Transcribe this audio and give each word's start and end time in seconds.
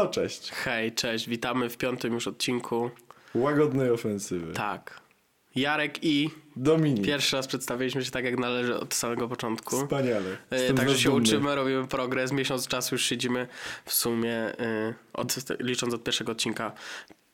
No 0.00 0.06
cześć. 0.08 0.50
Hej, 0.50 0.92
cześć, 0.92 1.28
witamy 1.28 1.68
w 1.70 1.76
piątym 1.76 2.14
już 2.14 2.26
odcinku. 2.26 2.90
Łagodnej 3.34 3.90
ofensywy. 3.90 4.52
Tak. 4.52 5.00
Jarek 5.54 6.04
i 6.04 6.30
Dominik. 6.56 7.04
pierwszy 7.06 7.36
raz 7.36 7.46
przedstawiliśmy 7.46 8.04
się 8.04 8.10
tak 8.10 8.24
jak 8.24 8.38
należy 8.38 8.76
od 8.80 8.94
samego 8.94 9.28
początku. 9.28 9.76
Wspaniale. 9.76 10.36
E, 10.50 10.56
Jestem 10.56 10.76
Także 10.76 10.98
się 10.98 11.10
dumny. 11.10 11.22
uczymy, 11.24 11.54
robimy 11.54 11.86
progres. 11.86 12.32
Miesiąc 12.32 12.68
czasu 12.68 12.94
już 12.94 13.04
siedzimy 13.04 13.46
w 13.84 13.92
sumie, 13.92 14.34
e, 14.36 14.94
od, 15.12 15.34
licząc 15.60 15.94
od 15.94 16.04
pierwszego 16.04 16.32
odcinka 16.32 16.72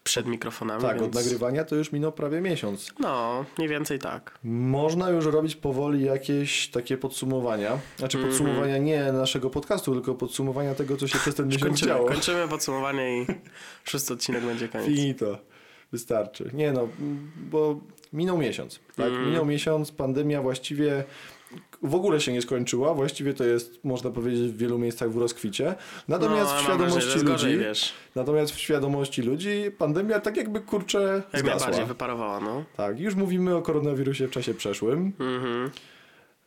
przed 0.06 0.26
mikrofonami. 0.26 0.82
Tak, 0.82 1.00
więc... 1.00 1.06
od 1.06 1.14
nagrywania 1.24 1.64
to 1.64 1.76
już 1.76 1.92
minął 1.92 2.12
prawie 2.12 2.40
miesiąc. 2.40 2.92
No, 2.98 3.44
mniej 3.58 3.68
więcej 3.70 3.98
tak. 3.98 4.38
Można 4.44 5.10
już 5.10 5.26
robić 5.26 5.56
powoli 5.56 6.04
jakieś 6.04 6.68
takie 6.68 6.96
podsumowania. 6.98 7.78
Znaczy 7.96 8.18
Mhm. 8.18 8.32
podsumowania 8.34 8.78
nie 8.78 9.12
naszego 9.12 9.50
podcastu, 9.50 9.92
tylko 9.94 10.14
podsumowania 10.14 10.74
tego, 10.74 10.96
co 10.96 11.08
się 11.08 11.18
przez 11.18 11.34
ten 11.34 11.46
miesiąc 11.46 11.62
Kończymy, 11.64 11.88
działo. 11.92 12.08
kończymy 12.08 12.48
podsumowanie 12.48 13.22
i 13.22 13.26
szósty 13.90 14.12
odcinek 14.14 14.44
będzie 14.44 14.68
koniec. 14.68 14.86
Finito. 14.86 15.38
Wystarczy. 15.92 16.50
Nie 16.54 16.72
no, 16.72 16.88
bo 17.36 17.80
minął 18.12 18.38
miesiąc. 18.38 18.80
Tak, 18.96 19.06
Mhm. 19.06 19.28
minął 19.28 19.46
miesiąc, 19.46 19.92
pandemia 19.92 20.42
właściwie 20.42 21.04
w 21.82 21.94
ogóle 21.94 22.20
się 22.20 22.32
nie 22.32 22.42
skończyła. 22.42 22.94
Właściwie 22.94 23.34
to 23.34 23.44
jest, 23.44 23.84
można 23.84 24.10
powiedzieć, 24.10 24.52
w 24.52 24.56
wielu 24.56 24.78
miejscach 24.78 25.10
w 25.10 25.16
rozkwicie. 25.16 25.74
Natomiast 26.08 26.52
no, 26.54 26.60
w 26.60 26.64
wrażenie, 26.64 27.00
świadomości 27.00 27.24
gorzej, 27.24 27.52
ludzi, 27.52 27.64
wiesz. 27.64 27.92
natomiast 28.14 28.52
w 28.52 28.58
świadomości 28.58 29.22
ludzi 29.22 29.70
pandemia 29.78 30.20
tak 30.20 30.36
jakby 30.36 30.60
kurczę 30.60 31.22
Jak 31.32 31.42
zgasła. 31.42 31.58
najbardziej 31.60 31.86
wyparowała, 31.86 32.40
no. 32.40 32.64
Tak, 32.76 33.00
już 33.00 33.14
mówimy 33.14 33.56
o 33.56 33.62
koronawirusie 33.62 34.28
w 34.28 34.30
czasie 34.30 34.54
przeszłym. 34.54 35.12
Mhm. 35.20 35.70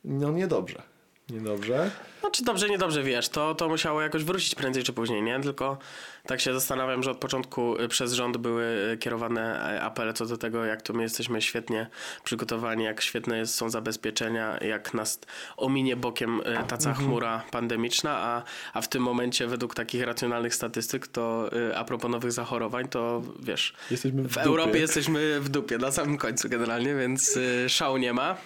No 0.04 0.30
niedobrze. 0.32 0.82
Niedobrze. 1.30 1.90
Znaczy 2.20 2.44
dobrze, 2.44 2.68
niedobrze, 2.68 3.02
wiesz, 3.02 3.28
to, 3.28 3.54
to 3.54 3.68
musiało 3.68 4.02
jakoś 4.02 4.24
wrócić 4.24 4.54
prędzej 4.54 4.82
czy 4.82 4.92
później, 4.92 5.22
nie? 5.22 5.40
Tylko 5.40 5.78
tak 6.26 6.40
się 6.40 6.54
zastanawiam, 6.54 7.02
że 7.02 7.10
od 7.10 7.18
początku 7.18 7.80
y, 7.80 7.88
przez 7.88 8.12
rząd 8.12 8.36
były 8.36 8.90
y, 8.92 8.98
kierowane 8.98 9.74
y, 9.76 9.82
apele 9.82 10.12
co 10.12 10.26
do 10.26 10.36
tego, 10.36 10.64
jak 10.64 10.82
to 10.82 10.92
my 10.92 11.02
jesteśmy 11.02 11.42
świetnie 11.42 11.86
przygotowani, 12.24 12.84
jak 12.84 13.00
świetne 13.00 13.46
są 13.46 13.70
zabezpieczenia, 13.70 14.58
jak 14.58 14.94
nas 14.94 15.20
ominie 15.56 15.96
bokiem 15.96 16.40
taca 16.68 16.94
chmura 16.94 17.42
pandemiczna, 17.50 18.10
a, 18.18 18.42
a 18.72 18.80
w 18.80 18.88
tym 18.88 19.02
momencie 19.02 19.46
według 19.46 19.74
takich 19.74 20.02
racjonalnych 20.02 20.54
statystyk 20.54 21.06
to 21.06 21.50
a 21.76 21.84
propos 21.84 22.10
nowych 22.10 22.32
zachorowań, 22.32 22.88
to 22.88 23.22
wiesz, 23.42 23.74
Jesteśmy 23.90 24.22
w, 24.22 24.32
w. 24.32 24.36
Europie 24.36 24.78
jesteśmy 24.78 25.40
w 25.40 25.48
dupie, 25.48 25.78
na 25.78 25.92
samym 25.92 26.18
końcu 26.18 26.48
generalnie, 26.48 26.94
więc 26.94 27.38
szału 27.68 27.96
nie 27.96 28.12
ma. 28.12 28.36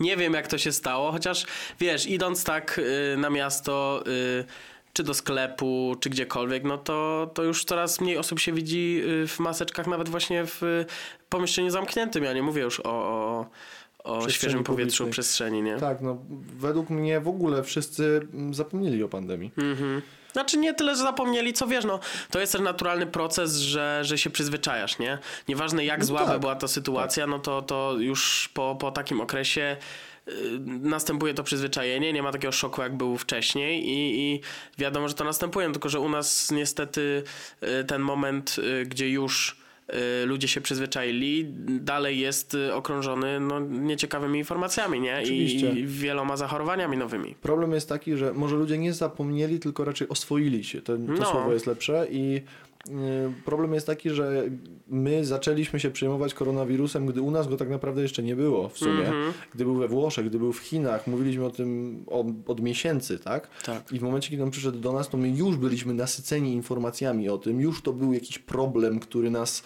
Nie 0.00 0.16
wiem, 0.16 0.32
jak 0.32 0.46
to 0.46 0.58
się 0.58 0.72
stało, 0.72 1.12
chociaż 1.12 1.46
wiesz, 1.80 2.06
idąc 2.06 2.44
tak 2.44 2.78
y, 2.78 3.16
na 3.16 3.30
miasto, 3.30 4.04
y, 4.06 4.44
czy 4.92 5.02
do 5.02 5.14
sklepu, 5.14 5.94
czy 6.00 6.10
gdziekolwiek, 6.10 6.64
no 6.64 6.78
to, 6.78 7.30
to 7.34 7.42
już 7.42 7.64
coraz 7.64 8.00
mniej 8.00 8.18
osób 8.18 8.40
się 8.40 8.52
widzi 8.52 9.02
y, 9.24 9.26
w 9.26 9.40
maseczkach, 9.40 9.86
nawet 9.86 10.08
właśnie 10.08 10.44
w 10.46 10.84
pomieszczeniu 11.28 11.70
zamkniętym. 11.70 12.24
Ja 12.24 12.32
nie 12.32 12.42
mówię 12.42 12.62
już 12.62 12.80
o, 12.80 12.84
o, 12.84 13.46
o 14.04 14.28
świeżym 14.28 14.64
powietrzu, 14.64 14.98
publicznej. 14.98 15.10
przestrzeni, 15.10 15.62
nie? 15.62 15.76
Tak, 15.76 16.00
no 16.00 16.18
według 16.58 16.90
mnie 16.90 17.20
w 17.20 17.28
ogóle 17.28 17.62
wszyscy 17.62 18.28
mm, 18.34 18.54
zapomnieli 18.54 19.02
o 19.02 19.08
pandemii. 19.08 19.50
Mhm. 19.58 20.02
Znaczy 20.32 20.56
nie 20.58 20.74
tyle, 20.74 20.96
że 20.96 21.02
zapomnieli, 21.02 21.52
co 21.52 21.66
wiesz, 21.66 21.84
no 21.84 22.00
to 22.30 22.40
jest 22.40 22.52
też 22.52 22.60
naturalny 22.60 23.06
proces, 23.06 23.56
że, 23.56 24.00
że 24.04 24.18
się 24.18 24.30
przyzwyczajasz, 24.30 24.98
nie? 24.98 25.18
Nieważne 25.48 25.84
jak 25.84 25.98
No 25.98 26.04
zła 26.04 26.24
tak. 26.26 26.40
była 26.40 26.54
ta 26.56 26.68
sytuacja, 26.68 27.26
no 27.26 27.38
to, 27.38 27.62
to 27.62 27.94
już 27.98 28.50
po, 28.54 28.76
po 28.80 28.90
takim 28.90 29.20
okresie 29.20 29.76
y, 30.28 30.32
następuje 30.66 31.34
to 31.34 31.42
przyzwyczajenie, 31.42 32.12
nie 32.12 32.22
ma 32.22 32.32
takiego 32.32 32.52
szoku 32.52 32.82
jak 32.82 32.96
był 32.96 33.18
wcześniej 33.18 33.88
i, 33.88 34.20
i 34.34 34.40
wiadomo, 34.78 35.08
że 35.08 35.14
to 35.14 35.24
następuje, 35.24 35.66
no 35.66 35.72
tylko 35.72 35.88
że 35.88 36.00
u 36.00 36.08
nas 36.08 36.50
niestety 36.50 37.22
y, 37.80 37.84
ten 37.84 38.02
moment, 38.02 38.56
y, 38.58 38.86
gdzie 38.86 39.08
już 39.10 39.61
ludzie 40.26 40.48
się 40.48 40.60
przyzwyczaili, 40.60 41.46
dalej 41.80 42.18
jest 42.18 42.54
y, 42.54 42.74
okrążony 42.74 43.40
no, 43.40 43.60
nieciekawymi 43.60 44.38
informacjami, 44.38 45.00
nie? 45.00 45.20
I, 45.20 45.22
Oczywiście. 45.22 45.70
I 45.70 45.86
wieloma 45.86 46.36
zachorowaniami 46.36 46.96
nowymi. 46.96 47.34
Problem 47.42 47.72
jest 47.72 47.88
taki, 47.88 48.16
że 48.16 48.32
może 48.32 48.56
ludzie 48.56 48.78
nie 48.78 48.92
zapomnieli, 48.92 49.58
tylko 49.58 49.84
raczej 49.84 50.08
oswoili 50.08 50.64
się. 50.64 50.82
To, 50.82 50.92
to 50.96 50.98
No. 51.02 51.24
słowo 51.24 51.52
jest 51.52 51.66
lepsze 51.66 52.06
i 52.10 52.36
y, 52.36 52.42
problem 53.44 53.74
jest 53.74 53.86
taki, 53.86 54.10
że 54.10 54.42
my 54.88 55.24
zaczęliśmy 55.24 55.80
się 55.80 55.90
przejmować 55.90 56.34
koronawirusem, 56.34 57.06
gdy 57.06 57.22
u 57.22 57.30
nas 57.30 57.48
go 57.48 57.56
tak 57.56 57.70
naprawdę 57.70 58.02
jeszcze 58.02 58.22
nie 58.22 58.36
było 58.36 58.68
w 58.68 58.78
sumie. 58.78 59.06
Mhm. 59.06 59.32
Gdy 59.54 59.64
był 59.64 59.74
we 59.74 59.88
Włoszech, 59.88 60.26
gdy 60.26 60.38
był 60.38 60.52
w 60.52 60.58
Chinach, 60.58 61.06
mówiliśmy 61.06 61.44
o 61.44 61.50
tym 61.50 62.02
od, 62.06 62.26
od 62.46 62.60
miesięcy, 62.60 63.18
tak? 63.18 63.48
Tak. 63.64 63.92
I 63.92 63.98
w 63.98 64.02
momencie, 64.02 64.30
kiedy 64.30 64.42
on 64.42 64.50
przyszedł 64.50 64.78
do 64.78 64.92
nas, 64.92 65.08
to 65.08 65.16
my 65.16 65.30
już 65.30 65.56
byliśmy 65.56 65.94
nasyceni 65.94 66.52
informacjami 66.52 67.28
o 67.28 67.38
tym, 67.38 67.60
już 67.60 67.82
to 67.82 67.92
był 67.92 68.12
jakiś 68.12 68.38
problem, 68.38 69.00
który 69.00 69.30
nas 69.30 69.62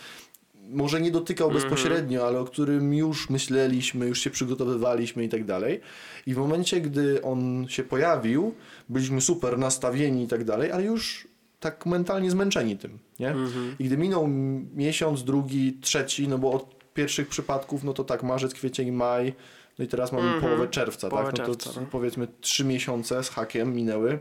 może 0.70 1.00
nie 1.00 1.10
dotykał 1.10 1.50
bezpośrednio, 1.50 2.26
ale 2.26 2.40
o 2.40 2.44
którym 2.44 2.94
już 2.94 3.30
myśleliśmy, 3.30 4.06
już 4.06 4.20
się 4.20 4.30
przygotowywaliśmy 4.30 5.24
i 5.24 5.28
tak 5.28 5.44
dalej. 5.44 5.80
I 6.26 6.34
w 6.34 6.38
momencie, 6.38 6.80
gdy 6.80 7.22
on 7.22 7.66
się 7.68 7.82
pojawił, 7.82 8.54
byliśmy 8.88 9.20
super 9.20 9.58
nastawieni 9.58 10.22
i 10.24 10.28
tak 10.28 10.44
dalej, 10.44 10.72
ale 10.72 10.84
już 10.84 11.28
tak 11.60 11.86
mentalnie 11.86 12.30
zmęczeni 12.30 12.78
tym, 12.78 12.98
nie? 13.18 13.34
I 13.78 13.84
gdy 13.84 13.96
minął 13.96 14.28
miesiąc, 14.74 15.24
drugi, 15.24 15.78
trzeci, 15.80 16.28
no 16.28 16.38
bo 16.38 16.52
od 16.52 16.76
pierwszych 16.94 17.28
przypadków, 17.28 17.84
no 17.84 17.92
to 17.92 18.04
tak 18.04 18.22
marzec, 18.22 18.54
kwiecień, 18.54 18.90
maj, 18.90 19.32
no 19.78 19.84
i 19.84 19.88
teraz 19.88 20.12
mamy 20.12 20.40
połowę 20.40 20.68
czerwca, 20.68 21.08
Połowę 21.08 21.32
tak? 21.32 21.38
No 21.38 21.46
czerwca, 21.46 21.72
to 21.72 21.80
no. 21.80 21.86
powiedzmy 21.90 22.28
trzy 22.40 22.64
miesiące 22.64 23.24
z 23.24 23.28
hakiem 23.28 23.74
minęły. 23.74 24.18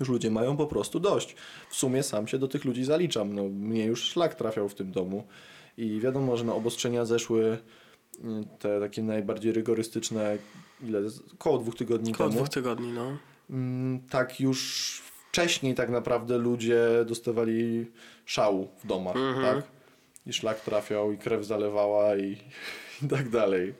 Już 0.00 0.08
ludzie 0.08 0.30
mają 0.30 0.56
po 0.56 0.66
prostu 0.66 1.00
dość. 1.00 1.36
W 1.70 1.76
sumie 1.76 2.02
sam 2.02 2.28
się 2.28 2.38
do 2.38 2.48
tych 2.48 2.64
ludzi 2.64 2.84
zaliczam. 2.84 3.34
No, 3.34 3.42
mnie 3.44 3.84
już 3.84 4.02
szlak 4.02 4.34
trafiał 4.34 4.68
w 4.68 4.74
tym 4.74 4.92
domu. 4.92 5.24
I 5.78 6.00
wiadomo, 6.00 6.36
że 6.36 6.44
na 6.44 6.54
obostrzenia 6.54 7.04
zeszły 7.04 7.58
mm, 8.24 8.44
te 8.58 8.80
takie 8.80 9.02
najbardziej 9.02 9.52
rygorystyczne, 9.52 10.38
ile? 10.82 11.00
Koło 11.38 11.58
dwóch 11.58 11.74
tygodni 11.76 12.12
Około 12.12 12.28
temu. 12.28 12.40
dwóch 12.40 12.48
tygodni, 12.54 12.92
no. 12.92 13.16
Mm, 13.50 14.00
Tak 14.10 14.40
już 14.40 15.02
wcześniej 15.36 15.74
tak 15.74 15.90
naprawdę 15.90 16.38
ludzie 16.38 16.80
dostawali 17.06 17.86
szału 18.24 18.68
w 18.84 18.86
domach, 18.86 19.16
Mhm. 19.16 19.46
tak? 19.56 19.64
I 20.26 20.32
szlak 20.32 20.60
trafiał, 20.60 21.12
i 21.12 21.18
krew 21.18 21.44
zalewała, 21.44 22.16
i, 22.16 22.38
i 23.02 23.08
tak 23.08 23.28
dalej. 23.28 23.74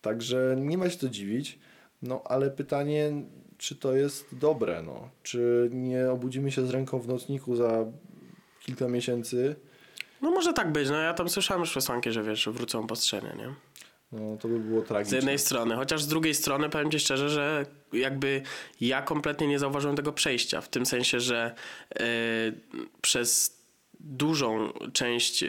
Także 0.00 0.56
nie 0.58 0.78
ma 0.78 0.90
się 0.90 0.98
co 0.98 1.08
dziwić. 1.08 1.58
No 2.02 2.22
ale 2.24 2.50
pytanie, 2.50 3.12
czy 3.58 3.76
to 3.76 3.94
jest 3.96 4.26
dobre, 4.32 4.82
no? 4.82 5.08
Czy 5.22 5.68
nie 5.72 6.10
obudzimy 6.10 6.52
się 6.52 6.66
z 6.66 6.70
ręką 6.70 6.98
w 6.98 7.08
nocniku 7.08 7.56
za 7.56 7.84
kilka 8.60 8.88
miesięcy? 8.88 9.56
No 10.22 10.30
może 10.30 10.52
tak 10.52 10.72
być, 10.72 10.88
no 10.88 10.96
ja 11.00 11.14
tam 11.14 11.28
słyszałem 11.28 11.60
już 11.60 11.70
przesłanki, 11.70 12.12
że 12.12 12.22
wiesz, 12.22 12.42
że 12.42 12.52
wrócą 12.52 12.80
obostrzenia, 12.80 13.34
nie? 13.34 13.54
No 14.12 14.36
to 14.36 14.48
by 14.48 14.58
było 14.58 14.84
Z 14.84 14.88
tragiczne. 14.88 15.16
jednej 15.16 15.38
strony, 15.38 15.76
chociaż 15.76 16.02
z 16.02 16.06
drugiej 16.08 16.34
strony 16.34 16.68
powiem 16.68 16.90
ci 16.90 17.00
szczerze, 17.00 17.30
że 17.30 17.66
jakby 17.92 18.42
ja 18.80 19.02
kompletnie 19.02 19.46
nie 19.46 19.58
zauważyłem 19.58 19.96
tego 19.96 20.12
przejścia, 20.12 20.60
w 20.60 20.68
tym 20.68 20.86
sensie, 20.86 21.20
że 21.20 21.54
e, 21.94 22.02
przez 23.00 23.60
dużą 24.00 24.72
część 24.92 25.42
e, 25.42 25.46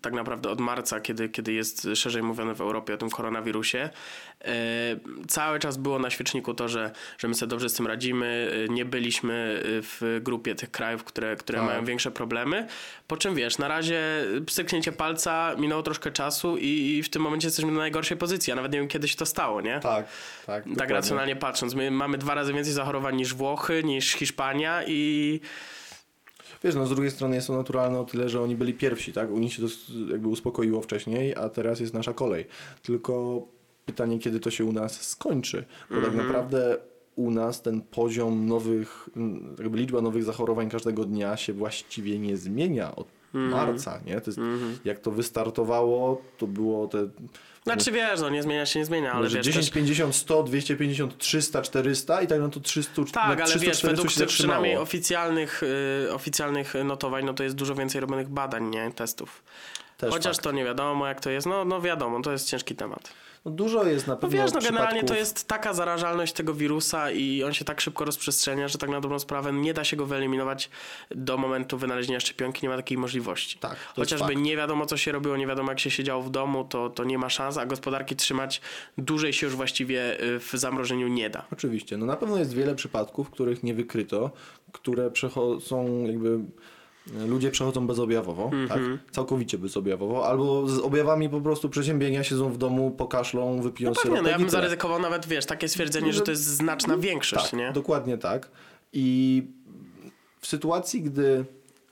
tak 0.00 0.12
naprawdę 0.12 0.50
od 0.50 0.60
marca, 0.60 1.00
kiedy, 1.00 1.28
kiedy 1.28 1.52
jest 1.52 1.88
szerzej 1.94 2.22
mówione 2.22 2.54
w 2.54 2.60
Europie 2.60 2.94
o 2.94 2.96
tym 2.96 3.10
koronawirusie, 3.10 3.90
e, 4.40 4.50
cały 5.28 5.58
czas 5.58 5.76
było 5.76 5.98
na 5.98 6.10
świeczniku 6.10 6.54
to, 6.54 6.68
że, 6.68 6.90
że 7.18 7.28
my 7.28 7.34
sobie 7.34 7.50
dobrze 7.50 7.68
z 7.68 7.74
tym 7.74 7.86
radzimy, 7.86 8.50
e, 8.64 8.72
nie 8.72 8.84
byliśmy 8.84 9.62
w 9.64 10.20
grupie 10.22 10.54
tych 10.54 10.70
krajów, 10.70 11.04
które, 11.04 11.36
które 11.36 11.58
Tak. 11.58 11.66
mają 11.66 11.84
większe 11.84 12.10
problemy, 12.10 12.66
po 13.06 13.16
czym 13.16 13.34
wiesz, 13.34 13.58
na 13.58 13.68
razie 13.68 14.24
pstryknięcie 14.46 14.92
palca, 14.92 15.54
minęło 15.58 15.82
troszkę 15.82 16.10
czasu 16.10 16.56
i, 16.56 16.96
i 16.98 17.02
w 17.02 17.08
tym 17.08 17.22
momencie 17.22 17.46
jesteśmy 17.46 17.72
na 17.72 17.78
najgorszej 17.78 18.16
pozycji, 18.16 18.52
a 18.52 18.56
nawet 18.56 18.72
nie 18.72 18.78
wiem 18.78 18.88
kiedy 18.88 19.08
się 19.08 19.16
to 19.16 19.26
stało, 19.26 19.60
nie? 19.60 19.80
Tak, 19.80 20.06
tak. 20.46 20.64
Tak 20.78 20.90
racjonalnie 20.90 21.36
patrząc, 21.36 21.74
my 21.74 21.90
mamy 21.90 22.18
dwa 22.18 22.34
razy 22.34 22.52
więcej 22.52 22.72
zachorowań 22.72 23.16
niż 23.16 23.34
Włochy, 23.34 23.82
niż 23.84 24.12
Hiszpania 24.12 24.82
i 24.86 25.40
Wiesz, 26.64 26.74
no 26.74 26.86
z 26.86 26.90
drugiej 26.90 27.10
strony 27.10 27.34
jest 27.34 27.46
to 27.46 27.56
naturalne 27.56 28.00
o 28.00 28.04
tyle, 28.04 28.28
że 28.28 28.40
oni 28.42 28.56
byli 28.56 28.74
pierwsi, 28.74 29.12
tak? 29.12 29.30
U 29.30 29.38
nich 29.38 29.52
się 29.52 29.62
to 29.62 29.68
jakby 30.12 30.28
uspokoiło 30.28 30.82
wcześniej, 30.82 31.34
a 31.36 31.48
teraz 31.48 31.80
jest 31.80 31.94
nasza 31.94 32.12
kolej. 32.12 32.46
Tylko 32.82 33.42
pytanie, 33.86 34.18
kiedy 34.18 34.40
to 34.40 34.50
się 34.50 34.64
u 34.64 34.72
nas 34.72 35.00
skończy, 35.02 35.64
bo 35.90 35.96
tak 35.96 36.04
Mhm. 36.04 36.26
naprawdę 36.26 36.76
u 37.16 37.30
nas 37.30 37.62
ten 37.62 37.80
poziom 37.80 38.46
nowych, 38.46 39.08
jakby 39.58 39.78
liczba 39.78 40.00
nowych 40.00 40.24
zachorowań 40.24 40.70
każdego 40.70 41.04
dnia 41.04 41.36
się 41.36 41.52
właściwie 41.52 42.18
nie 42.18 42.36
zmienia 42.36 42.96
od. 42.96 43.17
Marca, 43.32 44.00
nie? 44.06 44.20
To 44.20 44.30
jest, 44.30 44.40
Jak 44.84 44.98
to 44.98 45.10
wystartowało, 45.10 46.22
to 46.38 46.46
było 46.46 46.88
te 46.88 47.08
znaczy 47.64 47.92
wiesz, 47.92 48.20
no 48.20 48.30
nie 48.30 48.42
zmienia 48.42 48.66
się, 48.66 48.78
nie 48.78 48.84
zmienia, 48.84 49.12
ale 49.12 49.28
wiesz 49.28 49.44
10, 49.44 49.66
też, 49.66 49.74
50, 49.74 50.14
100, 50.14 50.42
250, 50.42 51.18
300, 51.18 51.62
400 51.62 52.22
i 52.22 52.26
tak 52.26 52.40
na 52.40 52.48
to 52.48 52.60
300, 52.60 53.04
tak, 53.04 53.14
na 53.14 53.22
ale 53.22 53.36
300, 53.44 53.58
wiesz, 53.66 53.78
400 53.78 53.88
według 53.88 54.10
się 54.10 54.18
tych 54.18 54.28
zatrzymało. 54.28 54.54
przynajmniej 54.54 54.76
oficjalnych, 54.82 55.62
y, 55.62 56.08
oficjalnych 56.12 56.74
notowań, 56.84 57.24
no 57.24 57.34
to 57.34 57.42
jest 57.44 57.56
dużo 57.56 57.74
więcej 57.74 58.00
robionych 58.00 58.28
badań, 58.28 58.70
nie? 58.70 58.92
Testów. 58.92 59.42
Też 59.96 60.10
Chociaż 60.10 60.36
fakt. 60.36 60.44
to 60.44 60.52
nie 60.52 60.64
wiadomo 60.64 61.06
jak 61.06 61.20
to 61.20 61.30
jest. 61.30 61.46
No, 61.46 61.64
no 61.64 61.80
wiadomo, 61.80 62.22
to 62.22 62.32
jest 62.32 62.48
ciężki 62.48 62.74
temat. 62.74 63.10
No 63.48 63.54
dużo 63.54 63.84
jest 63.84 64.06
na 64.06 64.12
No 64.12 64.20
pewno 64.20 64.42
wiesz, 64.42 64.52
no 64.52 64.60
generalnie 64.60 65.04
to 65.04 65.14
jest 65.14 65.48
taka 65.48 65.74
zarażalność 65.74 66.32
tego 66.32 66.54
wirusa 66.54 67.10
i 67.10 67.42
on 67.42 67.52
się 67.52 67.64
tak 67.64 67.80
szybko 67.80 68.04
rozprzestrzenia, 68.04 68.68
że 68.68 68.78
tak 68.78 68.90
na 68.90 69.00
dobrą 69.00 69.18
sprawę 69.18 69.52
nie 69.52 69.74
da 69.74 69.84
się 69.84 69.96
go 69.96 70.06
wyeliminować 70.06 70.70
do 71.10 71.36
momentu 71.36 71.78
wynalezienia 71.78 72.20
szczepionki, 72.20 72.60
nie 72.62 72.68
ma 72.68 72.76
takiej 72.76 72.98
możliwości. 72.98 73.58
Tak, 73.58 73.76
Chociażby 73.96 74.36
nie 74.36 74.56
wiadomo 74.56 74.86
co 74.86 74.96
się 74.96 75.12
robiło, 75.12 75.36
nie 75.36 75.46
wiadomo 75.46 75.70
jak 75.70 75.80
się 75.80 75.90
siedziało 75.90 76.22
w 76.22 76.30
domu, 76.30 76.64
to, 76.64 76.90
to 76.90 77.04
nie 77.04 77.18
ma 77.18 77.28
szans, 77.30 77.56
a 77.56 77.66
gospodarki 77.66 78.16
trzymać 78.16 78.60
dłużej 78.98 79.32
się 79.32 79.46
już 79.46 79.56
właściwie 79.56 80.22
y, 80.22 80.38
w 80.38 80.50
zamrożeniu 80.52 81.08
nie 81.08 81.30
da. 81.30 81.44
Oczywiście. 81.52 81.96
No 81.96 82.06
na 82.06 82.16
pewno 82.16 82.38
jest 82.38 82.54
wiele 82.54 82.74
przypadków, 82.74 83.30
których 83.30 83.62
nie 83.62 83.74
wykryto, 83.74 84.30
które 84.72 85.10
przechodzą 85.10 86.04
jakby 86.06 86.38
ludzie 87.26 87.50
przechodzą 87.50 87.86
bezobjawowo, 87.86 88.50
tak? 88.68 88.80
Całkowicie 89.10 89.58
bezobjawowo, 89.58 90.26
albo 90.26 90.68
z 90.68 90.78
objawami 90.78 91.28
po 91.28 91.40
prostu 91.40 91.68
przeziębienia 91.68 92.24
siedzą 92.24 92.52
w 92.52 92.58
domu, 92.58 92.90
pokaszlą, 92.90 93.60
wypiją 93.62 93.90
No 93.90 94.02
pewnie, 94.02 94.22
no 94.22 94.28
ja 94.28 94.38
bym 94.38 94.50
zaryzykował 94.50 95.00
nawet, 95.00 95.26
wiesz, 95.26 95.46
takie 95.46 95.68
stwierdzenie, 95.68 96.12
że 96.12 96.20
to 96.20 96.30
jest 96.30 96.44
znaczna 96.44 96.96
większość, 96.96 97.50
tak, 97.50 97.52
nie? 97.60 97.72
dokładnie 97.72 98.18
tak. 98.18 98.50
I 98.92 99.42
w 100.40 100.46
sytuacji, 100.46 101.02
gdy 101.02 101.44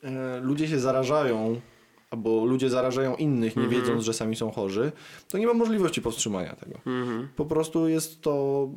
e, 0.02 0.40
ludzie 0.40 0.68
się 0.68 0.78
zarażają, 0.78 1.60
albo 2.10 2.44
ludzie 2.44 2.70
zarażają 2.70 3.16
innych, 3.16 3.56
nie 3.56 3.62
Mhm. 3.62 3.82
wiedząc, 3.82 4.04
że 4.04 4.14
sami 4.14 4.36
są 4.36 4.50
chorzy, 4.50 4.92
to 5.28 5.38
nie 5.38 5.46
ma 5.46 5.54
możliwości 5.54 6.02
powstrzymania 6.02 6.56
tego. 6.56 6.78
Mhm. 6.86 7.28
Po 7.36 7.44
prostu 7.44 7.88
jest 7.88 8.20
to, 8.20 8.68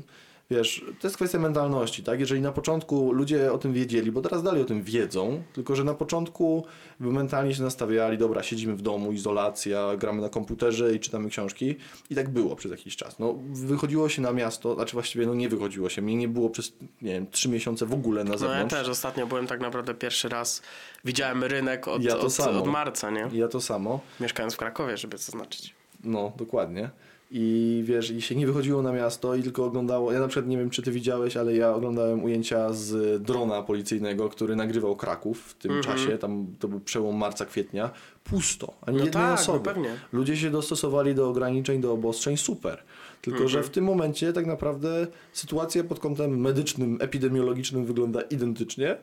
wiesz, 0.52 0.86
to 1.00 1.08
jest 1.08 1.16
kwestia 1.16 1.40
mentalności, 1.40 2.04
tak? 2.04 2.20
Jeżeli 2.20 2.42
na 2.42 2.52
początku 2.52 3.12
ludzie 3.14 3.54
o 3.54 3.58
tym 3.58 3.74
wiedzieli, 3.74 4.12
bo 4.12 4.22
teraz 4.22 4.44
dalej 4.44 4.62
o 4.62 4.66
tym 4.66 4.84
wiedzą, 4.84 5.44
tylko 5.54 5.76
że 5.76 5.84
na 5.84 5.94
początku 5.94 6.66
mentalnie 7.00 7.56
się 7.56 7.64
nastawiali, 7.64 8.18
dobra, 8.18 8.44
siedzimy 8.44 8.76
w 8.76 8.82
domu, 8.82 9.12
izolacja, 9.12 9.96
gramy 9.98 10.22
na 10.22 10.30
komputerze 10.30 10.94
i 10.96 11.00
czytamy 11.00 11.30
książki 11.30 11.76
i 12.10 12.16
tak 12.16 12.30
było 12.30 12.56
przez 12.56 12.72
jakiś 12.72 12.96
czas. 12.96 13.20
No, 13.20 13.36
wychodziło 13.54 14.10
się 14.10 14.22
na 14.22 14.34
miasto, 14.34 14.76
znaczy 14.76 14.94
właściwie 14.94 15.26
no 15.26 15.34
nie 15.34 15.50
wychodziło 15.50 15.90
się, 15.90 16.02
mnie 16.02 16.16
nie 16.16 16.28
było 16.28 16.50
przez, 16.50 16.74
nie 17.02 17.14
wiem, 17.14 17.28
trzy 17.32 17.50
miesiące 17.50 17.86
w 17.86 17.94
ogóle 17.94 18.24
na 18.24 18.28
No 18.30 18.34
ja 18.34 18.38
zewnątrz. 18.38 18.76
też 18.76 18.88
ostatnio 18.90 19.28
byłem 19.28 19.48
tak 19.48 19.60
naprawdę 19.60 19.94
pierwszy 19.94 20.30
raz, 20.30 20.62
widziałem 21.06 21.44
rynek 21.44 21.88
od, 21.88 22.04
Ja 22.04 22.18
od, 22.18 22.40
od 22.40 22.68
marca, 22.68 23.10
nie? 23.12 23.30
Ja 23.34 23.48
to 23.48 23.62
samo. 23.62 24.00
Mieszkając 24.20 24.54
w 24.54 24.58
Krakowie, 24.58 24.98
żeby 24.98 25.18
zaznaczyć. 25.18 25.74
No, 26.04 26.32
dokładnie. 26.38 26.90
I 27.32 27.82
wiesz, 27.86 28.12
i 28.12 28.22
się 28.22 28.36
nie 28.36 28.48
wychodziło 28.48 28.82
na 28.82 28.92
miasto 28.92 29.36
i 29.36 29.44
tylko 29.44 29.66
oglądało. 29.66 30.12
Ja 30.12 30.20
na 30.20 30.28
przykład 30.28 30.48
nie 30.50 30.58
wiem, 30.58 30.70
czy 30.70 30.82
ty 30.82 30.92
widziałeś, 30.92 31.38
ale 31.38 31.56
ja 31.56 31.74
oglądałem 31.76 32.24
ujęcia 32.24 32.74
z 32.74 33.22
drona 33.24 33.64
policyjnego, 33.64 34.30
który 34.30 34.56
nagrywał 34.56 34.96
Kraków 34.96 35.42
w 35.42 35.54
tym 35.54 35.72
Mhm. 35.72 35.98
czasie. 35.98 36.18
Tam 36.18 36.48
to 36.60 36.68
był 36.68 36.80
przełom 36.80 37.16
marca, 37.16 37.46
kwietnia. 37.46 37.90
Pusto, 38.24 38.74
ani 38.82 38.98
No 38.98 39.04
jednej 39.06 39.24
tak, 39.24 39.28
no 39.38 39.42
osoby. 39.42 39.66
pewnie. 39.66 39.90
Ludzie 40.14 40.38
się 40.38 40.50
dostosowali 40.50 41.16
do 41.16 41.30
ograniczeń, 41.30 41.82
do 41.82 41.94
obostrzeń, 41.94 42.38
super. 42.38 42.84
Tylko, 43.22 43.40
że 43.40 43.58
Mhm. 43.58 43.64
w 43.64 43.70
tym 43.70 43.84
momencie 43.84 44.34
tak 44.34 44.46
naprawdę 44.46 45.08
sytuacja 45.34 45.84
pod 45.84 46.00
kątem 46.00 46.42
medycznym, 46.42 46.98
epidemiologicznym 47.02 47.86
wygląda 47.86 48.22
identycznie, 48.22 48.98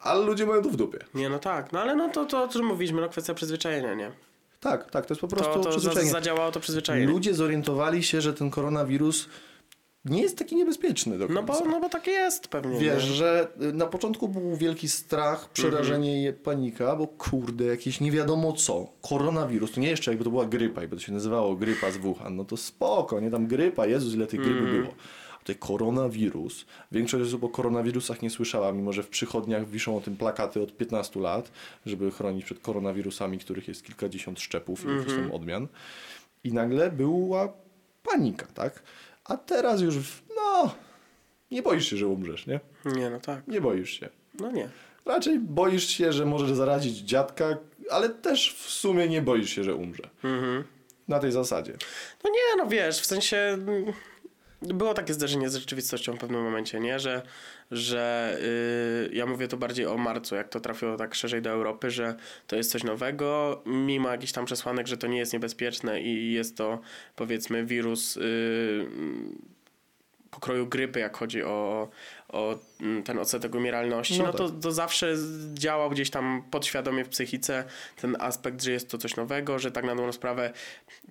ale 0.00 0.26
ludzie 0.26 0.46
mają 0.46 0.62
to 0.62 0.68
w 0.70 0.76
dupie. 0.76 0.98
Nie, 1.14 1.28
no 1.28 1.38
tak, 1.38 1.72
no 1.72 1.80
ale 1.80 1.96
no 1.96 2.08
to, 2.08 2.24
to 2.26 2.42
o 2.44 2.48
czym 2.48 2.64
mówiliśmy, 2.66 3.00
no 3.00 3.08
kwestia 3.08 3.34
przyzwyczajenia, 3.34 3.94
nie? 3.94 4.12
Tak, 4.60 4.90
tak, 4.90 5.06
to 5.06 5.14
jest 5.14 5.20
po 5.20 5.28
prostu 5.28 5.52
To, 5.52 5.58
to 5.58 5.62
za, 5.64 5.70
przyzwyczajenie. 5.70 6.10
zadziałało 6.12 6.52
to 6.52 6.60
przyzwyczajenie. 6.60 7.12
Ludzie 7.12 7.34
zorientowali 7.34 8.02
się, 8.02 8.20
że 8.20 8.34
ten 8.34 8.50
koronawirus 8.50 9.28
nie 10.04 10.22
jest 10.22 10.38
taki 10.38 10.56
niebezpieczny 10.56 11.18
do 11.18 11.26
końca. 11.26 11.42
No 11.42 11.46
bo, 11.46 11.64
no 11.64 11.80
bo 11.80 11.88
tak 11.88 12.06
jest 12.06 12.48
pewnie. 12.48 12.78
Wiesz, 12.78 13.04
nie? 13.08 13.14
że 13.14 13.48
y, 13.62 13.72
na 13.72 13.86
początku 13.86 14.28
był 14.28 14.56
wielki 14.56 14.88
strach, 14.88 15.48
przerażenie 15.48 16.12
Mhm. 16.16 16.34
i 16.34 16.38
panika, 16.38 16.96
bo 16.96 17.06
kurde, 17.06 17.64
jakieś 17.64 18.00
nie 18.00 18.10
wiadomo 18.12 18.52
co. 18.52 18.86
Koronawirus, 19.02 19.72
to 19.72 19.80
nie 19.80 19.88
jeszcze 19.88 20.10
jakby 20.10 20.24
to 20.24 20.30
była 20.30 20.46
grypa, 20.46 20.80
jakby 20.80 20.96
to 20.96 21.02
się 21.02 21.12
nazywało 21.12 21.56
grypa 21.56 21.90
z 21.90 21.96
Wuhan, 21.96 22.36
no 22.36 22.44
to 22.44 22.56
spoko, 22.56 23.20
nie 23.20 23.30
tam 23.30 23.46
grypa, 23.46 23.86
Jezus, 23.86 24.14
ile 24.14 24.26
tych 24.26 24.40
grypy 24.40 24.58
Mhm. 24.58 24.82
było. 24.82 24.94
Tutaj 25.40 25.56
koronawirus, 25.56 26.66
większość 26.92 27.28
osób 27.28 27.44
o 27.44 27.48
koronawirusach 27.48 28.22
nie 28.22 28.30
słyszała, 28.30 28.72
mimo 28.72 28.92
że 28.92 29.02
w 29.02 29.08
przychodniach 29.08 29.68
wiszą 29.68 29.96
o 29.96 30.00
tym 30.00 30.16
plakaty 30.16 30.62
od 30.62 30.76
15 30.76 31.20
lat, 31.20 31.50
żeby 31.86 32.10
chronić 32.10 32.44
przed 32.44 32.58
koronawirusami, 32.60 33.38
których 33.38 33.68
jest 33.68 33.84
kilkadziesiąt 33.84 34.40
szczepów 34.40 34.84
i 34.84 34.88
jakichś 34.88 35.08
Mhm. 35.10 35.22
tam 35.28 35.32
odmian. 35.36 35.68
I 36.44 36.52
nagle 36.52 36.90
była 36.90 37.52
panika, 38.02 38.46
tak? 38.54 38.82
A 39.24 39.36
teraz 39.36 39.80
już, 39.80 39.96
no, 40.36 40.74
nie 41.50 41.62
boisz 41.62 41.90
się, 41.90 41.96
że 41.96 42.06
umrzesz, 42.06 42.46
nie? 42.46 42.60
Nie, 42.84 43.10
no 43.10 43.20
tak. 43.20 43.48
Nie 43.48 43.60
boisz 43.60 43.90
się. 44.00 44.08
No 44.40 44.50
nie. 44.52 44.68
Raczej 45.06 45.38
boisz 45.38 45.88
się, 45.88 46.12
że 46.12 46.26
możesz 46.26 46.52
zarazić 46.52 46.98
dziadka, 46.98 47.56
ale 47.90 48.08
też 48.08 48.54
w 48.54 48.70
sumie 48.70 49.08
nie 49.08 49.22
boisz 49.22 49.50
się, 49.50 49.64
że 49.64 49.74
umrze. 49.74 50.02
Mhm. 50.24 50.64
Na 51.08 51.18
tej 51.18 51.32
zasadzie. 51.32 51.72
No 52.24 52.30
nie, 52.30 52.62
no 52.64 52.66
wiesz, 52.70 53.00
w 53.00 53.06
sensie 53.06 53.36
mm, 53.36 53.84
było 54.62 54.94
takie 54.94 55.14
zderzenie 55.14 55.50
z 55.50 55.56
rzeczywistością 55.56 56.16
w 56.16 56.18
pewnym 56.18 56.42
momencie, 56.42 56.80
nie? 56.80 56.98
Że, 56.98 57.22
że 57.70 58.36
yy, 59.08 59.16
ja 59.16 59.26
mówię 59.26 59.48
to 59.48 59.56
bardziej 59.56 59.86
o 59.86 59.96
marcu, 59.96 60.34
jak 60.34 60.48
to 60.48 60.60
trafiło 60.60 60.96
tak 60.96 61.14
szerzej 61.14 61.42
do 61.42 61.50
Europy, 61.50 61.90
że 61.90 62.14
to 62.46 62.56
jest 62.56 62.70
coś 62.70 62.84
nowego, 62.84 63.62
mimo 63.66 64.08
jakichś 64.08 64.32
tam 64.32 64.44
przesłanek, 64.44 64.86
że 64.86 64.96
to 64.96 65.06
nie 65.06 65.18
jest 65.18 65.32
niebezpieczne 65.32 66.02
i 66.02 66.32
jest 66.32 66.56
to 66.56 66.80
powiedzmy 67.16 67.64
wirus 67.64 68.16
yy, 68.16 68.86
pokroju 70.30 70.66
grypy, 70.66 71.00
jak 71.00 71.16
chodzi 71.16 71.42
o, 71.42 71.88
o 72.28 72.58
mm, 72.80 73.02
ten 73.02 73.18
odsetek 73.18 73.54
umieralności, 73.54 74.18
No 74.18 74.24
no, 74.24 74.32
to, 74.32 74.48
tak. 74.48 74.60
to 74.62 74.72
zawsze 74.72 75.14
działał 75.54 75.90
gdzieś 75.90 76.10
tam 76.10 76.42
podświadomie 76.50 77.04
w 77.04 77.08
psychice 77.08 77.64
ten 78.00 78.16
aspekt, 78.20 78.62
że 78.62 78.72
jest 78.72 78.90
to 78.90 78.98
coś 78.98 79.16
nowego, 79.16 79.58
że 79.58 79.70
tak 79.70 79.84
na 79.84 79.94
dobrą 79.94 80.12
sprawę 80.12 80.52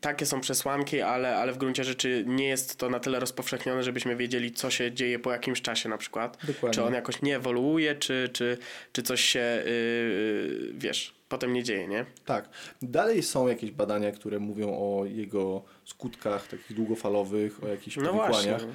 takie 0.01 0.25
są 0.25 0.42
przesłanki, 0.42 1.01
ale, 1.01 1.38
ale 1.38 1.54
w 1.54 1.57
gruncie 1.57 1.83
rzeczy 1.83 2.24
nie 2.27 2.48
jest 2.48 2.77
to 2.77 2.89
na 2.89 3.00
tyle 3.00 3.19
rozpowszechnione, 3.19 3.83
żebyśmy 3.83 4.16
wiedzieli, 4.16 4.51
co 4.51 4.69
się 4.69 4.92
dzieje 4.92 5.19
po 5.19 5.31
jakimś 5.31 5.62
czasie 5.62 5.89
na 5.89 5.98
przykład. 5.98 6.38
Dokładnie. 6.48 6.74
Czy 6.74 6.83
on 6.83 6.94
jakoś 6.94 7.21
nie 7.21 7.36
ewoluuje, 7.36 7.95
czy, 7.95 8.30
czy, 8.33 8.57
czy 8.92 9.04
coś 9.04 9.21
się, 9.21 9.63
yy, 9.66 10.74
wiesz, 10.74 11.19
potem 11.30 11.54
nie 11.54 11.63
dzieje, 11.63 11.88
nie? 11.88 12.06
Tak. 12.25 12.50
Dalej 12.81 13.24
są 13.24 13.48
jakieś 13.48 13.71
badania, 13.71 14.12
które 14.12 14.39
mówią 14.39 14.69
o 14.69 15.06
jego 15.06 15.63
skutkach 15.86 16.48
takich 16.48 16.74
długofalowych, 16.75 17.63
o 17.63 17.68
jakichś 17.68 17.98
No 17.98 18.04
powikłaniach, 18.04 18.60
właśnie. 18.62 18.68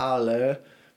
Ale 0.00 0.56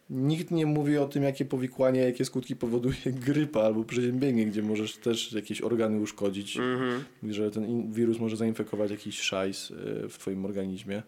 nikt 0.10 0.52
nie 0.52 0.66
mówi 0.66 0.98
o 0.98 1.08
tym, 1.08 1.24
jakie 1.24 1.46
powikłania, 1.46 2.04
jakie 2.04 2.26
skutki 2.26 2.56
powoduje 2.56 2.96
grypa 3.28 3.62
albo 3.62 3.84
przeziębienie, 3.84 4.46
gdzie 4.46 4.62
możesz 4.64 4.98
też 4.98 5.32
jakieś 5.34 5.62
organy 5.62 6.00
uszkodzić, 6.00 6.58
Mhm. 6.58 7.04
że 7.30 7.52
ten 7.52 7.92
wirus 7.94 8.20
może 8.20 8.36
zainfekować 8.38 8.92
jakiś 8.92 9.22
szajs 9.22 9.72
y, 9.72 10.10
w 10.10 10.18
twoim 10.18 10.46
organizmie. 10.46 11.04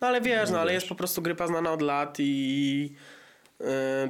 No 0.00 0.06
ale 0.08 0.20
wiesz, 0.20 0.48
no, 0.50 0.54
No 0.54 0.60
ale 0.60 0.72
jest 0.72 0.88
po 0.88 0.94
prostu 0.94 1.22
grypa 1.22 1.46
znana 1.46 1.72
od 1.72 1.82
lat 1.82 2.16
i 2.20 2.92
y, 3.60 3.64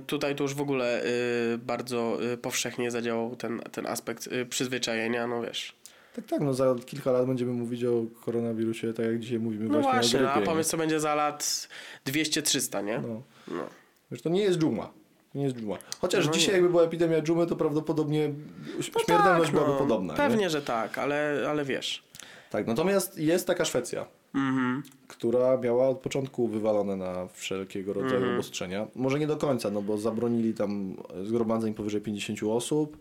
tutaj 0.07 0.35
to 0.35 0.43
już 0.45 0.55
w 0.55 0.61
ogóle 0.61 1.05
y, 1.05 1.59
bardzo 1.59 2.19
powszechnie 2.43 2.91
zadziałał 2.91 3.37
ten, 3.37 3.61
ten 3.73 3.87
aspekt 3.87 4.29
przyzwyczajenia, 4.49 5.27
no 5.27 5.43
wiesz. 5.43 5.80
Tak, 6.21 6.31
tak, 6.31 6.41
no 6.41 6.55
za 6.55 6.75
kilka 6.87 7.13
lat 7.13 7.27
będziemy 7.27 7.53
mówić 7.53 7.85
o 7.85 8.03
koronawirusie, 8.25 8.93
tak 8.93 9.07
jak 9.07 9.19
dzisiaj 9.19 9.39
mówimy 9.39 9.65
No 9.65 9.71
właśnie, 9.81 9.93
właśnie, 9.93 10.19
o 10.19 10.23
no, 10.23 10.27
grypie. 10.29 10.37
a 10.37 10.41
nie? 10.41 10.47
pomysł 10.47 10.71
co 10.71 10.77
będzie 10.77 11.01
za 11.01 11.15
lat 11.15 11.69
200-300, 12.07 12.85
nie? 12.85 12.99
No. 13.09 13.23
No. 13.49 13.63
Wiesz, 14.11 14.23
to 14.23 14.29
nie 14.29 14.43
jest 14.43 14.59
dżuma. 14.59 14.91
To 15.33 15.39
nie 15.39 15.45
jest 15.45 15.57
dżuma. 15.57 15.77
Chociaż 16.01 16.27
No 16.27 16.33
dzisiaj 16.33 16.49
nie. 16.49 16.53
jakby 16.55 16.69
była 16.69 16.83
epidemia 16.83 17.23
dżumy, 17.23 17.47
to 17.47 17.57
prawdopodobnie 17.57 18.31
śmiertelność 18.81 19.51
byłaby 19.51 19.79
podobna. 19.79 20.13
Nie? 20.15 20.19
No 20.19 20.29
Pewnie, 20.29 20.51
że 20.51 20.63
tak, 20.63 20.99
ale, 20.99 21.47
ale 21.51 21.65
wiesz. 21.65 22.03
Tak, 22.51 22.67
natomiast 22.67 23.19
jest 23.19 23.47
taka 23.47 23.65
Szwecja, 23.65 24.07
Mhm. 24.35 24.83
która 25.09 25.57
miała 25.57 25.89
od 25.89 25.99
początku 25.99 26.49
wywalone 26.49 26.97
na 26.97 27.29
wszelkiego 27.33 27.93
rodzaju 27.93 28.15
Mhm. 28.17 28.35
obostrzenia. 28.35 28.87
Może 28.95 29.19
nie 29.19 29.27
do 29.27 29.37
końca, 29.37 29.71
no 29.71 29.83
bo 29.83 29.99
zabronili 29.99 30.55
tam 30.55 30.97
zgromadzeń 31.25 31.75
powyżej 31.75 32.01
50 32.01 32.43
osób 32.53 32.97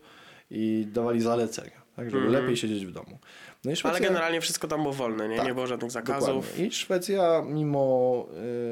i 0.51 0.87
dawali 0.93 1.21
zalecenia, 1.21 1.81
tak, 1.99 2.11
żeby 2.11 2.29
lepiej 2.29 2.57
siedzieć 2.57 2.85
w 2.85 2.91
domu. 2.91 3.19
No 3.65 3.75
Szwecja. 3.75 3.89
Ale 3.89 3.99
generalnie 3.99 4.41
wszystko 4.41 4.67
tam 4.67 4.81
było 4.81 4.93
wolne, 4.93 5.29
nie? 5.29 5.37
Tak, 5.37 5.45
nie 5.45 5.53
było 5.53 5.67
żadnych 5.67 5.91
zakazów. 5.91 6.45
Dokładnie. 6.45 6.65
I 6.65 6.71
Szwecja, 6.71 7.43
mimo 7.47 8.25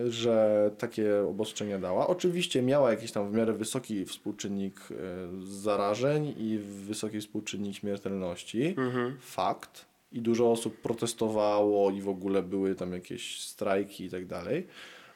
y, 0.05 0.11
że 0.11 0.71
takie 0.77 1.19
obostrzenia 1.29 1.79
dała, 1.79 2.07
oczywiście 2.07 2.61
miała 2.61 2.91
jakiś 2.91 3.11
tam 3.11 3.31
w 3.31 3.33
miarę 3.33 3.53
wysoki 3.53 4.05
współczynnik 4.05 4.79
y, 4.91 4.95
zarażeń 5.43 6.35
i 6.37 6.59
wysoki 6.63 7.19
współczynnik 7.19 7.75
śmiertelności. 7.75 8.75
Mhm. 8.77 9.17
Fakt. 9.21 9.85
I 10.11 10.21
dużo 10.21 10.51
osób 10.51 10.81
protestowało 10.81 11.91
i 11.91 12.01
w 12.01 12.09
ogóle 12.09 12.43
były 12.43 12.75
tam 12.75 12.93
jakieś 12.93 13.41
strajki 13.41 14.05
i 14.05 14.09
tak 14.09 14.25
dalej. 14.25 14.67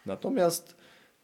Natomiast 0.06 0.76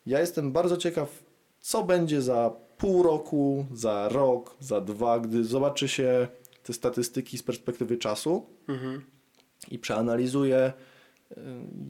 ja 0.06 0.20
jestem 0.20 0.52
bardzo 0.52 0.78
ciekaw, 0.78 1.24
co 1.60 1.84
będzie 1.84 2.22
za 2.22 2.52
pół 2.78 3.04
roku, 3.04 3.66
za 3.74 4.10
rok, 4.10 4.56
za 4.60 4.82
dwa, 4.82 5.20
gdy 5.20 5.44
zobaczy 5.44 5.88
się 5.88 6.28
te 6.68 6.74
statystyki 6.74 7.38
z 7.38 7.44
perspektywy 7.44 7.98
czasu 7.98 8.46
Mhm. 8.68 9.02
i 9.72 9.80
przeanalizuje, 9.80 10.74
y, 11.32 11.36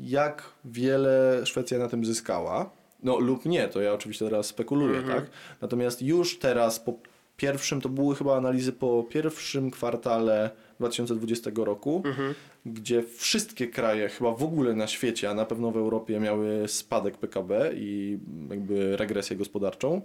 jak 0.02 0.44
wiele 0.66 1.42
Szwecja 1.46 1.78
na 1.80 1.90
tym 1.90 2.06
zyskała. 2.06 2.70
No 3.04 3.20
lub 3.20 3.46
nie, 3.46 3.68
to 3.68 3.82
ja 3.82 3.94
oczywiście 3.94 4.26
teraz 4.26 4.46
spekuluję, 4.48 4.98
Mhm. 4.98 5.22
tak? 5.22 5.30
Natomiast 5.62 6.02
już 6.02 6.40
teraz 6.40 6.80
po 6.80 6.94
pierwszym, 7.38 7.82
to 7.82 7.90
były 7.90 8.16
chyba 8.16 8.38
analizy 8.38 8.72
po 8.74 9.04
pierwszym 9.10 9.72
kwartale 9.72 10.50
2020 10.80 11.52
roku, 11.66 12.02
Mhm. 12.06 12.34
gdzie 12.66 13.04
wszystkie 13.04 13.68
kraje 13.68 14.10
chyba 14.10 14.32
w 14.32 14.44
ogóle 14.44 14.74
na 14.74 14.88
świecie, 14.88 15.30
a 15.30 15.34
na 15.34 15.46
pewno 15.46 15.72
w 15.72 15.78
Europie 15.78 16.20
miały 16.20 16.68
spadek 16.68 17.18
PKB 17.18 17.72
i 17.76 18.20
jakby 18.50 18.98
regresję 18.98 19.38
gospodarczą. 19.38 20.02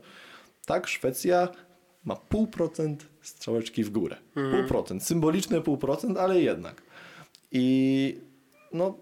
Tak, 0.67 0.87
Szwecja 0.87 1.49
ma 2.05 2.17
pół 2.17 2.47
procent 2.47 3.07
strzałeczki 3.23 3.85
w 3.85 3.91
górę. 3.91 4.17
Pół 4.35 4.65
procent, 4.69 5.03
symboliczne 5.03 5.61
pół 5.61 5.77
procent, 5.77 6.19
ale 6.19 6.41
jednak. 6.41 6.83
I 7.53 8.19
no, 8.73 8.99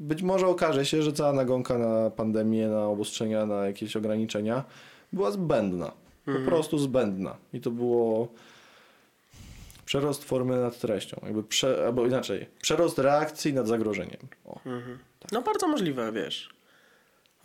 być 0.00 0.22
może 0.22 0.46
okaże 0.46 0.86
się, 0.86 1.02
że 1.02 1.12
cała 1.12 1.32
nagonka 1.32 1.78
na 1.78 2.10
pandemię, 2.10 2.68
na 2.68 2.86
obostrzenia, 2.86 3.46
na 3.46 3.66
jakieś 3.66 3.96
ograniczenia 3.96 4.64
była 5.12 5.30
zbędna. 5.30 5.92
Po 6.24 6.50
prostu 6.50 6.78
zbędna. 6.78 7.36
I 7.52 7.60
to 7.60 7.70
było 7.70 8.28
przerost 9.84 10.24
formy 10.24 10.60
nad 10.60 10.78
treścią. 10.78 11.20
Jakby 11.22 11.42
prze, 11.42 11.86
albo 11.86 12.06
inaczej, 12.06 12.46
przerost 12.60 12.98
reakcji 12.98 13.52
nad 13.52 13.68
zagrożeniem. 13.68 14.20
O. 14.44 14.60
No 15.32 15.42
bardzo 15.42 15.68
możliwe, 15.68 16.12
wiesz. 16.12 16.55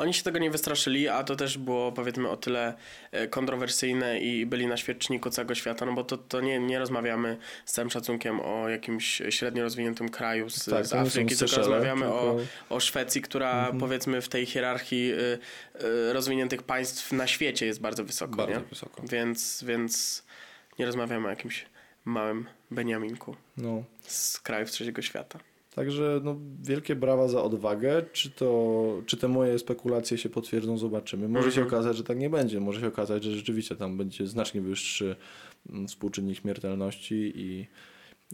Oni 0.02 0.14
się 0.14 0.24
tego 0.24 0.40
nie 0.40 0.52
wystraszyli, 0.52 1.08
a 1.08 1.24
to 1.24 1.36
też 1.36 1.58
było 1.58 1.92
powiedzmy 1.92 2.30
o 2.30 2.38
tyle 2.38 2.74
e, 3.12 3.28
kontrowersyjne 3.28 4.20
i 4.20 4.46
byli 4.46 4.68
na 4.68 4.78
świeczniku 4.78 5.30
całego 5.30 5.56
świata, 5.56 5.86
no 5.86 5.94
bo 5.94 6.04
to, 6.04 6.18
to 6.18 6.42
nie, 6.42 6.60
nie 6.60 6.80
rozmawiamy 6.80 7.38
z 7.66 7.72
całym 7.72 7.90
szacunkiem 7.90 8.40
o 8.40 8.70
jakimś 8.70 9.22
średnio 9.30 9.64
rozwiniętym 9.64 10.10
kraju 10.10 10.50
z, 10.50 10.66
Tak, 10.66 10.86
z 10.86 10.94
Afryki, 10.94 11.36
tylko 11.38 11.56
rozmawiamy 11.56 12.06
o, 12.14 12.36
tylko- 12.36 12.76
o 12.76 12.80
Szwecji, 12.80 13.22
która 13.22 13.72
powiedzmy 13.80 14.22
w 14.22 14.30
tej 14.30 14.46
hierarchii 14.46 15.14
y, 15.14 15.18
y, 16.10 16.14
rozwiniętych 16.14 16.64
państw 16.64 17.12
na 17.12 17.28
świecie 17.28 17.66
jest 17.66 17.82
bardzo 17.82 18.04
wysoko. 18.04 18.36
Bardzo 18.36 18.60
nie? 18.60 18.66
wysoko. 18.66 19.02
Więc, 19.10 19.64
więc 19.68 20.24
nie 20.80 20.86
rozmawiamy 20.86 21.28
o 21.28 21.30
jakimś 21.30 21.66
małym 22.06 22.46
Beniaminku 22.72 23.36
No. 23.58 23.84
z 24.08 24.40
krajów 24.40 24.72
trzeciego 24.72 25.02
świata. 25.02 25.40
Także 25.76 26.22
no, 26.24 26.36
wielkie 26.62 26.96
brawa 26.96 27.28
za 27.28 27.44
odwagę. 27.44 28.06
Czy, 28.12 28.32
to, 28.32 29.02
czy 29.06 29.18
te 29.18 29.28
moje 29.28 29.60
spekulacje 29.60 30.18
się 30.18 30.30
potwierdzą, 30.30 30.78
zobaczymy. 30.78 31.28
Może 31.28 31.52
się 31.52 31.64
okazać, 31.64 31.98
że 31.98 32.04
tak 32.04 32.20
nie 32.20 32.30
będzie. 32.30 32.60
Może 32.60 32.82
się 32.82 32.88
okazać, 32.88 33.24
że 33.24 33.32
rzeczywiście 33.32 33.76
tam 33.76 33.98
będzie 33.98 34.28
znacznie 34.28 34.62
wyższy 34.62 35.16
mm, 35.70 35.88
współczynnik 35.88 36.38
śmiertelności 36.40 37.34
i, 37.36 37.68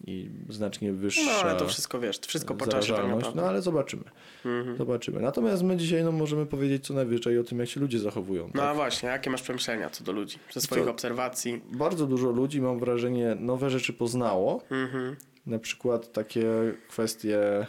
i 0.07 0.29
znacznie 0.49 0.93
wyższa 0.93 1.21
No 1.25 1.31
ale 1.31 1.59
to 1.59 1.67
wszystko 1.67 1.99
wiesz, 1.99 2.19
wszystko 2.19 2.55
po 2.55 2.67
czasie 2.67 2.93
tak 2.93 3.07
naprawdę. 3.07 3.41
No 3.41 3.47
ale 3.47 3.61
zobaczymy. 3.61 4.03
Mhm. 4.45 4.77
Zobaczymy. 4.77 5.19
Natomiast 5.19 5.63
my 5.63 5.77
dzisiaj 5.77 6.03
no, 6.03 6.11
możemy 6.11 6.45
powiedzieć 6.45 6.85
co 6.85 6.93
najwyżej 6.93 7.39
o 7.39 7.43
tym, 7.43 7.59
jak 7.59 7.69
się 7.69 7.79
ludzie 7.79 7.99
zachowują. 7.99 8.47
No 8.47 8.61
tak? 8.61 8.69
a 8.69 8.73
właśnie, 8.73 9.09
jakie 9.09 9.29
masz 9.29 9.41
przemyślenia 9.41 9.89
co 9.89 10.03
do 10.03 10.11
ludzi? 10.11 10.37
Ze 10.53 10.61
swoich 10.61 10.85
Co? 10.85 10.91
obserwacji? 10.91 11.61
Bardzo 11.71 12.07
dużo 12.07 12.31
ludzi, 12.31 12.61
mam 12.61 12.79
wrażenie, 12.79 13.35
nowe 13.39 13.69
rzeczy 13.69 13.93
poznało. 13.93 14.63
Mhm. 14.69 15.15
Na 15.47 15.59
przykład 15.59 16.11
takie 16.11 16.45
kwestie, 16.89 17.67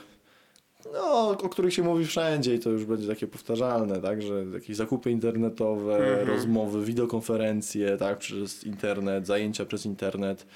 no, 0.92 1.28
o 1.30 1.48
których 1.48 1.74
się 1.74 1.82
mówi 1.82 2.06
wszędzie 2.06 2.54
i 2.54 2.58
to 2.58 2.70
już 2.70 2.84
będzie 2.84 3.08
takie 3.08 3.26
powtarzalne, 3.26 4.00
tak, 4.00 4.22
że 4.22 4.44
jakieś 4.54 4.76
zakupy 4.76 5.10
internetowe, 5.10 5.96
Mhm. 5.96 6.28
rozmowy, 6.28 6.84
wideokonferencje, 6.84 7.96
tak, 7.96 8.18
przez 8.18 8.64
internet, 8.64 9.26
zajęcia 9.26 9.64
przez 9.66 9.86
internet. 9.86 10.46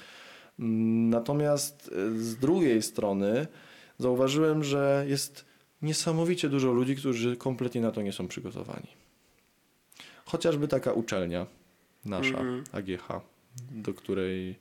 Mm, 0.59 1.09
Natomiast 1.09 1.87
y, 1.87 2.21
z 2.23 2.35
drugiej 2.37 2.81
strony 2.81 3.47
zauważyłem, 3.99 4.63
że 4.63 5.05
jest 5.07 5.45
niesamowicie 5.81 6.49
dużo 6.49 6.71
ludzi, 6.71 6.95
którzy 6.95 7.35
kompletnie 7.37 7.81
na 7.81 7.91
to 7.91 8.01
nie 8.01 8.13
są 8.13 8.27
przygotowani. 8.27 8.87
Chociażby 10.25 10.67
taka 10.67 10.93
uczelnia 10.93 11.45
nasza, 12.05 12.29
Mhm. 12.39 12.63
AGH, 12.71 13.21
do 13.71 13.93
której 13.93 14.55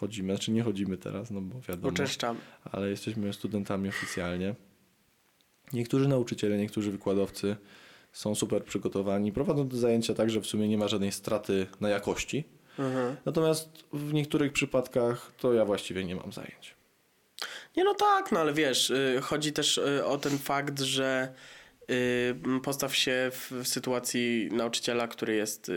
chodzimy, 0.00 0.34
znaczy 0.34 0.50
nie 0.50 0.62
chodzimy 0.62 0.96
teraz, 0.96 1.30
no 1.30 1.40
bo 1.40 1.60
wiadomo, 1.60 1.88
Uczęszczam. 1.88 2.36
ale 2.72 2.90
jesteśmy 2.90 3.32
studentami 3.32 3.88
oficjalnie. 3.88 4.54
Niektórzy 5.72 6.08
nauczyciele, 6.08 6.58
niektórzy 6.58 6.90
wykładowcy 6.90 7.56
są 8.12 8.34
super 8.34 8.64
przygotowani, 8.64 9.32
prowadzą 9.32 9.68
te 9.68 9.76
zajęcia 9.76 10.14
tak, 10.14 10.30
że 10.30 10.40
w 10.40 10.46
sumie 10.46 10.68
nie 10.68 10.78
ma 10.78 10.88
żadnej 10.88 11.12
straty 11.12 11.66
na 11.80 11.88
jakości. 11.88 12.44
Mhm. 12.78 13.16
Natomiast 13.24 13.68
w 13.92 14.12
niektórych 14.12 14.52
przypadkach 14.52 15.32
to 15.38 15.52
ja 15.52 15.64
właściwie 15.64 16.04
nie 16.04 16.14
mam 16.14 16.32
zajęć. 16.32 16.74
Nie 17.76 17.84
no 17.84 17.94
tak, 17.94 18.32
no 18.32 18.40
ale 18.40 18.52
wiesz, 18.52 18.90
y, 18.90 19.18
chodzi 19.22 19.52
też 19.52 19.78
y, 19.78 20.04
o 20.04 20.18
ten 20.18 20.38
fakt, 20.38 20.80
że 20.80 21.34
y, 21.90 22.34
postaw 22.62 22.96
się 22.96 23.30
w, 23.32 23.68
sytuacji 23.68 24.48
nauczyciela, 24.52 25.08
który 25.08 25.34
jest 25.34 25.70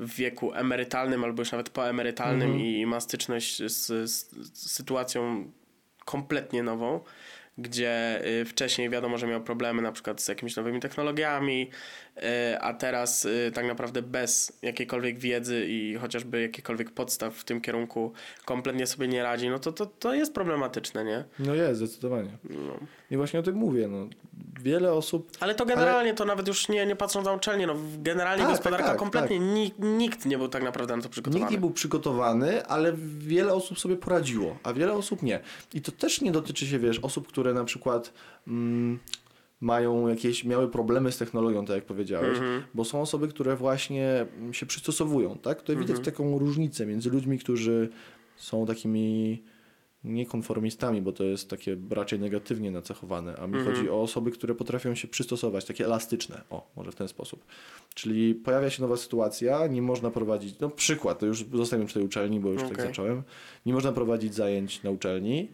w 0.00 0.14
wieku 0.14 0.54
emerytalnym 0.54 1.24
albo 1.24 1.42
już 1.42 1.52
nawet 1.52 1.70
poemerytalnym 1.70 2.50
Mhm. 2.50 2.60
i 2.66 2.86
ma 2.86 3.00
styczność 3.00 3.62
z, 3.72 4.10
z, 4.10 4.30
sytuacją 4.54 5.50
kompletnie 6.04 6.62
nową, 6.62 7.00
gdzie 7.58 8.22
y, 8.40 8.44
wcześniej 8.44 8.90
wiadomo, 8.90 9.18
że 9.18 9.26
miał 9.26 9.40
problemy 9.40 9.82
na 9.82 9.92
przykład 9.92 10.22
z 10.22 10.28
jakimiś 10.28 10.56
nowymi 10.56 10.80
technologiami, 10.80 11.70
y, 12.16 12.20
a 12.60 12.74
teraz 12.74 13.24
y, 13.24 13.50
tak 13.54 13.66
naprawdę 13.66 14.02
bez 14.02 14.58
jakiejkolwiek 14.62 15.18
wiedzy 15.18 15.66
i 15.68 15.94
chociażby 15.94 16.42
jakichkolwiek 16.42 16.90
podstaw 16.90 17.34
w 17.34 17.44
tym 17.44 17.60
kierunku 17.60 18.12
kompletnie 18.44 18.86
sobie 18.86 19.08
nie 19.08 19.22
radzi, 19.22 19.48
no 19.48 19.58
to, 19.58 19.72
to, 19.72 19.86
to 19.86 20.14
jest 20.14 20.34
problematyczne, 20.34 21.04
nie? 21.04 21.24
No 21.38 21.54
jest, 21.54 21.76
zdecydowanie. 21.78 22.30
No. 22.50 22.78
I 23.10 23.16
właśnie 23.16 23.40
o 23.40 23.42
tym 23.42 23.54
mówię. 23.54 23.88
No. 23.88 24.08
Wiele 24.62 24.92
osób 24.92 25.30
Ale 25.40 25.54
to 25.54 25.66
generalnie, 25.66 26.14
to 26.14 26.24
nawet 26.24 26.48
już 26.48 26.68
nie, 26.68 26.86
nie 26.86 26.96
patrząc 26.96 27.26
na 27.26 27.32
uczelnię, 27.32 27.66
no 27.66 27.74
generalnie 27.98 28.42
Tak, 28.42 28.52
gospodarka 28.52 28.84
tak, 28.84 28.92
tak, 28.92 28.98
kompletnie 28.98 29.38
Nikt, 29.38 29.78
nikt 29.78 30.26
nie 30.26 30.38
był 30.38 30.48
tak 30.48 30.62
naprawdę 30.62 30.96
na 30.96 31.02
to 31.02 31.08
przygotowany. 31.08 31.40
Nikt 31.40 31.52
nie 31.52 31.58
był 31.58 31.70
przygotowany, 31.70 32.66
ale 32.66 32.92
wiele 33.18 33.54
osób 33.54 33.78
sobie 33.78 33.96
poradziło, 33.96 34.56
a 34.62 34.72
wiele 34.72 34.92
osób 34.92 35.22
nie. 35.22 35.40
I 35.74 35.80
to 35.82 35.92
też 35.92 36.20
nie 36.20 36.32
dotyczy 36.32 36.66
się, 36.66 36.78
wiesz, 36.78 36.98
osób, 36.98 37.28
które 37.28 37.54
na 37.54 37.64
przykład 37.64 38.12
mm, 38.48 38.98
mają 39.60 40.08
jakieś, 40.08 40.44
miały 40.44 40.68
problemy 40.68 41.12
z 41.12 41.18
technologią, 41.18 41.64
tak 41.66 41.76
jak 41.76 41.84
powiedziałeś, 41.84 42.38
Mhm. 42.38 42.62
bo 42.74 42.84
są 42.84 43.00
osoby, 43.00 43.28
które 43.28 43.56
właśnie 43.56 44.26
mm, 44.38 44.54
się 44.54 44.66
przystosowują, 44.66 45.38
tak? 45.38 45.60
Tutaj 45.60 45.76
widać 45.76 45.96
Mhm. 45.96 46.04
taką 46.04 46.38
różnicę 46.38 46.86
między 46.86 47.10
ludźmi, 47.10 47.38
którzy 47.38 47.88
są 48.36 48.66
takimi 48.66 49.42
niekonformistami, 50.04 51.02
bo 51.02 51.12
to 51.12 51.24
jest 51.24 51.50
takie 51.50 51.76
raczej 51.90 52.20
negatywnie 52.20 52.70
nacechowane, 52.70 53.36
a 53.36 53.46
mi 53.46 53.56
Mhm. 53.56 53.76
chodzi 53.76 53.90
o 53.90 54.02
osoby, 54.02 54.30
które 54.30 54.54
potrafią 54.54 54.94
się 54.94 55.08
przystosować, 55.08 55.64
takie 55.64 55.84
elastyczne, 55.84 56.40
o, 56.50 56.70
może 56.76 56.92
w 56.92 56.94
ten 56.94 57.08
sposób. 57.08 57.44
Czyli 57.94 58.34
pojawia 58.34 58.70
się 58.70 58.82
nowa 58.82 58.96
sytuacja, 58.96 59.66
nie 59.66 59.82
można 59.82 60.10
prowadzić, 60.10 60.58
no 60.60 60.68
przykład, 60.68 61.18
to 61.18 61.26
już 61.26 61.44
zostawiam 61.52 61.86
przy 61.86 61.94
tej 61.94 62.04
uczelni, 62.04 62.40
bo 62.40 62.48
już 62.50 62.62
tak 62.62 62.72
Okej. 62.72 62.86
zacząłem, 62.86 63.22
nie 63.66 63.72
można 63.72 63.92
prowadzić 63.92 64.34
zajęć 64.34 64.82
na 64.82 64.90
uczelni, 64.90 65.48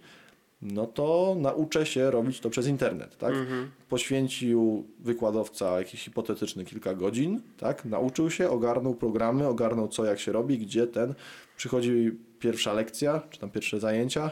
no 0.63 0.87
to 0.87 1.37
nauczę 1.39 1.87
się 1.87 2.11
robić 2.11 2.41
to 2.41 2.51
przez 2.51 2.67
internet, 2.67 3.19
tak? 3.19 3.35
Mhm. 3.35 3.71
Poświęcił 3.89 4.87
wykładowca 4.99 5.79
jakiś 5.79 6.03
hipotetyczny 6.05 6.65
kilka 6.65 6.95
godzin, 6.95 7.41
tak? 7.59 7.85
Nauczył 7.85 8.31
się, 8.31 8.51
ogarnął 8.51 8.95
programy, 8.95 9.47
ogarnął 9.49 9.89
co, 9.89 10.05
jak 10.05 10.19
się 10.21 10.33
robi, 10.33 10.59
gdzie 10.59 10.87
ten. 10.87 11.15
Przychodzi 11.57 12.13
pierwsza 12.39 12.73
lekcja, 12.73 13.23
czy 13.31 13.41
tam 13.41 13.51
pierwsze 13.51 13.81
zajęcia, 13.81 14.31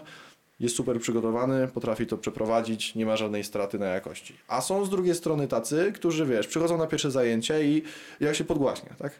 jest 0.60 0.76
super 0.76 1.00
przygotowany, 1.00 1.68
potrafi 1.68 2.06
to 2.06 2.18
przeprowadzić, 2.18 2.94
nie 2.94 3.06
ma 3.06 3.16
żadnej 3.16 3.44
straty 3.44 3.78
na 3.78 3.86
jakości. 3.86 4.34
A 4.48 4.60
są 4.60 4.84
z 4.84 4.90
drugiej 4.90 5.14
strony 5.14 5.48
tacy, 5.48 5.92
którzy, 5.94 6.26
wiesz, 6.26 6.46
przychodzą 6.46 6.78
na 6.78 6.86
pierwsze 6.86 7.10
zajęcia 7.10 7.60
i 7.60 7.82
jak 8.20 8.34
się 8.36 8.44
podgłaśnia, 8.44 8.94
tak? 8.98 9.12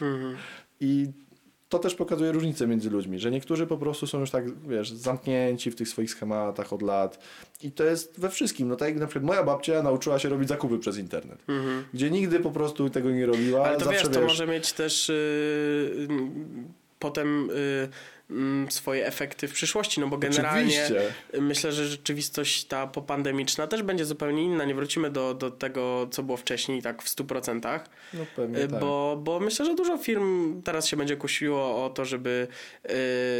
Mhm. 0.00 0.36
I 0.80 1.06
to 1.68 1.78
też 1.78 1.94
pokazuje 1.94 2.32
różnicę 2.32 2.66
między 2.66 2.90
ludźmi, 2.90 3.18
że 3.18 3.30
niektórzy 3.30 3.66
po 3.66 3.76
prostu 3.76 4.06
są 4.06 4.20
już 4.20 4.30
tak, 4.30 4.58
wiesz, 4.68 4.90
zamknięci 4.90 5.70
w 5.70 5.76
tych 5.76 5.88
swoich 5.88 6.10
schematach 6.10 6.72
od 6.72 6.82
lat. 6.82 7.18
I 7.62 7.72
to 7.72 7.84
jest 7.84 8.20
we 8.20 8.30
wszystkim. 8.30 8.68
No 8.68 8.76
tak 8.76 8.88
jak 8.88 8.98
na 8.98 9.06
przykład 9.06 9.24
moja 9.24 9.42
babcia 9.44 9.82
nauczyła 9.82 10.18
się 10.18 10.28
robić 10.28 10.48
zakupy 10.48 10.78
przez 10.78 10.98
internet, 10.98 11.38
Mhm. 11.48 11.84
gdzie 11.94 12.10
nigdy 12.10 12.40
po 12.40 12.50
prostu 12.50 12.90
tego 12.90 13.10
nie 13.10 13.26
robiła. 13.26 13.64
Ale 13.64 13.78
to 13.78 13.84
zawsze, 13.84 14.04
wiesz, 14.08 14.14
to 14.16 14.20
może 14.20 14.46
mieć 14.46 14.72
też 14.72 15.08
y, 15.08 15.12
y, 15.12 16.08
potem 16.98 17.50
y, 17.50 17.54
mm, 17.54 17.90
swoje 18.70 19.06
efekty 19.06 19.48
w 19.48 19.52
przyszłości, 19.52 20.00
no 20.00 20.06
bo 20.08 20.18
generalnie 20.18 20.84
Oczywiście. 20.84 21.14
myślę, 21.40 21.72
że 21.72 21.86
rzeczywistość 21.86 22.64
ta 22.64 22.86
popandemiczna 22.86 23.66
też 23.66 23.82
będzie 23.82 24.04
zupełnie 24.04 24.42
inna. 24.42 24.64
Nie 24.64 24.74
wrócimy 24.74 25.10
do, 25.10 25.34
do 25.34 25.50
tego, 25.50 26.08
co 26.10 26.22
było 26.22 26.36
wcześniej, 26.36 26.82
tak 26.82 27.02
w 27.02 27.08
100%. 27.16 27.80
No 28.14 28.26
pewnie 28.36 28.58
Y, 28.58 28.68
tak. 28.68 28.80
Bo, 28.80 29.18
bo 29.22 29.40
myślę, 29.40 29.66
że 29.66 29.74
dużo 29.74 29.98
firm 29.98 30.62
teraz 30.62 30.86
się 30.88 30.96
będzie 30.96 31.16
kusiło 31.16 31.84
o 31.84 31.90
to, 31.90 32.04
żeby 32.04 32.48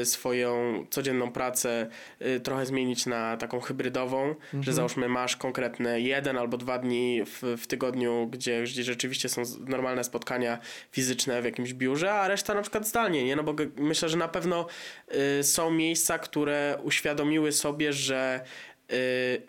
y, 0.00 0.06
swoją 0.06 0.86
codzienną 0.90 1.32
pracę 1.32 1.86
y, 2.22 2.40
trochę 2.40 2.66
zmienić 2.66 3.06
na 3.06 3.36
taką 3.36 3.60
hybrydową, 3.60 4.22
Mhm. 4.22 4.62
że 4.62 4.72
załóżmy 4.72 5.08
masz 5.08 5.36
konkretne 5.36 6.00
jeden 6.00 6.38
albo 6.38 6.56
dwa 6.56 6.78
dni 6.78 7.22
w, 7.26 7.56
w 7.62 7.66
tygodniu, 7.66 8.28
gdzie, 8.32 8.62
gdzie 8.62 8.82
rzeczywiście 8.82 9.28
są 9.28 9.42
normalne 9.66 10.04
spotkania 10.04 10.58
fizyczne 10.92 11.42
w 11.42 11.44
jakimś 11.44 11.74
biurze, 11.74 12.12
a 12.12 12.28
reszta 12.28 12.54
na 12.54 12.62
przykład 12.62 12.88
zdalnie, 12.88 13.24
nie? 13.24 13.36
No 13.36 13.42
bo 13.42 13.54
myślę, 13.76 14.08
że 14.08 14.16
na 14.16 14.28
pewno 14.28 14.66
są 15.42 15.70
miejsca, 15.70 16.18
które 16.18 16.78
uświadomiły 16.82 17.52
sobie, 17.52 17.92
że 17.92 18.40
y, 18.92 19.42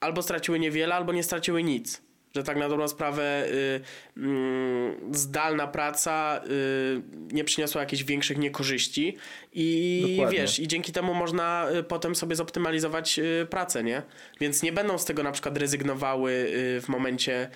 albo 0.00 0.22
straciły 0.22 0.58
niewiele, 0.58 0.94
albo 0.94 1.12
nie 1.12 1.22
straciły 1.22 1.62
nic. 1.62 2.02
Że 2.34 2.42
tak 2.42 2.56
na 2.56 2.68
dobrą 2.68 2.88
sprawę 2.88 3.46
y, 3.48 3.80
mm, 4.16 5.14
zdalna 5.14 5.66
praca 5.66 6.40
y, 6.46 7.02
nie 7.32 7.44
przyniosła 7.44 7.80
jakichś 7.80 8.02
większych 8.02 8.38
niekorzyści 8.38 9.16
i 9.52 10.06
Dokładnie. 10.16 10.38
wiesz, 10.38 10.58
i 10.58 10.68
dzięki 10.68 10.92
temu 10.92 11.14
można 11.14 11.68
y, 11.78 11.82
potem 11.82 12.14
sobie 12.14 12.36
zoptymalizować 12.36 13.18
y, 13.18 13.46
pracę, 13.50 13.84
nie? 13.84 14.02
Więc 14.40 14.62
nie 14.62 14.72
będą 14.72 14.98
z 14.98 15.04
tego 15.04 15.22
na 15.22 15.32
przykład 15.32 15.56
rezygnowały 15.56 16.30
y, 16.32 16.80
w 16.80 16.88
momencie 16.88 17.50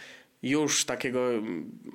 już 0.44 0.84
takiego, 0.84 1.28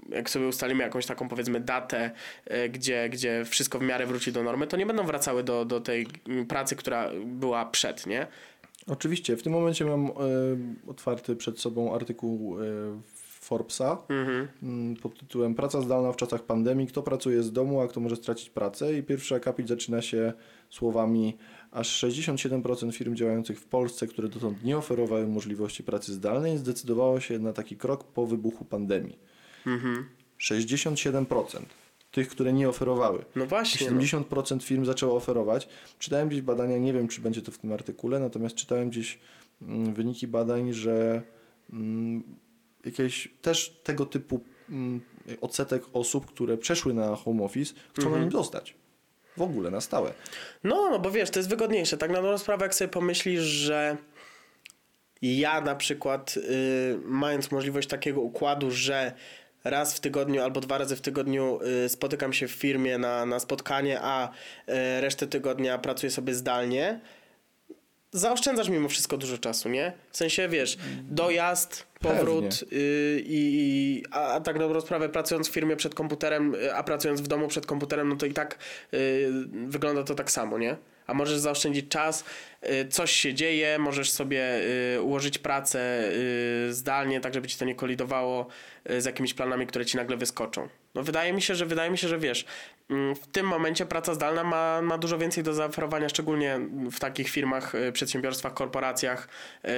jak 0.10 0.30
sobie 0.30 0.48
ustalimy 0.48 0.84
jakąś 0.84 1.06
taką 1.06 1.28
powiedzmy 1.28 1.60
datę, 1.60 2.12
y, 2.52 2.70
gdzie, 2.70 3.10
gdzie 3.10 3.46
wszystko 3.46 3.80
w 3.80 3.82
miarę 3.82 4.06
wróci 4.06 4.32
do 4.32 4.44
normy, 4.44 4.68
to 4.68 4.78
nie 4.78 4.86
będą 4.86 5.04
wracały 5.04 5.44
do, 5.44 5.66
do 5.66 5.82
tej 5.82 6.08
pracy, 6.48 6.76
która 6.76 7.10
była 7.26 7.66
przed, 7.66 8.08
nie? 8.08 8.28
Oczywiście, 8.88 9.38
w 9.38 9.44
tym 9.44 9.54
momencie 9.54 9.86
mam 9.86 10.06
e, 10.06 10.12
otwarty 10.88 11.36
przed 11.36 11.60
sobą 11.60 11.96
artykuł 11.96 12.58
e, 12.60 12.64
Forbesa 13.50 13.98
mm, 14.64 14.96
pod 14.96 15.20
tytułem 15.20 15.56
Praca 15.56 15.82
zdalna 15.82 16.12
w 16.12 16.16
czasach 16.16 16.44
pandemii. 16.44 16.88
Kto 16.88 17.04
pracuje 17.04 17.44
z 17.44 17.52
domu, 17.52 17.82
a 17.82 17.88
kto 17.88 18.00
może 18.00 18.16
stracić 18.16 18.50
pracę? 18.50 18.94
I 18.94 19.04
pierwszy 19.04 19.36
akapit 19.36 19.68
zaczyna 19.68 20.02
się 20.02 20.34
słowami 20.70 21.38
aż 21.72 22.04
67% 22.04 22.92
firm 22.92 23.16
działających 23.16 23.60
w 23.60 23.66
Polsce, 23.66 24.08
które 24.08 24.28
dotąd 24.30 24.64
nie 24.64 24.78
oferowały 24.78 25.28
możliwości 25.28 25.84
pracy 25.84 26.14
zdalnej, 26.14 26.58
zdecydowało 26.58 27.20
się 27.20 27.40
na 27.40 27.54
taki 27.54 27.78
krok 27.78 28.04
po 28.04 28.26
wybuchu 28.28 28.66
pandemii. 28.66 29.20
67% 30.40 31.62
tych, 32.12 32.30
które 32.30 32.54
nie 32.54 32.70
oferowały. 32.70 33.26
No 33.36 33.46
właśnie. 33.46 33.92
No. 33.92 34.02
70% 34.02 34.62
firm 34.64 34.86
zaczęło 34.86 35.16
oferować. 35.16 35.70
Czytałem 36.00 36.30
gdzieś 36.30 36.42
badania, 36.42 36.78
nie 36.78 36.94
wiem 36.94 37.08
czy 37.08 37.22
będzie 37.22 37.42
to 37.42 37.52
w 37.52 37.58
tym 37.58 37.72
artykule, 37.72 38.20
natomiast 38.20 38.56
czytałem 38.56 38.90
gdzieś 38.90 39.20
mm, 39.62 39.94
wyniki 39.94 40.28
badań, 40.28 40.74
że 40.74 41.22
mm, 41.74 42.24
jakieś 42.86 43.30
też 43.42 43.80
tego 43.84 44.06
typu 44.06 44.40
mm, 44.70 45.02
odsetek 45.42 45.84
osób, 45.94 46.26
które 46.26 46.58
przeszły 46.58 46.94
na 46.94 47.16
home 47.16 47.44
office, 47.44 47.74
chcą 47.94 48.02
Mhm. 48.02 48.16
na 48.16 48.22
nim 48.22 48.32
zostać. 48.32 48.76
W 49.38 49.42
ogóle, 49.42 49.72
na 49.72 49.82
stałe. 49.82 50.14
No, 50.64 50.90
no 50.90 51.00
bo 51.00 51.12
wiesz, 51.12 51.30
to 51.30 51.40
jest 51.40 51.50
wygodniejsze. 51.50 51.98
Tak 51.98 52.10
na 52.10 52.16
dobrą 52.16 52.38
sprawę, 52.38 52.66
jak 52.66 52.76
sobie 52.76 52.88
pomyślisz, 52.88 53.42
że 53.42 53.98
ja 55.22 55.62
na 55.62 55.76
przykład, 55.76 56.38
y, 56.38 57.00
mając 57.06 57.52
możliwość 57.52 57.88
takiego 57.88 58.22
układu, 58.22 58.72
że 58.72 59.14
raz 59.64 59.94
w 59.94 60.00
tygodniu 60.00 60.44
albo 60.44 60.60
dwa 60.62 60.78
razy 60.78 60.96
w 60.96 61.02
tygodniu 61.02 61.60
y, 61.86 61.90
spotykam 61.90 62.34
się 62.34 62.48
w 62.48 62.52
firmie 62.52 62.98
na, 62.98 63.26
na 63.26 63.40
spotkanie, 63.40 64.00
a 64.02 64.30
y, 64.30 64.32
resztę 65.02 65.28
tygodnia 65.28 65.78
pracuję 65.78 66.12
sobie 66.12 66.34
zdalnie, 66.34 67.00
zaoszczędzasz 68.12 68.70
mimo 68.70 68.90
wszystko 68.90 69.18
dużo 69.18 69.38
czasu, 69.38 69.70
nie? 69.70 69.94
W 70.12 70.18
sensie, 70.18 70.50
wiesz, 70.50 70.78
dojazd, 71.04 71.88
powrót 72.00 72.64
y, 72.74 73.24
i, 73.26 74.04
a, 74.12 74.28
a 74.34 74.40
tak 74.42 74.60
dobrą 74.60 74.82
sprawę 74.82 75.10
pracując 75.10 75.50
w 75.50 75.52
firmie 75.54 75.76
przed 75.76 75.96
komputerem, 75.96 76.56
y, 76.56 76.76
a 76.76 76.84
pracując 76.84 77.22
w 77.22 77.28
domu 77.28 77.48
przed 77.48 77.66
komputerem, 77.66 78.10
no 78.10 78.16
to 78.16 78.26
i 78.26 78.34
tak 78.34 78.58
y, 78.94 79.30
wygląda 79.68 80.04
to 80.04 80.16
tak 80.16 80.32
samo, 80.32 80.58
nie? 80.58 80.76
A 81.08 81.14
możesz 81.14 81.40
zaoszczędzić 81.40 81.88
czas, 81.88 82.24
y, 82.64 82.88
coś 82.88 83.12
się 83.12 83.34
dzieje, 83.34 83.80
możesz 83.80 84.12
sobie 84.12 84.60
y, 84.96 85.02
ułożyć 85.02 85.38
pracę 85.38 86.12
zdalnie, 86.70 87.22
tak 87.22 87.34
żeby 87.34 87.48
ci 87.48 87.58
to 87.58 87.66
nie 87.66 87.76
kolidowało 87.76 88.48
z 88.98 89.06
jakimiś 89.06 89.34
planami, 89.34 89.68
które 89.68 89.86
ci 89.86 89.98
nagle 89.98 90.18
wyskoczą. 90.18 90.70
No 90.96 91.04
wydaje 91.04 91.34
mi 91.34 91.42
się, 91.42 91.56
że 91.56 91.66
wydaje 91.66 91.92
mi 91.92 91.98
się, 91.98 92.08
że 92.08 92.20
wiesz, 92.20 92.46
mm, 92.90 93.16
w 93.16 93.28
tym 93.28 93.46
momencie 93.48 93.86
praca 93.86 94.14
zdalna 94.14 94.44
ma, 94.44 94.82
ma 94.82 94.98
dużo 94.98 95.18
więcej 95.18 95.44
do 95.44 95.54
zaoferowania, 95.54 96.10
szczególnie 96.10 96.60
w 96.92 97.00
takich 97.00 97.30
firmach, 97.30 97.76
y, 97.76 97.92
przedsiębiorstwach, 97.92 98.54
korporacjach, 98.54 99.30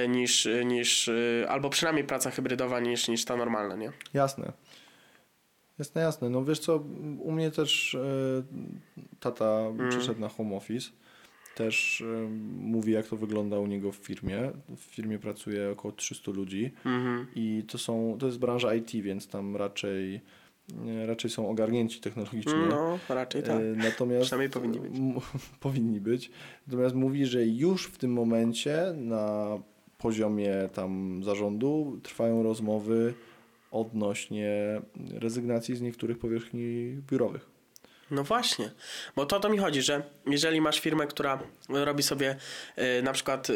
y, 0.04 0.08
niż, 0.08 0.46
y, 0.46 0.64
niż 0.64 1.10
albo 1.48 1.70
przynajmniej 1.70 2.04
praca 2.06 2.30
hybrydowa 2.30 2.80
niż, 2.80 3.08
niż 3.08 3.24
ta 3.24 3.36
normalna, 3.36 3.76
nie? 3.76 3.92
Jasne. 4.14 4.52
Jasne, 5.78 6.00
jasne. 6.02 6.30
No 6.30 6.44
wiesz 6.44 6.58
co, 6.58 6.76
u 7.20 7.32
mnie 7.32 7.50
też 7.50 7.96
tata 9.20 9.44
Mm. 9.58 9.90
przyszedł 9.90 10.20
na 10.20 10.28
home 10.28 10.56
office. 10.56 10.90
Też 11.54 12.04
mówi, 12.58 12.92
jak 12.92 13.06
to 13.06 13.16
wygląda 13.16 13.58
u 13.58 13.66
niego 13.66 13.92
w 13.92 13.96
firmie. 13.96 14.50
W 14.76 14.80
firmie 14.80 15.18
pracuje 15.18 15.70
około 15.70 15.92
300 15.92 16.30
ludzi 16.30 16.72
Mhm. 16.84 17.26
i 17.34 17.64
to 17.68 17.78
są, 17.78 18.16
to 18.20 18.26
jest 18.26 18.38
branża 18.38 18.74
IT, 18.74 18.90
więc 18.90 19.28
tam 19.28 19.56
raczej, 19.56 20.20
raczej 21.06 21.30
są 21.30 21.48
ogarnięci 21.48 22.00
technologicznie. 22.00 22.66
No, 22.70 22.98
raczej 23.08 23.42
tak. 23.42 23.56
E, 23.56 23.60
Natomiast 23.60 24.22
Przynajmniej 24.26 24.50
powinni 24.50 24.80
być. 24.80 24.92
powinni 25.60 26.00
być. 26.00 26.30
Natomiast 26.66 26.94
mówi, 26.94 27.26
że 27.26 27.46
już 27.46 27.86
w 27.86 27.98
tym 27.98 28.12
momencie 28.12 28.94
na 28.96 29.58
poziomie 29.98 30.54
tam 30.74 31.22
zarządu 31.24 32.00
trwają 32.02 32.42
rozmowy 32.42 33.14
odnośnie 33.70 34.80
rezygnacji 35.12 35.76
z 35.76 35.80
niektórych 35.80 36.18
powierzchni 36.18 36.96
biurowych. 37.10 37.52
No 38.12 38.24
właśnie, 38.24 38.70
bo 39.16 39.26
to 39.26 39.36
o 39.36 39.40
to 39.40 39.48
mi 39.48 39.58
chodzi, 39.58 39.82
że 39.82 40.02
jeżeli 40.26 40.60
masz 40.60 40.80
firmę, 40.80 41.06
która 41.06 41.42
robi 41.68 42.02
sobie 42.02 42.36
y, 42.98 43.02
na 43.02 43.12
przykład 43.12 43.50
y, 43.50 43.54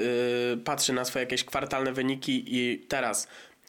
patrzy 0.64 0.92
na 0.92 1.04
swoje 1.04 1.22
jakieś 1.24 1.44
kwartalne 1.44 1.92
wyniki 1.92 2.44
i 2.46 2.78
teraz 2.88 3.28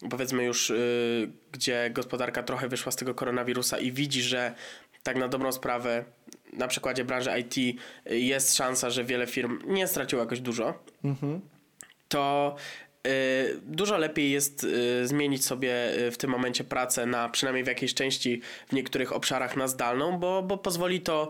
powiedzmy 0.10 0.44
już 0.44 0.70
y, 0.70 1.32
gdzie 1.52 1.90
gospodarka 1.94 2.44
trochę 2.44 2.68
wyszła 2.68 2.92
z 2.92 2.96
tego 2.96 3.16
koronawirusa 3.16 3.78
i 3.80 3.92
widzi, 3.92 4.22
że 4.22 4.54
tak 5.04 5.18
na 5.18 5.28
dobrą 5.28 5.52
sprawę 5.52 6.06
na 6.54 6.68
przykładzie 6.68 7.06
branży 7.06 7.30
IT 7.40 7.58
y, 8.12 8.20
jest 8.20 8.56
szansa, 8.56 8.90
że 8.90 9.04
wiele 9.04 9.28
firm 9.28 9.60
nie 9.66 9.88
straciło 9.88 10.22
jakoś 10.22 10.40
dużo, 10.42 10.84
Mhm. 11.04 11.42
to 12.10 12.56
dużo 13.66 13.98
lepiej 13.98 14.32
jest 14.32 14.64
y, 14.64 15.08
zmienić 15.08 15.46
sobie 15.46 15.98
y, 16.08 16.12
w 16.12 16.18
tym 16.18 16.30
momencie 16.32 16.64
pracę 16.64 17.06
na 17.06 17.30
przynajmniej 17.30 17.64
w 17.64 17.68
jakiejś 17.68 17.94
części 17.94 18.42
w 18.70 18.74
niektórych 18.74 19.14
obszarach 19.14 19.58
na 19.58 19.68
zdalną, 19.68 20.18
bo, 20.20 20.44
bo 20.44 20.58
pozwoli 20.58 21.02
to 21.02 21.30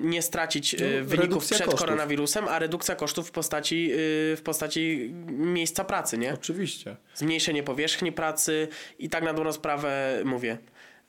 nie 0.00 0.22
stracić 0.22 0.72
No, 0.80 0.86
wyników 1.04 1.44
przed 1.46 1.58
kosztów. 1.58 1.80
koronawirusem, 1.80 2.48
a 2.48 2.58
redukcja 2.58 2.94
kosztów 2.96 3.28
w 3.28 3.30
postaci, 3.30 3.90
w 4.36 4.40
postaci 4.44 5.10
miejsca 5.28 5.84
pracy, 5.84 6.18
nie? 6.18 6.34
Oczywiście. 6.34 6.96
Zmniejszenie 7.14 7.62
powierzchni 7.62 8.12
pracy 8.12 8.68
i 8.98 9.08
tak 9.08 9.24
na 9.24 9.32
dobrą 9.34 9.52
sprawę 9.52 10.20
mówię. 10.24 10.58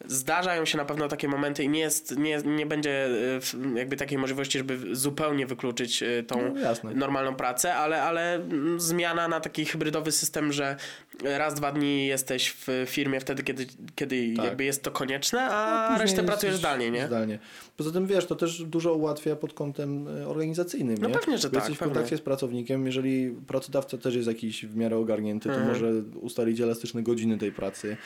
Zdarzają 0.05 0.65
się 0.65 0.77
na 0.77 0.85
pewno 0.85 1.07
takie 1.07 1.27
momenty 1.27 1.63
i 1.63 1.69
nie, 1.69 1.79
jest, 1.79 2.17
nie, 2.17 2.37
nie 2.37 2.65
będzie 2.65 3.07
w- 3.41 3.75
jakby 3.75 3.97
takiej 3.97 4.17
możliwości, 4.17 4.57
żeby 4.57 4.95
zupełnie 4.95 5.45
wykluczyć 5.47 6.03
y, 6.03 6.23
tą 6.27 6.53
No, 6.83 6.99
normalną 6.99 7.35
pracę, 7.35 7.75
ale, 7.75 8.03
ale 8.03 8.35
mm, 8.35 8.79
zmiana 8.79 9.27
na 9.27 9.39
taki 9.39 9.65
hybrydowy 9.65 10.11
system, 10.11 10.51
że 10.53 10.75
raz, 11.23 11.53
dwa 11.53 11.71
dni 11.71 12.07
jesteś 12.07 12.49
w 12.67 12.67
firmie 12.85 13.19
wtedy, 13.19 13.43
kiedy, 13.43 13.65
kiedy 13.95 14.33
Tak. 14.35 14.45
jakby 14.45 14.63
jest 14.63 14.83
to 14.83 14.91
konieczne, 14.91 15.41
A 15.41 15.87
później 15.89 16.07
resztę 16.07 16.23
pracujesz 16.23 16.55
zdalnie, 16.55 16.91
nie? 16.91 17.07
Zdalnie. 17.07 17.39
Poza 17.77 17.91
tym 17.91 18.07
wiesz, 18.07 18.25
to 18.25 18.35
też 18.35 18.63
dużo 18.63 18.93
ułatwia 18.93 19.35
pod 19.35 19.53
kątem 19.53 20.07
e, 20.07 20.27
organizacyjnym. 20.27 20.97
No 21.01 21.07
nie? 21.07 21.13
pewnie, 21.13 21.37
że 21.37 21.47
Bo 21.47 21.53
tak, 21.53 21.61
Jesteś 21.63 21.75
w 21.77 21.79
pewnie. 21.79 21.93
kontakcie 21.95 22.17
z 22.17 22.21
pracownikiem, 22.21 22.85
jeżeli 22.85 23.31
pracodawca 23.47 23.97
też 23.97 24.15
jest 24.15 24.27
jakiś 24.27 24.65
w 24.65 24.75
miarę 24.75 24.97
ogarnięty, 24.97 25.49
to 25.49 25.55
Mhm. 25.55 25.69
może 25.71 25.91
ustalić 26.21 26.61
elastyczne 26.61 27.03
godziny 27.03 27.37
tej 27.37 27.51
pracy. 27.51 27.97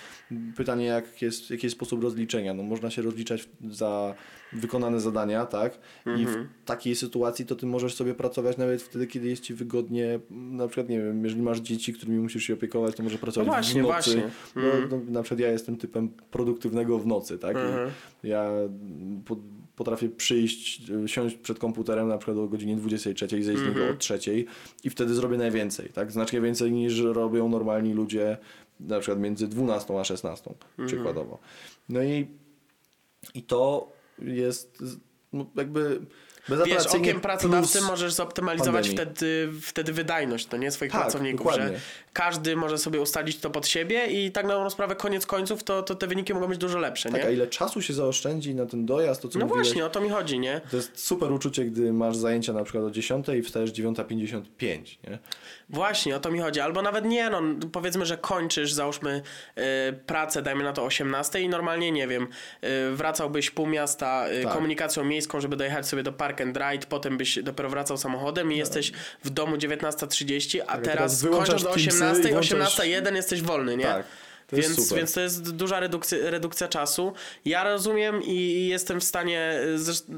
Pytanie, 0.57 0.85
jak 0.85 1.21
jest, 1.21 1.49
jaki 1.51 1.65
jest 1.65 1.75
sposób 1.75 2.03
rozliczenia. 2.03 2.53
No, 2.53 2.63
można 2.63 2.91
się 2.91 3.01
rozliczać 3.01 3.49
za 3.69 4.15
wykonane 4.59 4.99
zadania, 4.99 5.45
tak? 5.45 5.79
I 6.05 6.09
Mhm. 6.09 6.47
w 6.63 6.65
takiej 6.65 6.95
sytuacji 6.95 7.45
to 7.45 7.55
ty 7.55 7.65
możesz 7.65 7.95
sobie 7.95 8.13
pracować 8.13 8.57
nawet 8.57 8.81
wtedy, 8.81 9.07
kiedy 9.07 9.27
jest 9.27 9.43
ci 9.43 9.53
wygodnie. 9.53 10.19
Na 10.31 10.67
przykład, 10.67 10.89
nie 10.89 11.01
wiem, 11.01 11.23
jeżeli 11.23 11.41
masz 11.41 11.59
dzieci, 11.59 11.93
którymi 11.93 12.19
musisz 12.19 12.43
się 12.43 12.53
opiekować, 12.53 12.95
to 12.95 13.03
może 13.03 13.17
pracować 13.17 13.47
No 13.47 13.53
właśnie, 13.53 13.81
w 13.83 13.87
nocy. 13.87 13.93
właśnie. 14.15 14.29
No, 14.55 14.61
Mhm. 14.63 14.89
no, 14.89 15.11
na 15.11 15.23
przykład 15.23 15.39
ja 15.39 15.51
jestem 15.51 15.77
typem 15.77 16.09
produktywnego 16.31 16.99
w 16.99 17.07
nocy, 17.07 17.37
tak? 17.37 17.55
I 17.55 17.59
Mhm. 17.59 17.91
ja 18.23 18.49
po, 19.25 19.37
potrafię 19.75 20.09
przyjść, 20.09 20.89
e, 20.89 21.07
siąść 21.07 21.35
przed 21.35 21.59
komputerem 21.59 22.07
na 22.07 22.17
przykład 22.17 22.37
o 22.37 22.47
godzinie 22.47 22.75
23, 22.75 23.43
zejść 23.43 23.61
z 23.61 23.63
niego 23.63 23.75
Mhm. 23.79 23.95
o 23.95 23.97
3 23.97 24.45
i 24.83 24.89
wtedy 24.89 25.13
zrobię 25.13 25.37
najwięcej, 25.37 25.89
tak? 25.89 26.11
Znacznie 26.11 26.41
więcej 26.41 26.71
niż 26.71 26.99
robią 26.99 27.49
normalni 27.49 27.93
ludzie 27.93 28.37
na 28.79 28.99
przykład 28.99 29.19
między 29.19 29.47
12 29.47 29.99
a 29.99 30.03
16 30.03 30.49
Mhm. 30.69 30.87
przykładowo. 30.87 31.39
No 31.89 32.03
i, 32.03 32.27
i 33.33 33.43
to 33.43 33.91
jest 34.19 34.83
no, 35.33 35.51
jakby 35.55 36.01
Wiesz, 36.65 36.87
okiem 36.87 37.21
pracodawcy 37.21 37.81
możesz 37.81 38.13
zoptymalizować 38.13 38.87
pandemii. 38.87 39.13
wtedy, 39.15 39.49
wtedy 39.61 39.93
wydajność, 39.93 40.45
to 40.45 40.57
nie 40.57 40.71
swoich 40.71 40.91
Tak, 40.91 41.01
pracowników, 41.01 41.45
dokładnie. 41.47 41.67
że 41.77 41.81
każdy 42.13 42.55
może 42.55 42.77
sobie 42.77 43.01
ustalić 43.01 43.37
to 43.39 43.49
pod 43.49 43.67
siebie 43.67 44.05
i 44.07 44.31
tak 44.31 44.45
na 44.45 44.53
dobrą 44.53 44.69
sprawę 44.69 44.95
koniec 44.95 45.25
końców 45.25 45.63
to, 45.63 45.83
to 45.83 45.95
te 45.95 46.07
wyniki 46.07 46.33
mogą 46.33 46.47
być 46.47 46.57
dużo 46.57 46.79
lepsze, 46.79 47.09
Tak, 47.09 47.21
nie? 47.21 47.27
a 47.27 47.31
ile 47.31 47.47
czasu 47.47 47.81
się 47.81 47.93
zaoszczędzi 47.93 48.55
na 48.55 48.65
ten 48.65 48.85
dojazd, 48.85 49.21
to 49.21 49.27
co 49.29 49.39
No 49.39 49.45
mówiłeś, 49.45 49.67
właśnie, 49.67 49.85
o 49.85 49.89
to 49.89 50.01
mi 50.01 50.09
chodzi, 50.09 50.39
nie? 50.39 50.61
To 50.71 50.77
jest 50.77 51.05
super 51.05 51.31
uczucie, 51.31 51.65
gdy 51.65 51.93
masz 51.93 52.17
zajęcia 52.17 52.53
na 52.53 52.63
przykład 52.63 52.83
o 52.85 52.91
10 52.91 53.25
i 53.29 53.41
wstajesz 53.41 53.71
9.55, 53.71 54.97
nie? 55.09 55.19
Właśnie, 55.69 56.15
o 56.15 56.19
to 56.19 56.31
mi 56.31 56.39
chodzi. 56.39 56.59
Albo 56.59 56.81
nawet 56.81 57.05
nie, 57.05 57.29
no 57.29 57.41
powiedzmy, 57.71 58.05
że 58.05 58.17
kończysz, 58.17 58.73
załóżmy 58.73 59.21
y, 59.57 59.61
pracę, 59.93 60.41
dajmy 60.41 60.63
na 60.63 60.73
to 60.73 60.83
18 60.83 61.41
i 61.41 61.49
normalnie, 61.49 61.91
nie 61.91 62.07
wiem, 62.07 62.27
y, 62.63 62.95
wracałbyś 62.95 63.51
pół 63.51 63.67
miasta 63.67 64.25
y, 64.29 64.43
Tak. 64.43 64.53
komunikacją 64.53 65.03
miejską, 65.03 65.41
żeby 65.41 65.55
dojechać 65.55 65.87
sobie 65.87 66.03
do 66.03 66.13
Park 66.35 66.41
and 66.41 66.57
Ride, 66.57 66.87
potem 66.89 67.17
byś 67.17 67.39
dopiero 67.43 67.69
wracał 67.69 67.97
samochodem 67.97 68.51
i 68.51 68.57
jesteś 68.57 68.91
w 69.23 69.29
domu 69.29 69.55
19.30, 69.55 70.59
a 70.61 70.65
Tak. 70.65 70.75
a 70.75 70.81
teraz, 70.81 71.21
teraz 71.21 71.35
kończąc 71.37 71.63
do 71.63 71.69
Teamsy 71.69 71.89
18, 71.89 72.29
i 72.29 72.33
włączasz- 72.33 72.79
18.01 72.79 73.15
jesteś 73.15 73.41
wolny, 73.41 73.77
nie? 73.77 73.83
Tak. 73.85 74.05
To 74.47 74.55
Więc, 74.55 74.93
więc 74.93 75.13
to 75.13 75.21
jest 75.21 75.55
duża 75.55 75.79
redukcja, 75.79 76.17
redukcja 76.21 76.67
czasu. 76.67 77.13
Ja 77.45 77.63
rozumiem 77.63 78.23
i 78.23 78.67
jestem 78.69 78.99
w 78.99 79.03
stanie, 79.03 79.59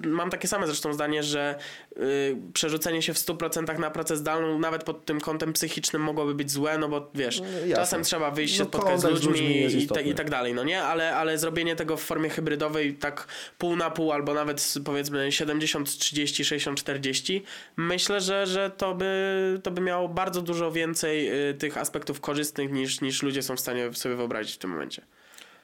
mam 0.05 0.29
takie 0.29 0.47
same 0.47 0.67
zresztą 0.67 0.93
zdanie, 0.93 1.23
że 1.23 1.55
y, 1.97 2.37
przerzucenie 2.53 3.01
się 3.01 3.13
w 3.13 3.17
100% 3.17 3.79
na 3.79 3.91
pracę 3.91 4.17
zdalną, 4.17 4.59
nawet 4.59 4.83
pod 4.83 5.05
tym 5.05 5.21
kątem 5.21 5.53
psychicznym 5.53 6.01
mogłoby 6.01 6.35
być 6.35 6.51
złe, 6.51 6.77
no 6.77 6.89
bo 6.89 7.09
wiesz, 7.15 7.39
No, 7.41 7.47
jasne. 7.47 7.75
czasem 7.75 8.03
trzeba 8.03 8.31
wyjść 8.31 8.55
się 8.55 8.63
No, 8.63 8.69
spotkać 8.69 9.01
z 9.01 9.03
ludźmi, 9.03 9.31
ludźmi 9.31 9.55
i, 9.57 9.77
istotny. 9.77 10.03
i 10.03 10.13
tak 10.15 10.29
dalej, 10.29 10.53
no 10.53 10.63
nie? 10.63 10.83
Ale, 10.83 11.15
ale 11.15 11.37
zrobienie 11.37 11.75
tego 11.75 11.97
w 11.97 12.01
formie 12.01 12.29
hybrydowej 12.29 12.93
tak 12.93 13.27
pół 13.57 13.75
na 13.75 13.89
pół, 13.91 14.11
albo 14.11 14.33
nawet 14.33 14.73
powiedzmy 14.85 15.31
70, 15.31 15.97
30, 15.97 16.45
60, 16.45 16.79
40, 16.79 17.43
myślę, 17.77 18.21
że, 18.21 18.45
że 18.47 18.71
to, 18.77 18.95
by, 18.95 19.59
to 19.63 19.71
by 19.71 19.81
miało 19.81 20.07
bardzo 20.09 20.41
dużo 20.41 20.71
więcej 20.71 21.49
y, 21.49 21.53
tych 21.53 21.77
aspektów 21.77 22.21
korzystnych 22.21 22.71
niż, 22.71 23.01
niż 23.01 23.23
ludzie 23.23 23.41
są 23.41 23.55
w 23.55 23.59
stanie 23.59 23.93
sobie 23.93 24.15
wyobrazić 24.15 24.26
w 24.53 24.57
tym 24.57 24.69
momencie. 24.69 25.01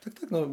Tak, 0.03 0.13
tak, 0.13 0.31
no. 0.31 0.47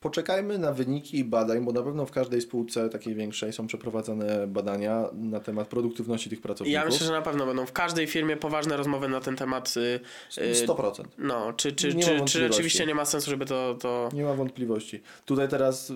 Poczekajmy 0.00 0.58
na 0.58 0.72
wyniki 0.72 1.24
badań, 1.24 1.64
bo 1.64 1.72
na 1.72 1.82
pewno 1.82 2.06
w 2.06 2.10
każdej 2.10 2.40
spółce 2.40 2.88
takiej 2.88 3.14
większej 3.14 3.52
są 3.52 3.66
przeprowadzane 3.66 4.46
badania 4.46 5.04
na 5.12 5.40
temat 5.40 5.68
produktywności 5.68 6.30
tych 6.30 6.40
pracowników. 6.40 6.74
Ja 6.74 6.84
myślę, 6.84 7.06
że 7.06 7.12
na 7.12 7.22
pewno 7.22 7.46
będą 7.46 7.66
w 7.66 7.72
każdej 7.72 8.06
firmie 8.06 8.36
poważne 8.36 8.76
rozmowy 8.76 9.08
na 9.08 9.20
ten 9.20 9.36
temat. 9.36 9.74
y, 9.76 10.00
y, 10.42 10.66
100%. 10.66 11.04
No, 11.18 11.52
czy, 11.52 11.72
czy, 11.72 11.94
Nie 11.94 12.02
czy, 12.02 12.24
czy 12.24 12.38
rzeczywiście 12.38 12.86
nie 12.86 12.94
ma 12.94 13.04
sensu, 13.04 13.30
żeby 13.30 13.46
to. 13.46 13.74
to... 13.80 14.08
Nie 14.12 14.24
ma 14.24 14.34
wątpliwości. 14.34 15.02
Tutaj 15.24 15.48
teraz 15.48 15.92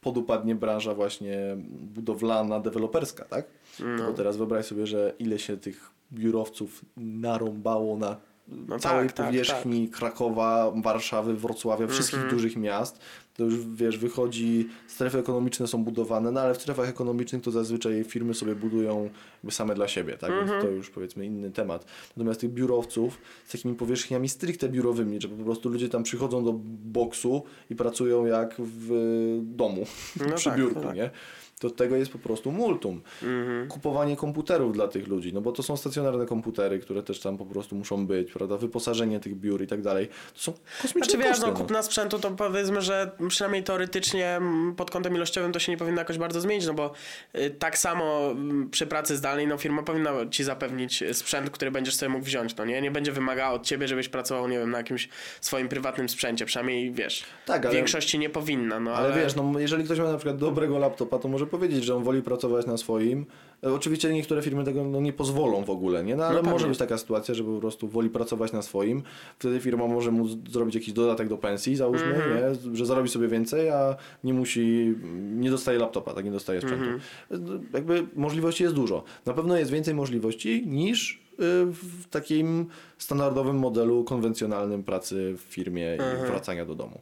podupadnie 0.00 0.54
branża 0.54 0.94
właśnie 0.94 1.38
budowlana, 1.70 2.60
deweloperska, 2.60 3.24
tak? 3.24 3.46
No. 3.80 4.06
Bo 4.06 4.12
teraz 4.12 4.36
wyobraź 4.36 4.66
sobie, 4.66 4.86
że 4.86 5.14
ile 5.18 5.38
się 5.38 5.56
tych 5.56 5.90
biurowców 6.12 6.84
narąbało 6.96 7.96
na 7.96 8.16
No 8.48 8.78
całej 8.78 9.06
tak, 9.08 9.16
tak, 9.16 9.26
powierzchni 9.26 9.88
Krakowa, 9.88 10.72
Warszawy, 10.82 11.34
Wrocławia, 11.34 11.86
wszystkich 11.86 12.18
Mhm. 12.18 12.36
dużych 12.36 12.56
miast. 12.56 12.98
To 13.34 13.44
już 13.44 13.66
wiesz, 13.66 13.98
wychodzi, 13.98 14.68
strefy 14.86 15.18
ekonomiczne 15.18 15.66
są 15.66 15.84
budowane, 15.84 16.30
no 16.30 16.40
ale 16.40 16.54
w 16.54 16.62
strefach 16.62 16.88
ekonomicznych 16.88 17.42
to 17.42 17.50
zazwyczaj 17.50 18.04
firmy 18.04 18.34
sobie 18.34 18.54
budują 18.54 19.10
same 19.50 19.74
dla 19.74 19.88
siebie, 19.88 20.16
tak? 20.16 20.30
Mhm. 20.30 20.48
Więc 20.48 20.62
to 20.64 20.70
już 20.70 20.90
powiedzmy 20.90 21.26
inny 21.26 21.50
temat. 21.50 21.84
Natomiast 22.16 22.40
tych 22.40 22.50
biurowców 22.50 23.18
z 23.46 23.52
takimi 23.52 23.74
powierzchniami 23.74 24.28
stricte 24.28 24.68
biurowymi, 24.68 25.20
że 25.20 25.28
po 25.28 25.44
prostu 25.44 25.68
ludzie 25.68 25.88
tam 25.88 26.02
przychodzą 26.02 26.44
do 26.44 26.52
boksu 26.84 27.42
i 27.70 27.76
pracują 27.76 28.26
jak 28.26 28.54
w 28.58 29.40
domu, 29.42 29.86
No 30.28 30.34
przy 30.36 30.44
tak, 30.50 30.58
biurku, 30.58 30.80
no 30.80 30.86
tak. 30.86 30.96
nie? 30.96 31.10
To 31.58 31.70
tego 31.70 31.96
jest 31.96 32.12
po 32.12 32.18
prostu 32.18 32.52
multum. 32.52 33.00
Mhm. 33.22 33.68
Kupowanie 33.68 34.16
komputerów 34.16 34.72
dla 34.72 34.88
tych 34.88 35.08
ludzi, 35.08 35.32
no 35.32 35.40
bo 35.40 35.52
to 35.52 35.62
są 35.62 35.76
stacjonarne 35.76 36.26
komputery, 36.26 36.78
które 36.78 37.02
też 37.02 37.20
tam 37.20 37.38
po 37.38 37.46
prostu 37.46 37.76
muszą 37.76 38.06
być, 38.06 38.32
prawda? 38.32 38.56
Wyposażenie 38.56 39.20
tych 39.20 39.34
biur 39.36 39.62
i 39.62 39.66
tak 39.66 39.82
dalej. 39.82 40.08
To 40.34 40.40
są 40.40 40.52
kosmiczne 40.82 41.00
Znaczy 41.00 41.18
wiesz, 41.18 41.28
koszty, 41.28 41.46
no, 41.46 41.52
no. 41.52 41.58
kupna 41.58 41.82
sprzętu 41.82 42.18
to 42.18 42.30
powiedzmy, 42.30 42.80
że 42.82 43.10
przynajmniej 43.28 43.64
teoretycznie 43.64 44.40
pod 44.76 44.90
kątem 44.90 45.14
ilościowym 45.14 45.52
to 45.52 45.58
się 45.58 45.72
nie 45.72 45.78
powinno 45.78 46.00
jakoś 46.00 46.18
bardzo 46.18 46.40
zmienić, 46.40 46.66
no 46.66 46.74
bo 46.74 46.92
y, 47.38 47.50
tak 47.50 47.78
samo 47.78 48.34
przy 48.70 48.86
pracy 48.86 49.16
zdalnej, 49.16 49.46
no 49.46 49.58
firma 49.58 49.82
powinna 49.82 50.10
ci 50.30 50.44
zapewnić 50.44 51.04
sprzęt, 51.12 51.50
który 51.50 51.70
będziesz 51.70 51.94
sobie 51.94 52.08
mógł 52.08 52.24
wziąć, 52.24 52.56
no 52.56 52.64
nie? 52.64 52.82
Nie 52.82 52.90
będzie 52.90 53.12
wymagała 53.12 53.52
od 53.54 53.62
ciebie, 53.66 53.88
żebyś 53.88 54.08
pracował, 54.08 54.48
nie 54.48 54.58
wiem, 54.58 54.70
na 54.70 54.78
jakimś 54.78 55.08
swoim 55.40 55.68
prywatnym 55.68 56.08
sprzęcie, 56.08 56.46
przynajmniej 56.46 56.92
wiesz, 56.92 57.24
Tak, 57.46 57.62
w 57.62 57.66
ale- 57.66 57.74
większości 57.76 58.18
nie 58.18 58.30
powinna, 58.30 58.80
no 58.80 58.90
Ale 58.94 59.08
ale... 59.12 59.22
wiesz, 59.24 59.36
no 59.36 59.52
jeżeli 59.58 59.84
ktoś 59.84 59.98
ma 59.98 60.04
na 60.12 60.16
przykład 60.18 60.36
dobrego 60.36 60.78
laptopa, 60.78 61.18
to 61.18 61.28
może 61.28 61.46
powiedzieć, 61.48 61.84
że 61.84 61.96
on 61.96 62.02
woli 62.02 62.22
pracować 62.22 62.66
na 62.66 62.76
swoim. 62.76 63.26
E, 63.64 63.72
Oczywiście 63.72 64.12
niektóre 64.12 64.42
firmy 64.42 64.64
tego 64.64 64.84
no, 64.84 65.00
nie 65.00 65.12
pozwolą 65.12 65.64
w 65.64 65.70
ogóle, 65.70 66.04
nie? 66.04 66.16
No 66.16 66.24
ale 66.24 66.34
No 66.34 66.38
pewnie. 66.40 66.52
może 66.52 66.68
być 66.68 66.78
taka 66.78 66.98
sytuacja, 66.98 67.34
że 67.34 67.44
po 67.44 67.58
prostu 67.60 67.88
woli 67.88 68.10
pracować 68.10 68.52
na 68.52 68.62
swoim. 68.62 69.02
Wtedy 69.38 69.60
firma 69.60 69.86
może 69.86 70.10
mu 70.10 70.26
zrobić 70.50 70.74
jakiś 70.74 70.92
dodatek 70.92 71.28
do 71.28 71.38
pensji, 71.38 71.76
załóżmy, 71.76 72.14
Mhm. 72.14 72.54
nie? 72.70 72.76
że 72.76 72.86
zarobi 72.86 73.08
sobie 73.08 73.28
więcej, 73.28 73.68
a 73.70 73.96
nie 74.24 74.34
musi, 74.34 74.94
nie 75.36 75.50
dostaje 75.50 75.78
laptopa, 75.78 76.14
tak 76.14 76.24
nie 76.24 76.30
dostaje 76.30 76.60
sprzętu. 76.60 76.84
Mhm. 76.84 77.00
E, 77.30 77.76
Jakby 77.76 78.06
możliwości 78.16 78.62
jest 78.62 78.74
dużo. 78.74 79.02
Na 79.26 79.32
pewno 79.32 79.56
jest 79.58 79.70
więcej 79.70 79.94
możliwości 79.94 80.62
niż 80.66 81.14
y, 81.14 81.36
w 81.72 82.06
takim 82.10 82.66
standardowym 82.98 83.56
modelu 83.56 84.04
konwencjonalnym 84.04 84.82
pracy 84.84 85.34
w 85.38 85.40
firmie 85.40 85.96
i 85.96 86.00
Mhm. 86.00 86.26
wracania 86.26 86.66
do 86.66 86.74
domu. 86.74 87.00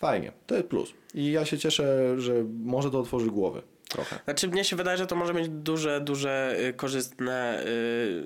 Fajnie, 0.00 0.32
to 0.46 0.54
jest 0.54 0.68
plus. 0.68 0.94
I 1.14 1.32
ja 1.32 1.44
się 1.44 1.58
cieszę, 1.58 2.14
że 2.20 2.44
może 2.64 2.90
to 2.90 3.00
otworzy 3.00 3.30
głowy 3.30 3.62
trochę. 3.88 4.18
Znaczy 4.24 4.48
mnie 4.48 4.64
się 4.64 4.76
wydaje, 4.76 4.98
że 4.98 5.06
to 5.06 5.16
może 5.16 5.34
mieć 5.34 5.48
duże, 5.48 6.00
duże 6.00 6.56
y, 6.68 6.72
korzystne 6.72 7.64
y, 7.66 8.22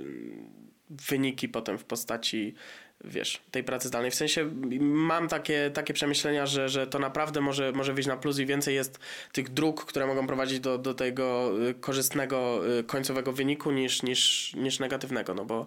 wyniki 0.91 1.49
potem 1.49 1.79
w 1.79 1.85
postaci 1.85 2.55
wiesz, 3.05 3.43
tej 3.51 3.65
pracy 3.65 3.89
zdalnej. 3.89 4.11
W 4.11 4.15
sensie 4.15 4.51
mam 4.81 5.29
takie, 5.29 5.71
takie 5.75 5.95
przemyślenia, 5.95 6.47
że, 6.47 6.69
że 6.69 6.87
to 6.87 6.99
naprawdę 6.99 7.41
może, 7.41 7.73
może 7.73 7.95
wyjść 7.95 8.09
na 8.09 8.17
plus 8.17 8.39
i 8.39 8.47
więcej 8.47 8.75
jest 8.75 8.99
tych 9.33 9.49
dróg, 9.49 9.85
które 9.85 10.07
mogą 10.07 10.27
prowadzić 10.27 10.61
do, 10.61 10.79
do 10.79 10.95
tego 10.95 11.53
y, 11.69 11.75
korzystnego 11.75 12.61
końcowego 12.87 13.33
wyniku 13.33 13.71
niż, 13.71 14.03
niż, 14.03 14.55
niż 14.55 14.79
negatywnego, 14.79 15.35
no 15.35 15.45
bo 15.45 15.67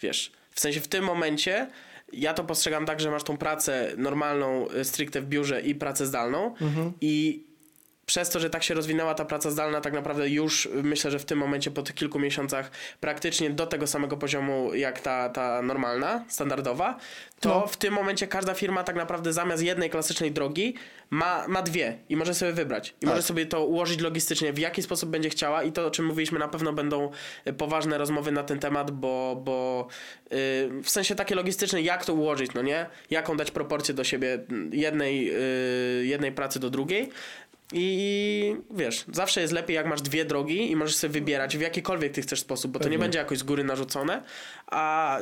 wiesz, 0.00 0.32
w 0.50 0.60
sensie 0.60 0.80
w 0.80 0.88
tym 0.88 1.04
momencie 1.04 1.70
ja 2.12 2.34
to 2.34 2.44
postrzegam 2.44 2.86
tak, 2.86 3.00
że 3.00 3.10
masz 3.10 3.22
tą 3.22 3.36
pracę 3.36 3.92
normalną 3.96 4.66
y, 4.70 4.84
stricte 4.84 5.20
w 5.20 5.26
biurze 5.26 5.60
i 5.60 5.74
pracę 5.74 6.06
zdalną. 6.06 6.54
I 7.00 7.44
przez 8.12 8.30
to, 8.30 8.40
że 8.40 8.50
tak 8.50 8.62
się 8.62 8.74
rozwinęła 8.74 9.14
ta 9.14 9.24
praca 9.24 9.50
zdalna, 9.50 9.80
tak 9.80 9.92
naprawdę 9.92 10.28
już 10.28 10.68
myślę, 10.82 11.10
że 11.10 11.18
w 11.18 11.24
tym 11.24 11.38
momencie 11.38 11.70
po 11.70 11.82
tych 11.82 11.94
kilku 11.94 12.18
miesiącach 12.18 12.70
praktycznie 13.00 13.50
do 13.50 13.66
tego 13.66 13.86
samego 13.86 14.16
poziomu 14.16 14.74
jak 14.74 15.00
ta, 15.00 15.28
ta 15.28 15.62
normalna, 15.62 16.24
standardowa, 16.28 16.98
to 17.40 17.48
No. 17.48 17.66
w 17.66 17.76
tym 17.76 17.94
momencie 17.94 18.26
każda 18.26 18.54
firma 18.54 18.84
tak 18.84 18.96
naprawdę 18.96 19.32
zamiast 19.32 19.62
jednej 19.62 19.90
klasycznej 19.90 20.32
drogi 20.32 20.74
ma, 21.10 21.48
ma 21.48 21.62
dwie 21.62 21.98
i 22.08 22.16
może 22.16 22.34
sobie 22.34 22.52
wybrać. 22.52 22.88
I 22.88 22.92
Tak. 23.00 23.10
może 23.10 23.22
sobie 23.22 23.46
to 23.46 23.66
ułożyć 23.66 24.00
logistycznie, 24.00 24.52
w 24.52 24.58
jaki 24.58 24.82
sposób 24.82 25.10
będzie 25.10 25.28
chciała 25.30 25.62
i 25.62 25.72
to, 25.72 25.86
o 25.86 25.90
czym 25.90 26.06
mówiliśmy, 26.06 26.38
na 26.38 26.48
pewno 26.48 26.72
będą 26.72 27.10
y, 27.48 27.52
poważne 27.52 27.98
rozmowy 27.98 28.32
na 28.32 28.42
ten 28.42 28.58
temat, 28.58 28.90
bo, 28.90 29.42
bo 29.44 29.86
y, 30.32 30.36
w 30.82 30.90
sensie 30.90 31.14
takie 31.14 31.34
logistyczne, 31.34 31.82
jak 31.82 32.04
to 32.04 32.14
ułożyć, 32.14 32.54
no 32.54 32.62
nie? 32.62 32.86
Jaką 33.10 33.36
dać 33.36 33.50
proporcję 33.50 33.94
do 33.94 34.04
siebie 34.04 34.32
mm, 34.50 34.70
jednej, 34.74 35.30
y, 36.00 36.06
jednej 36.06 36.32
pracy 36.32 36.60
do 36.60 36.70
drugiej. 36.70 37.08
I 37.72 38.56
wiesz, 38.70 39.04
zawsze 39.12 39.40
jest 39.40 39.52
lepiej, 39.52 39.74
jak 39.76 39.86
masz 39.86 40.02
dwie 40.02 40.24
drogi 40.24 40.70
i 40.70 40.76
możesz 40.76 40.96
sobie 40.96 41.12
wybierać 41.12 41.56
w 41.56 41.60
jakikolwiek 41.60 42.12
ty 42.12 42.22
chcesz 42.22 42.40
sposób, 42.40 42.72
bo 42.72 42.78
to 42.78 42.84
nie 42.84 42.90
Pewnie. 42.90 42.98
będzie 43.04 43.18
jakoś 43.18 43.38
z 43.38 43.42
góry 43.42 43.64
narzucone, 43.64 44.22
a 44.66 45.18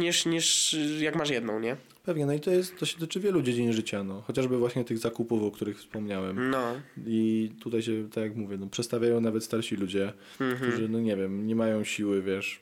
niż, 0.00 0.26
niż 0.26 0.76
jak 1.00 1.16
masz 1.16 1.30
jedną, 1.30 1.60
nie? 1.60 1.76
Pewnie, 2.04 2.26
no 2.26 2.32
i 2.32 2.40
to, 2.40 2.50
jest, 2.50 2.78
to 2.78 2.86
się 2.86 2.98
tyczy 2.98 3.20
wielu 3.20 3.42
dziedzin 3.42 3.72
życia, 3.72 4.04
no. 4.04 4.22
chociażby 4.26 4.58
właśnie 4.58 4.84
tych 4.84 4.98
zakupów, 4.98 5.42
o 5.42 5.50
których 5.50 5.78
wspomniałem. 5.78 6.50
No. 6.50 6.74
I 7.06 7.50
tutaj 7.60 7.82
się, 7.82 8.08
tak 8.10 8.24
jak 8.24 8.36
mówię, 8.36 8.56
no, 8.58 8.66
przestawiają 8.66 9.20
nawet 9.20 9.44
starsi 9.44 9.76
ludzie, 9.76 10.12
Mhm. 10.40 10.70
którzy, 10.70 10.88
no 10.88 11.00
nie 11.00 11.16
wiem, 11.16 11.46
nie 11.46 11.54
mają 11.56 11.84
siły, 11.84 12.22
wiesz, 12.22 12.60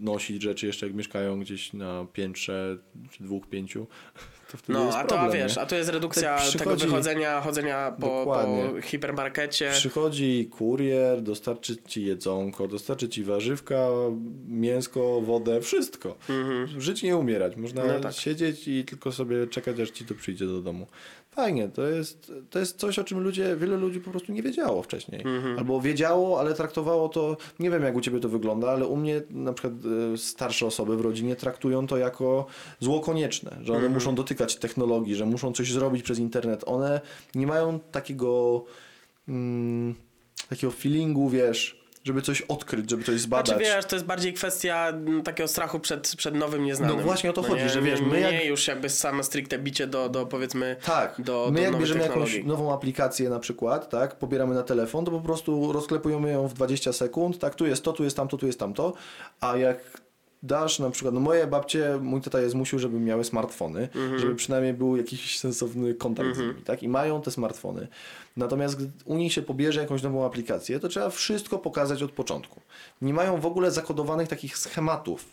nosić 0.00 0.42
rzeczy 0.42 0.66
jeszcze 0.66 0.86
jak 0.86 0.94
mieszkają 0.94 1.40
gdzieś 1.40 1.72
na 1.72 2.06
piętrze, 2.12 2.78
czy 3.10 3.24
dwóch, 3.24 3.46
pięciu. 3.48 3.86
To 4.52 4.58
wtedy 4.58 4.78
No, 4.78 4.84
jest 4.84 4.98
a 4.98 5.02
to 5.02 5.08
problem, 5.08 5.30
a 5.30 5.34
wiesz, 5.34 5.56
nie? 5.56 5.62
a 5.62 5.66
tu 5.66 5.74
jest 5.74 5.90
redukcja 5.90 6.38
tego 6.58 6.76
wychodzenia, 6.76 7.40
chodzenia 7.40 7.92
po, 8.00 8.06
po 8.24 8.46
hipermarkecie. 8.82 9.70
Przychodzi 9.72 10.48
kurier, 10.50 11.22
dostarczy 11.22 11.76
ci 11.88 12.04
jedzonko, 12.04 12.68
dostarczy 12.68 13.08
ci 13.08 13.24
warzywka, 13.24 13.88
mięsko, 14.48 15.20
wodę, 15.20 15.60
wszystko. 15.60 16.16
Żyć 16.78 17.02
nie 17.02 17.16
umierać. 17.16 17.56
Można 17.56 17.82
Mhm. 17.82 18.00
No 18.02 18.08
tak. 18.08 18.16
siedzieć 18.18 18.68
i 18.68 18.84
tylko 18.84 19.12
sobie 19.12 19.46
czekać, 19.46 19.80
aż 19.80 19.90
ci 19.90 20.04
to 20.04 20.14
przyjdzie 20.14 20.46
do 20.46 20.62
domu. 20.62 20.86
Fajnie, 21.34 21.68
to 21.68 21.82
jest, 21.86 22.32
to 22.50 22.58
jest 22.58 22.78
coś, 22.78 22.98
o 22.98 23.04
czym 23.04 23.20
ludzie, 23.20 23.56
wiele 23.56 23.76
ludzi 23.76 24.00
po 24.00 24.10
prostu 24.10 24.32
nie 24.32 24.42
wiedziało 24.42 24.82
wcześniej. 24.82 25.20
Mhm. 25.26 25.58
Albo 25.58 25.80
wiedziało, 25.80 26.40
ale 26.40 26.54
traktowało 26.54 27.08
to, 27.08 27.36
nie 27.58 27.70
wiem 27.70 27.82
jak 27.82 27.96
u 27.96 28.00
ciebie 28.00 28.20
to 28.20 28.28
wygląda, 28.28 28.70
ale 28.70 28.86
u 28.86 28.96
mnie 28.96 29.22
na 29.30 29.52
przykład 29.52 29.74
e, 30.14 30.18
starsze 30.18 30.66
osoby 30.66 30.96
w 30.96 31.00
rodzinie 31.00 31.36
traktują 31.36 31.86
to 31.86 31.96
jako 31.96 32.46
zło 32.80 33.00
konieczne, 33.00 33.50
że 33.50 33.72
one 33.72 33.76
Mhm. 33.76 33.92
muszą 33.92 34.14
dotykać 34.14 34.56
technologii, 34.56 35.14
że 35.14 35.26
muszą 35.26 35.52
coś 35.52 35.72
zrobić 35.72 36.02
przez 36.02 36.18
internet. 36.18 36.62
One 36.66 37.00
nie 37.34 37.46
mają 37.46 37.80
takiego 37.80 38.64
mm, 39.28 39.94
takiego 40.48 40.72
feelingu, 40.72 41.28
wiesz, 41.28 41.81
żeby 42.04 42.22
coś 42.22 42.42
odkryć, 42.42 42.90
żeby 42.90 43.04
coś 43.04 43.20
zbadać. 43.20 43.46
Znaczy 43.46 43.60
wiesz, 43.64 43.84
to 43.84 43.96
jest 43.96 44.06
bardziej 44.06 44.32
kwestia 44.32 44.88
mm, 44.88 45.22
takiego 45.22 45.48
strachu 45.48 45.80
przed, 45.80 46.14
przed 46.16 46.34
nowym 46.34 46.64
nieznanym. 46.64 46.96
No 46.96 47.02
właśnie 47.02 47.30
o 47.30 47.32
to 47.32 47.42
chodzi, 47.42 47.62
nie, 47.62 47.68
że 47.68 47.82
wiesz, 47.82 48.00
my 48.00 48.20
jak- 48.20 48.32
nie 48.32 48.44
już 48.44 48.68
jakby 48.68 48.88
same 48.88 49.24
stricte 49.24 49.58
bicie 49.58 49.86
do, 49.86 50.08
do 50.08 50.26
powiedzmy 50.26 50.76
Tak, 50.84 51.14
do, 51.18 51.48
my 51.52 51.56
do 51.56 51.62
jak 51.62 51.78
bierzemy 51.78 52.00
jakąś 52.00 52.14
technologii. 52.14 52.46
nową 52.46 52.74
aplikację 52.74 53.30
na 53.30 53.38
przykład, 53.38 53.90
tak, 53.90 54.16
pobieramy 54.16 54.54
na 54.54 54.62
telefon, 54.62 55.04
to 55.04 55.10
po 55.10 55.20
prostu 55.20 55.72
rozklepujemy 55.72 56.30
ją 56.32 56.48
w 56.48 56.54
20 56.54 56.92
sekund, 56.92 57.38
tak, 57.38 57.54
tu 57.54 57.66
jest 57.66 57.84
to, 57.84 57.92
tu 57.92 58.04
jest 58.04 58.16
tamto, 58.16 58.36
tu 58.36 58.46
jest 58.46 58.58
tamto, 58.58 58.92
a 59.40 59.56
jak 59.56 59.78
dasz 60.42 60.78
na 60.78 60.90
przykład, 60.90 61.14
no 61.14 61.20
moje 61.20 61.46
babcie, 61.46 61.98
mój 62.02 62.20
tata 62.20 62.40
je 62.40 62.50
zmusił, 62.50 62.78
żeby 62.78 63.00
miały 63.00 63.24
smartfony, 63.24 63.88
Mhm. 63.94 64.18
żeby 64.18 64.34
przynajmniej 64.34 64.74
był 64.74 64.96
jakiś 64.96 65.38
sensowny 65.38 65.94
kontakt 65.94 66.36
z 66.36 66.38
nimi, 66.38 66.54
tak, 66.64 66.82
i 66.82 66.88
mają 66.88 67.22
te 67.22 67.30
smartfony. 67.30 67.88
Natomiast 68.36 68.76
gdy 68.76 68.90
u 69.04 69.16
nich 69.16 69.32
się 69.32 69.42
pobierze 69.42 69.80
jakąś 69.80 70.02
nową 70.02 70.26
aplikację, 70.26 70.80
to 70.80 70.88
trzeba 70.88 71.10
wszystko 71.10 71.58
pokazać 71.58 72.02
od 72.02 72.12
początku. 72.12 72.60
Nie 73.02 73.14
mają 73.14 73.40
w 73.40 73.46
ogóle 73.46 73.70
zakodowanych 73.70 74.28
takich 74.28 74.58
schematów, 74.58 75.24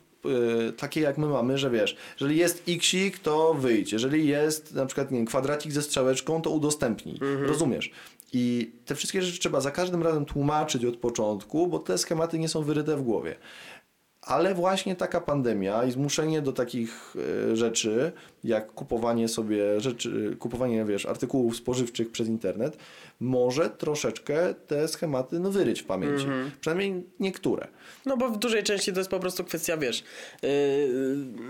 y, 0.70 0.74
takie 0.74 1.02
jak 1.02 1.18
my 1.18 1.28
mamy, 1.28 1.58
że 1.58 1.70
wiesz, 1.70 1.96
jeżeli 2.20 2.38
jest 2.38 2.64
xik, 2.68 3.20
to 3.20 3.54
wyjdź, 3.54 3.92
jeżeli 3.92 4.28
jest 4.28 4.74
na 4.74 4.86
przykład 4.86 5.12
nie 5.12 5.18
wiem, 5.18 5.26
kwadracik 5.26 5.72
ze 5.72 5.82
strzałeczką, 5.82 6.42
to 6.42 6.50
udostępnij. 6.50 7.16
Mhm. 7.16 7.44
Rozumiesz? 7.44 7.92
I 8.34 8.72
te 8.86 8.96
wszystkie 8.96 9.22
rzeczy 9.22 9.40
trzeba 9.40 9.62
za 9.62 9.72
każdym 9.72 10.04
razem 10.04 10.26
tłumaczyć 10.26 10.86
od 10.86 10.98
początku, 10.98 11.68
bo 11.68 11.80
te 11.80 11.98
schematy 11.98 12.40
nie 12.40 12.50
są 12.50 12.64
wyryte 12.64 12.98
w 12.98 13.02
głowie. 13.02 13.36
Ale 14.30 14.56
właśnie 14.56 14.96
taka 14.96 15.22
pandemia 15.22 15.84
i 15.84 15.92
zmuszenie 15.92 16.42
do 16.42 16.52
takich 16.54 17.16
e, 17.52 17.56
rzeczy, 17.56 18.12
jak 18.44 18.72
kupowanie 18.72 19.28
sobie 19.28 19.82
rzeczy, 19.82 20.36
kupowanie, 20.40 20.86
wiesz, 20.86 21.06
artykułów 21.06 21.56
spożywczych 21.56 22.12
przez 22.12 22.28
internet, 22.28 22.78
może 23.20 23.70
troszeczkę 23.70 24.54
te 24.54 24.88
schematy 24.88 25.40
no, 25.40 25.52
wyryć 25.52 25.82
w 25.82 25.86
pamięci. 25.86 26.26
Przynajmniej 26.62 27.04
niektóre. 27.20 27.68
No 28.06 28.18
bo 28.18 28.30
w 28.30 28.38
dużej 28.38 28.64
części 28.64 28.94
to 28.94 29.00
jest 29.00 29.10
po 29.10 29.20
prostu 29.20 29.44
kwestia, 29.44 29.78
wiesz, 29.78 30.04
yy, 30.42 30.50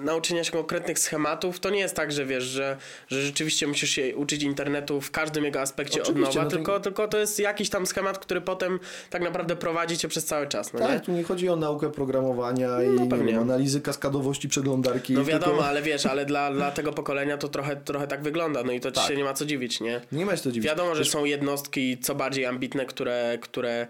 nauczenia 0.04 0.44
się 0.44 0.52
konkretnych 0.52 1.00
schematów. 1.00 1.60
To 1.60 1.70
nie 1.70 1.80
jest 1.80 1.96
tak, 1.96 2.12
że 2.12 2.26
wiesz, 2.26 2.44
że, 2.44 2.78
że 3.08 3.22
rzeczywiście 3.22 3.68
musisz 3.68 3.90
się 3.90 4.16
uczyć 4.16 4.44
internetu 4.44 5.02
w 5.02 5.12
każdym 5.12 5.46
jego 5.46 5.62
aspekcie 5.62 6.02
Oczywiście, 6.02 6.30
od 6.30 6.36
nowa, 6.36 6.44
no 6.44 6.52
tylko, 6.52 6.80
tylko 6.80 7.08
to 7.08 7.18
jest 7.18 7.40
jakiś 7.40 7.70
tam 7.70 7.86
schemat, 7.86 8.20
który 8.20 8.42
potem 8.42 8.80
tak 9.10 9.22
naprawdę 9.22 9.56
prowadzi 9.56 9.98
cię 9.98 10.08
przez 10.08 10.26
cały 10.26 10.48
czas, 10.48 10.74
no 10.74 10.80
nie? 10.80 10.88
Tak, 10.88 11.06
tu 11.06 11.12
nie 11.12 11.24
chodzi 11.24 11.50
o 11.50 11.56
naukę 11.56 11.90
programowania 11.92 12.84
i 12.84 12.90
nie 12.90 13.10
pewnie. 13.10 13.32
wiem, 13.34 13.42
analizy 13.42 13.82
kaskadowości 13.82 14.50
przeglądarki. 14.50 15.14
No 15.14 15.26
wiadomo, 15.26 15.52
tylko... 15.52 15.68
ale 15.68 15.82
wiesz, 15.82 16.06
ale 16.06 16.26
dla, 16.26 16.54
dla 16.54 16.72
tego 16.72 16.94
pokolenia 16.94 17.38
to 17.38 17.48
trochę, 17.48 17.76
trochę 17.76 18.08
tak 18.08 18.24
wygląda, 18.24 18.64
no 18.64 18.72
i 18.72 18.80
to 18.80 18.92
ci 18.92 18.96
Tak. 18.96 19.08
się 19.08 19.16
nie 19.16 19.24
ma 19.24 19.34
co 19.34 19.46
dziwić, 19.46 19.82
nie? 19.82 20.02
Nie 20.12 20.26
ma 20.26 20.36
się 20.36 20.44
to 20.44 20.52
dziwić. 20.52 20.70
Wiadomo, 20.70 20.96
że 20.96 21.06
są 21.06 21.26
jednostki 21.26 21.98
co 21.98 22.16
bardziej 22.16 22.46
ambitne, 22.46 22.86
które, 22.86 23.38
które 23.42 23.88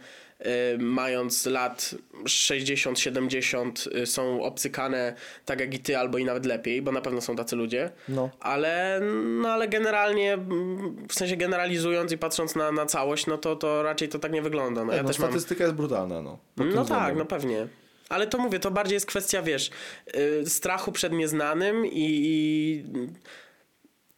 mając 0.80 1.46
lat 1.46 1.96
60-70 2.24 3.98
y, 3.98 4.06
są 4.06 4.44
obcykane 4.44 5.14
tak 5.46 5.60
jak 5.60 5.74
i 5.74 5.80
ty, 5.80 5.98
albo 5.98 6.18
i 6.18 6.26
nawet 6.26 6.46
lepiej, 6.46 6.82
bo 6.82 6.92
na 6.92 7.02
pewno 7.02 7.22
są 7.22 7.36
tacy 7.36 7.56
ludzie. 7.56 7.92
No. 8.10 8.30
Ale, 8.40 9.02
no, 9.42 9.50
ale 9.50 9.68
generalnie, 9.68 10.34
mm, 10.34 11.08
w 11.08 11.14
sensie 11.14 11.38
generalizując 11.38 12.12
i 12.12 12.18
patrząc 12.18 12.56
na, 12.56 12.72
na 12.72 12.86
całość, 12.86 13.28
no 13.28 13.38
to, 13.38 13.56
to 13.56 13.84
raczej 13.84 14.10
to 14.10 14.20
tak 14.20 14.32
nie 14.32 14.42
wygląda. 14.42 14.86
No, 14.86 14.94
ja 14.94 15.04
no, 15.04 15.08
też 15.08 15.20
mam 15.20 15.30
statystyka 15.30 15.64
jest 15.64 15.76
brutalna. 15.76 16.22
No, 16.22 16.40
no 16.58 16.86
tak, 16.86 17.16
no 17.16 17.26
pewnie. 17.26 17.68
Ale 18.10 18.28
to 18.28 18.38
mówię, 18.38 18.60
to 18.60 18.72
bardziej 18.72 18.94
jest 18.94 19.06
kwestia, 19.06 19.42
wiesz, 19.42 19.70
y, 20.16 20.50
strachu 20.50 20.92
przed 20.92 21.14
nieznanym 21.14 21.86
i, 21.86 21.92
i 21.94 22.84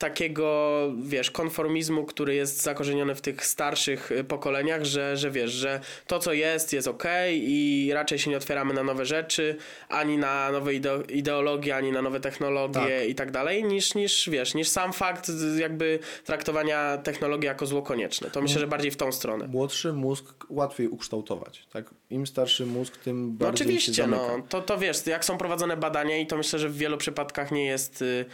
takiego, 0.02 0.82
wiesz, 1.04 1.32
konformizmu, 1.32 2.06
który 2.06 2.36
jest 2.36 2.62
zakorzeniony 2.62 3.16
w 3.16 3.22
tych 3.22 3.46
starszych 3.46 4.12
y, 4.12 4.24
pokoleniach, 4.24 4.86
że, 4.86 5.18
że 5.18 5.32
wiesz, 5.32 5.52
że 5.52 5.80
to 6.08 6.20
co 6.20 6.34
jest, 6.34 6.74
jest 6.74 6.88
ok 6.88 7.04
i 7.32 7.90
raczej 7.94 8.20
się 8.20 8.30
nie 8.30 8.38
otwieramy 8.38 8.74
na 8.74 8.84
nowe 8.84 9.06
rzeczy, 9.06 9.58
ani 9.90 10.18
na 10.18 10.52
nowe 10.52 10.72
ideo- 10.72 11.12
ideologie, 11.12 11.76
ani 11.76 11.92
na 11.92 12.02
nowe 12.02 12.20
technologie 12.20 13.00
Tak. 13.00 13.10
i 13.10 13.16
tak 13.16 13.32
dalej, 13.32 13.64
niż, 13.64 13.96
niż, 13.96 14.30
wiesz, 14.30 14.54
niż 14.54 14.68
sam 14.68 14.94
fakt 14.94 15.32
jakby 15.58 16.00
traktowania 16.26 16.98
technologii 16.98 17.46
jako 17.48 17.66
zło 17.66 17.82
konieczne. 17.82 18.30
To 18.32 18.42
myślę, 18.42 18.60
że 18.60 18.68
bardziej 18.68 18.92
w 18.92 18.98
tą 18.98 19.12
stronę. 19.12 19.48
Młodszy 19.48 19.94
mózg 19.94 20.46
łatwiej 20.50 20.88
ukształtować. 20.88 21.66
Tak? 21.74 21.86
Im 22.12 22.28
starszy 22.28 22.65
mózg, 22.65 22.97
tym 22.97 23.26
No 23.28 23.32
bardziej 23.45 23.58
się 23.58 23.63
oczywiście, 23.63 23.93
zamyka. 23.93 24.38
no. 24.38 24.43
To, 24.50 24.62
to 24.62 24.78
wiesz, 24.78 25.08
jak 25.08 25.26
są 25.26 25.38
prowadzone 25.38 25.78
badania 25.78 26.17
i 26.17 26.28
to 26.28 26.38
myślę, 26.38 26.60
że 26.60 26.69
w 26.69 26.78
wielu 26.78 26.97
przypadkach 26.97 27.52
nie 27.52 27.65
jest 27.65 28.02
y, 28.02 28.26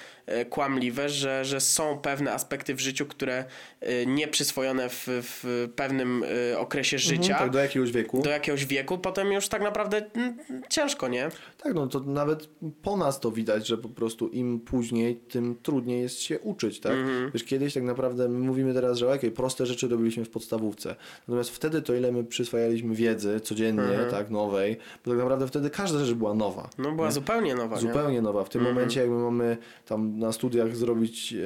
y, 0.42 0.46
kłamliwe, 0.46 1.10
że, 1.10 1.46
że 1.46 1.60
są 1.62 1.98
pewne 1.98 2.34
aspekty 2.34 2.76
w 2.76 2.80
życiu, 2.80 3.06
które 3.06 3.46
y, 3.84 4.06
nie 4.08 4.28
przyswojone 4.28 4.90
w, 4.90 5.04
w 5.08 5.70
pewnym 5.76 6.24
okresie 6.58 6.98
życia, 7.00 7.18
Mhm, 7.34 7.40
tak, 7.40 7.50
do 7.52 7.60
jakiegoś 7.60 7.92
wieku. 7.92 8.22
do 8.22 8.30
jakiegoś 8.30 8.66
wieku, 8.66 8.98
potem 8.98 9.32
już 9.32 9.48
tak 9.48 9.62
naprawdę 9.62 10.06
mm, 10.16 10.38
ciężko, 10.70 11.08
nie? 11.08 11.30
Tak, 11.64 11.74
no 11.74 11.88
to 11.88 12.00
nawet 12.00 12.50
po 12.82 12.98
nas 12.98 13.20
to 13.20 13.32
widać, 13.32 13.68
że 13.68 13.78
po 13.78 13.90
prostu 13.90 14.28
im 14.28 14.60
później, 14.60 15.16
tym 15.16 15.56
trudniej 15.64 16.02
jest 16.02 16.20
się 16.22 16.40
uczyć, 16.40 16.80
tak? 16.80 16.92
Mhm. 16.94 17.32
Wiesz, 17.34 17.44
kiedyś 17.44 17.74
tak 17.74 17.84
naprawdę 17.84 18.30
my 18.30 18.40
mówimy 18.40 18.74
teraz, 18.74 18.98
że 18.98 19.14
okej, 19.14 19.32
proste 19.32 19.66
rzeczy 19.66 19.88
robiliśmy 19.88 20.26
w 20.26 20.30
podstawówce. 20.30 20.96
Natomiast 21.28 21.50
wtedy 21.50 21.82
to 21.82 21.96
ile 21.96 22.12
my 22.12 22.24
przyswajaliśmy 22.24 22.96
wiedzy 22.96 23.40
codziennie, 23.40 23.67
Mhm. 23.70 24.12
tak, 24.12 24.30
nowej, 24.30 24.78
bo 25.06 25.12
tak 25.12 25.18
naprawdę 25.20 25.48
wtedy 25.48 25.70
każda 25.70 26.06
rzecz 26.06 26.16
była 26.16 26.34
nowa. 26.34 26.70
No 26.78 26.92
była 26.92 27.12
zupełnie 27.12 27.56
nowa, 27.56 27.76
nie? 27.76 27.82
Zupełnie 27.82 28.22
nowa. 28.22 28.44
W 28.44 28.50
tym 28.50 28.62
Mhm. 28.62 28.76
momencie, 28.76 29.02
jak 29.02 29.10
my 29.10 29.16
mamy 29.16 29.58
tam 29.86 30.20
na 30.20 30.32
studiach 30.32 30.76
zrobić, 30.76 31.34
e, 31.34 31.38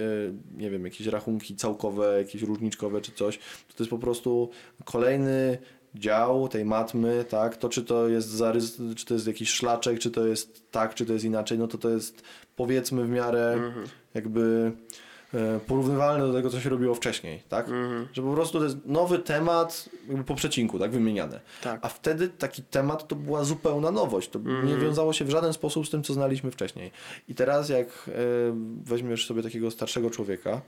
nie 0.57 0.69
wiem, 0.69 0.85
jakieś 0.85 1.07
rachunki 1.07 1.55
całkowe, 1.55 2.17
jakieś 2.17 2.41
różniczkowe 2.41 3.01
czy 3.01 3.11
coś, 3.11 3.37
to 3.37 3.73
to 3.77 3.83
jest 3.83 3.89
po 3.91 3.99
prostu 3.99 4.49
kolejny 4.85 5.57
dział 5.95 6.47
tej 6.47 6.65
matmy, 6.65 7.25
tak? 7.29 7.57
To 7.57 7.69
czy 7.69 7.83
to 7.83 8.07
jest 8.07 8.27
zarys, 8.29 8.81
czy 8.95 9.05
to 9.05 9.13
jest 9.13 9.27
jakiś 9.27 9.49
szlaczek, 9.49 9.99
czy 9.99 10.11
to 10.11 10.25
jest 10.27 10.71
tak, 10.71 10.93
czy 10.95 11.05
to 11.05 11.13
jest 11.13 11.25
inaczej, 11.25 11.57
no 11.59 11.67
to 11.67 11.77
to 11.77 11.89
jest 11.89 12.21
powiedzmy 12.55 13.05
w 13.05 13.09
miarę 13.09 13.53
Mhm. 13.53 13.85
jakby 14.13 14.71
porównywalne 15.67 16.27
do 16.27 16.33
tego, 16.33 16.49
co 16.49 16.59
się 16.59 16.69
robiło 16.69 16.95
wcześniej, 16.95 17.43
tak? 17.49 17.65
Mhm. 17.67 18.07
Że 18.13 18.21
po 18.21 18.33
prostu 18.33 18.57
to 18.59 18.63
jest 18.63 18.77
nowy 18.85 19.19
temat 19.19 19.89
jakby 20.07 20.23
po 20.23 20.35
przecinku, 20.35 20.79
tak? 20.79 20.91
Wymieniane. 20.91 21.39
Tak. 21.63 21.79
A 21.83 21.89
wtedy 21.89 22.29
taki 22.29 22.63
temat 22.63 23.07
to 23.07 23.15
była 23.15 23.43
zupełna 23.43 23.91
nowość. 23.91 24.29
To 24.29 24.39
nie 24.63 24.77
wiązało 24.77 25.13
się 25.13 25.25
w 25.25 25.29
żaden 25.29 25.53
sposób 25.53 25.87
z 25.87 25.89
tym, 25.89 26.03
co 26.03 26.13
znaliśmy 26.13 26.51
wcześniej. 26.51 26.91
I 27.27 27.35
teraz 27.35 27.69
jak 27.69 27.87
e, 27.87 28.11
weźmiesz 28.83 29.27
sobie 29.27 29.43
takiego 29.43 29.71
starszego 29.71 30.09
człowieka, 30.09 30.61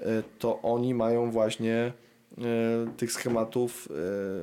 e, 0.00 0.22
to 0.38 0.62
oni 0.62 0.94
mają 0.94 1.30
właśnie 1.30 1.92
e, 2.38 2.42
tych 2.96 3.12
schematów, 3.12 3.88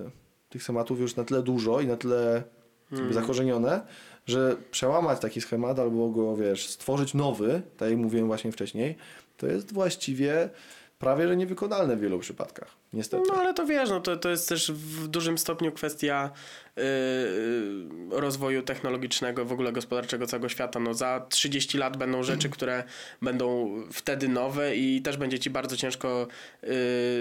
e, 0.05 0.09
tych 0.49 0.63
schematów 0.63 0.99
już 0.99 1.15
na 1.15 1.23
tyle 1.23 1.41
dużo 1.43 1.81
i 1.81 1.87
na 1.87 1.97
tyle 1.97 2.43
jakby 2.91 3.13
zakorzenione, 3.13 3.81
że 4.25 4.55
przełamać 4.71 5.19
taki 5.19 5.41
schemat 5.41 5.79
albo 5.79 6.09
go, 6.09 6.35
wiesz, 6.35 6.69
stworzyć 6.69 7.13
nowy, 7.13 7.61
tak 7.77 7.89
jak 7.89 7.97
mówiłem 7.97 8.27
właśnie 8.27 8.51
wcześniej, 8.51 8.95
to 9.39 9.47
jest 9.47 9.73
właściwie 9.73 10.49
prawie, 10.99 11.27
że 11.27 11.37
niewykonalne 11.37 11.95
w 11.95 11.99
wielu 11.99 12.19
przypadkach. 12.19 12.78
Niestety. 12.93 13.23
No 13.27 13.39
ale 13.39 13.53
to 13.53 13.65
wiesz, 13.65 13.89
no 13.89 13.99
to, 13.99 14.17
to 14.17 14.29
jest 14.29 14.49
też 14.49 14.71
w 14.71 15.07
dużym 15.07 15.37
stopniu 15.37 15.71
kwestia 15.71 16.31
yy, 16.75 16.83
rozwoju 18.11 18.61
technologicznego, 18.61 19.45
w 19.45 19.51
ogóle 19.51 19.71
gospodarczego 19.71 20.27
całego 20.27 20.49
świata. 20.49 20.79
No 20.79 20.93
za 20.93 21.25
30 21.29 21.77
lat 21.77 21.97
będą 21.97 22.23
rzeczy, 22.23 22.49
które 22.49 22.83
będą 23.21 23.75
wtedy 23.93 24.29
nowe 24.29 24.75
i 24.75 25.01
też 25.01 25.17
będzie 25.17 25.39
ci 25.39 25.49
bardzo 25.49 25.77
ciężko 25.77 26.27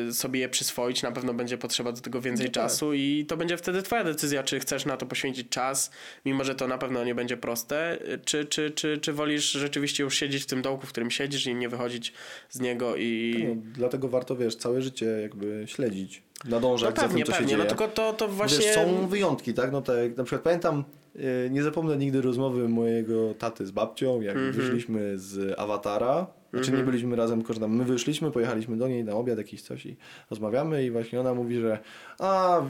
yy, 0.06 0.12
sobie 0.12 0.40
je 0.40 0.48
przyswoić. 0.48 1.02
Na 1.02 1.12
pewno 1.12 1.34
będzie 1.34 1.58
potrzeba 1.58 1.92
do 1.92 2.00
tego 2.00 2.20
więcej 2.20 2.46
No 2.46 2.52
tak. 2.52 2.64
czasu 2.64 2.94
i 2.94 3.24
to 3.28 3.36
będzie 3.36 3.56
wtedy 3.56 3.82
twoja 3.82 4.04
decyzja, 4.04 4.42
czy 4.42 4.60
chcesz 4.60 4.86
na 4.86 4.96
to 4.96 5.06
poświęcić 5.06 5.48
czas, 5.48 5.90
mimo 6.24 6.44
że 6.44 6.54
to 6.54 6.68
na 6.68 6.78
pewno 6.78 7.04
nie 7.04 7.14
będzie 7.14 7.36
proste, 7.36 7.98
czy, 8.24 8.44
czy, 8.44 8.70
czy, 8.70 8.98
czy 8.98 9.12
wolisz 9.12 9.50
rzeczywiście 9.50 10.02
już 10.02 10.14
siedzieć 10.14 10.42
w 10.42 10.46
tym 10.46 10.62
dołku, 10.62 10.86
w 10.86 10.88
którym 10.88 11.10
siedzisz 11.10 11.46
i 11.46 11.54
nie 11.54 11.68
wychodzić 11.68 12.12
z 12.50 12.60
niego 12.60 12.96
i... 12.96 13.34
No, 13.48 13.62
dlatego 13.74 14.08
warto, 14.08 14.36
wiesz, 14.36 14.56
całe 14.56 14.82
życie 14.82 15.06
jakby 15.06 15.57
śledzić, 15.66 16.22
nadążać 16.44 16.96
No 16.96 17.02
pewnie, 17.02 17.18
za 17.18 17.24
tym, 17.24 17.26
co 17.26 17.32
pewnie. 17.32 17.48
się 17.48 17.56
No 17.56 17.64
dzieje. 17.64 17.76
tylko 17.76 17.88
to, 17.94 18.12
to 18.12 18.28
właśnie... 18.28 18.58
Wiesz, 18.66 18.74
są 18.74 19.08
wyjątki, 19.08 19.54
tak? 19.54 19.72
No 19.72 19.82
tak, 19.82 20.16
na 20.16 20.24
przykład 20.24 20.42
pamiętam, 20.42 20.84
yy, 21.14 21.22
nie 21.50 21.62
zapomnę 21.62 21.96
nigdy 21.96 22.20
rozmowy 22.22 22.68
mojego 22.68 23.34
taty 23.34 23.66
z 23.66 23.70
babcią, 23.70 24.20
jak 24.20 24.36
Mhm. 24.36 24.52
wyszliśmy 24.52 25.18
z 25.18 25.58
Awatara. 25.58 26.26
Znaczy 26.52 26.72
nie 26.72 26.82
byliśmy 26.82 27.16
razem, 27.16 27.38
tylko 27.38 27.54
że 27.54 27.60
tam 27.60 27.76
my 27.76 27.84
wyszliśmy, 27.84 28.30
pojechaliśmy 28.30 28.76
do 28.76 28.88
niej 28.88 29.04
na 29.04 29.12
obiad 29.12 29.38
jakiś 29.38 29.62
coś 29.62 29.86
i 29.86 29.96
rozmawiamy 30.30 30.84
i 30.84 30.90
właśnie 30.90 31.20
ona 31.20 31.34
mówi, 31.34 31.60
że 31.60 31.78
a, 32.18 32.60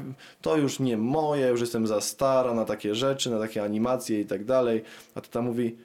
to 0.42 0.56
już 0.56 0.80
nie 0.80 0.96
moje, 0.96 1.48
już 1.48 1.60
jestem 1.60 1.86
za 1.86 2.00
stara 2.00 2.54
na 2.54 2.64
takie 2.64 2.94
rzeczy, 2.94 3.30
na 3.30 3.38
takie 3.38 3.62
animacje 3.62 4.20
i 4.20 4.26
tak 4.26 4.44
dalej. 4.44 4.82
A 5.14 5.20
tata 5.20 5.42
mówi, 5.42 5.76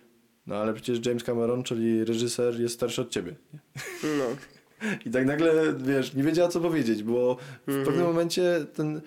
no 0.48 0.56
ale 0.56 0.74
przecież 0.74 1.06
James 1.06 1.24
Cameron, 1.24 1.63
czyli 1.63 2.06
reżyser, 2.06 2.60
jest 2.62 2.76
starszy 2.76 3.02
od 3.02 3.10
ciebie. 3.10 3.36
No. 4.04 4.24
I 5.06 5.12
tak 5.12 5.26
nagle, 5.26 5.74
wiesz, 5.78 6.13
nie 6.13 6.24
wiedziała 6.24 6.50
co 6.50 6.60
powiedzieć, 6.60 7.04
bo 7.04 7.38
w 7.67 7.86
pewnym 7.86 8.06
momencie 8.06 8.65
ten 8.76 8.98
e, 8.98 9.02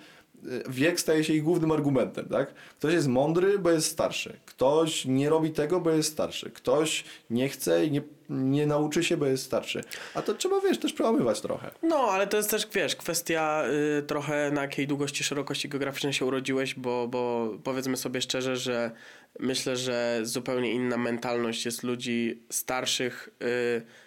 wiek 0.69 0.99
staje 0.99 1.23
się 1.23 1.33
ich 1.33 1.43
głównym 1.43 1.71
argumentem, 1.71 2.25
tak? 2.25 2.53
Ktoś 2.53 2.93
jest 2.93 3.07
mądry, 3.07 3.59
bo 3.59 3.71
jest 3.71 3.91
starszy. 3.91 4.37
Ktoś 4.45 5.05
nie 5.05 5.29
robi 5.29 5.51
tego, 5.51 5.79
bo 5.79 5.91
jest 5.91 6.11
starszy. 6.11 6.49
Ktoś 6.49 7.03
nie 7.29 7.49
chce 7.49 7.85
i 7.85 7.91
nie, 7.91 8.01
nie 8.29 8.67
nauczy 8.67 9.03
się, 9.03 9.17
bo 9.17 9.25
jest 9.25 9.43
starszy. 9.43 9.83
A 10.13 10.21
to 10.21 10.33
trzeba, 10.33 10.61
wiesz, 10.61 10.77
też 10.77 10.93
przełamywać 10.93 11.41
trochę. 11.41 11.71
No, 11.83 11.97
ale 11.97 12.27
to 12.27 12.37
jest 12.37 12.49
też, 12.49 12.67
wiesz, 12.73 12.95
kwestia 12.95 13.63
y, 13.99 14.03
trochę 14.03 14.51
na 14.51 14.61
jakiej 14.61 14.87
długości, 14.87 15.23
szerokości 15.23 15.69
geograficznej 15.69 16.13
się 16.13 16.25
urodziłeś, 16.25 16.75
bo, 16.75 17.07
bo 17.07 17.53
powiedzmy 17.63 17.97
sobie 17.97 18.21
szczerze, 18.21 18.57
że 18.57 18.91
myślę, 19.39 19.77
że 19.77 20.19
zupełnie 20.23 20.71
inna 20.71 20.97
mentalność 20.97 21.65
jest 21.65 21.83
ludzi 21.83 22.43
starszych 22.49 23.29
y, 23.41 24.06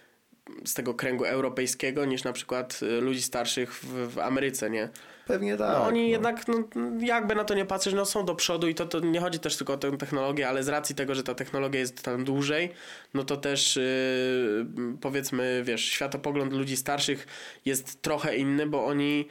z 0.64 0.74
tego 0.74 0.94
kręgu 0.94 1.24
europejskiego 1.24 2.04
niż 2.04 2.24
na 2.24 2.32
przykład 2.32 2.80
y, 2.82 3.00
ludzi 3.00 3.22
starszych 3.22 3.74
w, 3.74 4.14
w 4.14 4.18
Ameryce, 4.18 4.70
nie? 4.70 4.88
Pewnie 5.26 5.56
tak. 5.56 5.78
No, 5.78 5.84
oni 5.84 6.02
no. 6.02 6.08
jednak, 6.08 6.48
no, 6.48 6.56
jakby 7.00 7.34
na 7.34 7.44
to 7.44 7.54
nie 7.54 7.64
patrzeć, 7.64 7.94
no 7.94 8.04
są 8.04 8.24
do 8.24 8.34
przodu 8.34 8.68
i 8.68 8.74
to, 8.74 8.86
to 8.86 9.00
nie 9.00 9.20
chodzi 9.20 9.38
też 9.38 9.56
tylko 9.56 9.72
o 9.72 9.76
tę 9.76 9.98
technologię, 9.98 10.48
ale 10.48 10.62
z 10.62 10.68
racji 10.68 10.94
tego, 10.94 11.14
że 11.14 11.22
ta 11.22 11.34
technologia 11.34 11.80
jest 11.80 12.02
tam 12.02 12.24
dłużej, 12.24 12.70
no 13.14 13.24
to 13.24 13.36
też 13.36 13.76
yy, 13.76 14.66
powiedzmy, 15.00 15.62
wiesz, 15.64 15.84
światopogląd 15.84 16.52
ludzi 16.52 16.76
starszych 16.76 17.26
jest 17.64 18.02
trochę 18.02 18.36
inny, 18.36 18.66
bo 18.66 18.86
oni 18.86 19.28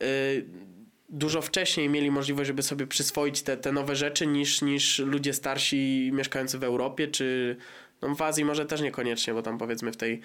yy, 0.00 0.06
dużo 1.12 1.42
wcześniej 1.42 1.88
mieli 1.88 2.10
możliwość, 2.10 2.46
żeby 2.46 2.62
sobie 2.62 2.86
przyswoić 2.86 3.42
te, 3.42 3.56
te 3.56 3.72
nowe 3.72 3.96
rzeczy 3.96 4.26
niż, 4.26 4.62
niż 4.62 4.98
ludzie 4.98 5.32
starsi 5.32 6.10
mieszkający 6.14 6.58
w 6.58 6.64
Europie, 6.64 7.08
czy 7.08 7.56
no 8.02 8.14
w 8.14 8.22
Azji 8.22 8.44
może 8.44 8.66
też 8.66 8.80
niekoniecznie, 8.80 9.34
bo 9.34 9.42
tam 9.42 9.58
powiedzmy 9.58 9.92
w 9.92 9.96
tej 9.96 10.20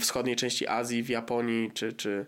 wschodniej 0.00 0.36
części 0.36 0.68
Azji, 0.68 1.02
w 1.02 1.08
Japonii, 1.08 1.70
czy, 1.74 1.92
czy 1.92 2.26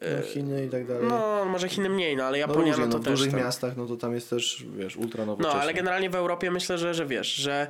no, 0.00 0.22
Chiny 0.22 0.64
i 0.64 0.68
tak 0.68 0.86
dalej. 0.86 1.08
No, 1.08 1.44
może 1.44 1.68
Chiny 1.68 1.88
mniej, 1.88 2.16
no 2.16 2.24
ale 2.24 2.38
Japonia 2.38 2.72
no, 2.72 2.76
różnie, 2.76 2.86
no 2.86 2.92
to 2.92 2.98
w 2.98 3.04
też. 3.04 3.12
W 3.12 3.16
dużych 3.16 3.32
tam... 3.32 3.40
miastach, 3.40 3.76
no 3.76 3.86
to 3.86 3.96
tam 3.96 4.14
jest 4.14 4.30
też, 4.30 4.64
wiesz, 4.76 4.96
ultra. 4.96 5.26
No, 5.26 5.52
ale 5.52 5.74
generalnie 5.74 6.10
w 6.10 6.14
Europie 6.14 6.50
myślę, 6.50 6.78
że, 6.78 6.94
że 6.94 7.06
wiesz, 7.06 7.34
że 7.34 7.66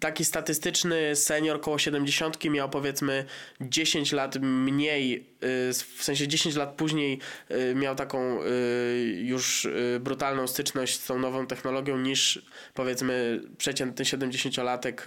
taki 0.00 0.24
statystyczny 0.24 1.16
senior 1.16 1.60
koło 1.60 1.78
70 1.78 2.44
miał 2.44 2.70
powiedzmy 2.70 3.24
10 3.60 4.12
lat 4.12 4.36
mniej, 4.40 5.26
y, 5.70 5.72
w 5.72 6.04
sensie 6.04 6.28
10 6.28 6.56
lat 6.56 6.74
później 6.74 7.18
y, 7.50 7.74
miał 7.74 7.94
taką 7.94 8.42
y, 8.42 9.20
już 9.22 9.68
brutalną 10.00 10.46
styczność 10.46 11.00
z 11.00 11.06
tą 11.06 11.18
nową 11.18 11.46
technologią 11.46 11.98
niż 11.98 12.42
powiedzmy 12.74 13.40
przeciętny 13.58 14.04
70-latek 14.04 15.02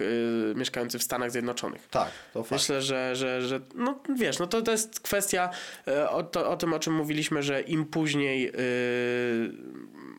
mieszkający 0.54 0.98
w 0.98 1.02
Stanach 1.02 1.30
Zjednoczonych. 1.30 1.88
Tak, 1.88 2.10
to 2.32 2.42
fakt. 2.42 2.52
Myślę, 2.52 2.82
że, 2.82 3.16
że, 3.16 3.42
że 3.42 3.60
no 3.74 4.00
wiesz, 4.16 4.38
no 4.38 4.46
to, 4.46 4.62
to 4.62 4.72
jest 4.72 5.00
kwestia 5.00 5.50
o, 6.10 6.22
to, 6.22 6.50
o 6.50 6.56
tym, 6.56 6.72
o 6.72 6.78
czym 6.78 6.94
mówiliśmy, 6.94 7.42
że 7.42 7.60
im 7.60 7.84
później 7.84 8.52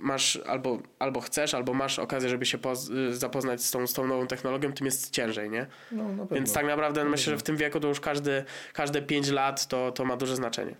masz 0.07 0.39
albo, 0.45 0.79
albo 0.99 1.21
chcesz, 1.21 1.53
albo 1.53 1.73
masz 1.73 1.99
okazję, 1.99 2.29
żeby 2.29 2.45
się 2.45 2.57
zapoznać 3.11 3.63
z 3.63 3.71
tą, 3.71 3.87
z 3.87 3.93
tą 3.93 4.07
nową 4.07 4.27
technologią, 4.27 4.73
tym 4.73 4.85
jest 4.85 5.09
ciężej, 5.09 5.49
nie? 5.49 5.67
No, 5.91 6.03
na 6.03 6.09
pewno. 6.09 6.35
Więc 6.35 6.53
tak 6.53 6.65
naprawdę 6.65 7.03
no, 7.03 7.09
myślę, 7.09 7.33
że 7.33 7.37
w 7.37 7.43
tym 7.43 7.57
wieku 7.57 7.79
to 7.79 7.87
już 7.87 7.99
każdy, 7.99 8.43
każde 8.73 9.01
5 9.01 9.29
lat 9.29 9.67
to, 9.67 9.91
to 9.91 10.05
ma 10.05 10.17
duże 10.17 10.35
znaczenie. 10.35 10.75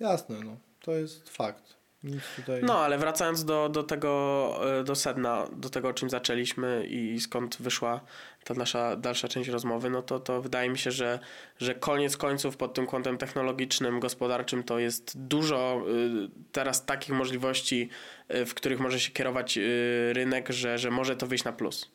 Jasne, 0.00 0.36
no. 0.44 0.56
To 0.80 0.92
jest 0.92 1.30
fakt. 1.30 1.73
Nic 2.04 2.22
tutaj... 2.36 2.62
No, 2.62 2.78
ale 2.78 2.98
wracając 2.98 3.44
do, 3.44 3.68
do 3.68 3.82
tego, 3.82 4.60
e, 4.80 4.84
do 4.84 4.94
sedna, 4.94 5.46
do 5.52 5.70
tego, 5.70 5.88
o 5.88 5.92
czym 5.92 6.10
zaczęliśmy 6.10 6.86
i 6.86 7.20
skąd 7.20 7.56
wyszła 7.62 8.00
ta 8.44 8.54
nasza 8.54 8.96
dalsza 8.96 9.28
część 9.28 9.48
rozmowy, 9.48 9.90
no 9.90 10.02
to, 10.02 10.20
to 10.20 10.42
wydaje 10.42 10.70
mi 10.70 10.78
się, 10.78 10.90
że, 10.90 11.18
że 11.58 11.74
koniec 11.74 12.16
końców 12.16 12.56
pod 12.56 12.74
tym 12.74 12.86
kątem 12.86 13.18
technologicznym, 13.18 14.00
gospodarczym 14.00 14.62
to 14.62 14.78
jest 14.78 15.26
dużo 15.26 15.82
y, 15.88 16.52
teraz 16.52 16.86
takich 16.86 17.14
możliwości, 17.14 17.88
y, 18.34 18.46
w 18.46 18.54
których 18.54 18.80
może 18.80 19.00
się 19.00 19.10
kierować 19.10 19.58
rynek, 20.12 20.48
że, 20.48 20.78
że 20.78 20.90
może 20.90 21.16
to 21.16 21.26
wyjść 21.26 21.44
na 21.44 21.52
plus. 21.52 21.93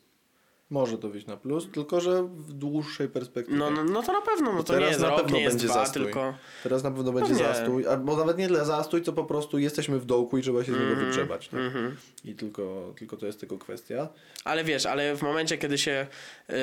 Może 0.70 0.98
to 0.98 1.10
wyjść 1.10 1.28
na 1.28 1.38
plus, 1.38 1.68
tylko 1.72 2.02
że 2.02 2.24
w 2.24 2.54
dłuższej 2.54 3.10
perspektywie. 3.10 3.58
No, 3.58 3.72
no, 3.72 3.84
no 3.84 4.04
to 4.04 4.14
na 4.14 4.22
pewno, 4.22 4.54
no 4.54 4.64
to 4.64 4.74
Teraz 4.74 4.82
nie 4.82 4.88
jest 4.88 5.02
na 5.02 5.12
pewno 5.12 5.38
nie 5.38 5.44
jest 5.44 5.56
będzie 5.56 5.68
dwa, 5.68 5.86
zastój. 5.86 6.04
tylko... 6.04 6.34
Teraz 6.64 6.84
na 6.84 6.92
pewno 6.92 7.12
będzie 7.12 7.34
no 7.34 7.40
zastój, 7.40 7.88
albo 7.88 8.18
nawet 8.18 8.38
nie 8.38 8.48
tyle 8.48 8.66
zastój, 8.66 9.02
co 9.02 9.14
po 9.14 9.24
prostu 9.24 9.60
jesteśmy 9.60 10.00
w 10.00 10.06
dołku 10.06 10.38
i 10.38 10.42
trzeba 10.42 10.64
się 10.64 10.72
z 10.72 10.76
niego 10.76 10.86
mm 10.86 10.98
-hmm, 10.98 11.06
wygrzebać. 11.06 11.48
Tak? 11.48 11.60
Mm 11.60 11.74
-hmm. 11.74 11.92
I 12.26 12.36
tylko, 12.36 12.94
tylko 12.98 13.18
to 13.18 13.26
jest 13.26 13.40
tylko 13.40 13.58
kwestia. 13.58 14.10
Ale 14.44 14.64
wiesz, 14.64 14.86
ale 14.86 15.16
w 15.16 15.22
momencie, 15.22 15.58
kiedy 15.58 15.78
się, 15.78 16.08
yy, 16.50 16.56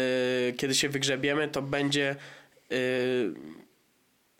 kiedy 0.56 0.74
się 0.74 0.88
wygrzebiemy, 0.88 1.48
to 1.48 1.62
będzie... 1.62 2.16
Yy, 2.70 2.76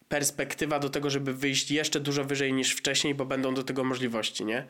perspektywa 0.09 0.79
do 0.79 0.91
tego, 0.91 1.11
żeby 1.11 1.35
wyjść 1.35 1.71
jeszcze 1.71 2.01
dużo 2.01 2.25
wyżej 2.25 2.53
niż 2.53 2.75
wcześniej, 2.75 3.15
bo 3.15 3.25
będą 3.25 3.55
do 3.55 3.63
tego 3.63 3.85
możliwości, 3.85 4.45
nie? 4.45 4.67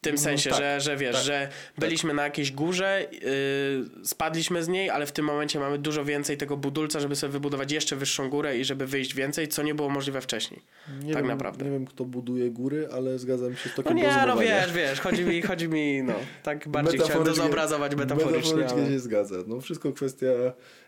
Tym 0.00 0.14
no 0.14 0.20
sensie, 0.20 0.50
tak, 0.50 0.58
że, 0.58 0.80
że 0.80 0.96
wiesz, 0.96 1.16
tak, 1.16 1.24
że 1.24 1.48
byliśmy 1.78 2.10
tak. 2.10 2.16
na 2.16 2.24
jakiejś 2.24 2.52
górze, 2.52 3.06
yy, 3.12 4.06
spadliśmy 4.06 4.64
z 4.64 4.68
niej, 4.68 4.90
ale 4.90 5.06
w 5.06 5.12
tym 5.12 5.24
momencie 5.24 5.60
mamy 5.60 5.78
dużo 5.78 6.04
więcej 6.04 6.36
tego 6.36 6.56
budulca, 6.56 7.00
żeby 7.00 7.16
sobie 7.16 7.32
wybudować 7.32 7.72
jeszcze 7.72 7.96
wyższą 7.96 8.30
górę 8.30 8.58
i 8.58 8.64
żeby 8.64 8.86
wyjść 8.86 9.14
więcej, 9.14 9.48
co 9.48 9.62
nie 9.62 9.74
było 9.74 9.88
możliwe 9.88 10.20
wcześniej. 10.20 10.62
Nie 11.02 11.12
tak 11.12 11.22
wiem, 11.22 11.30
naprawdę. 11.30 11.64
Nie 11.64 11.70
wiem, 11.70 11.86
kto 11.86 12.04
buduje 12.04 12.50
góry, 12.50 12.88
ale 12.92 13.18
zgadzam 13.18 13.56
się 13.56 13.68
z 13.68 13.74
takim 13.74 13.96
No 13.96 14.02
nie, 14.02 14.26
no 14.26 14.36
wiesz, 14.36 14.72
wiesz, 14.72 15.00
chodzi 15.00 15.24
mi, 15.24 15.42
chodzi 15.42 15.68
mi, 15.68 16.02
no, 16.02 16.14
tak 16.42 16.68
bardziej 16.68 17.00
chciałem 17.00 17.24
to 17.24 17.34
zobrazować 17.34 17.94
metaforycznie. 17.96 18.56
Metaforycznie 18.56 18.82
ale... 18.82 18.92
się 18.92 19.00
zgadza. 19.00 19.36
No 19.46 19.60
wszystko 19.60 19.92
kwestia, 19.92 20.26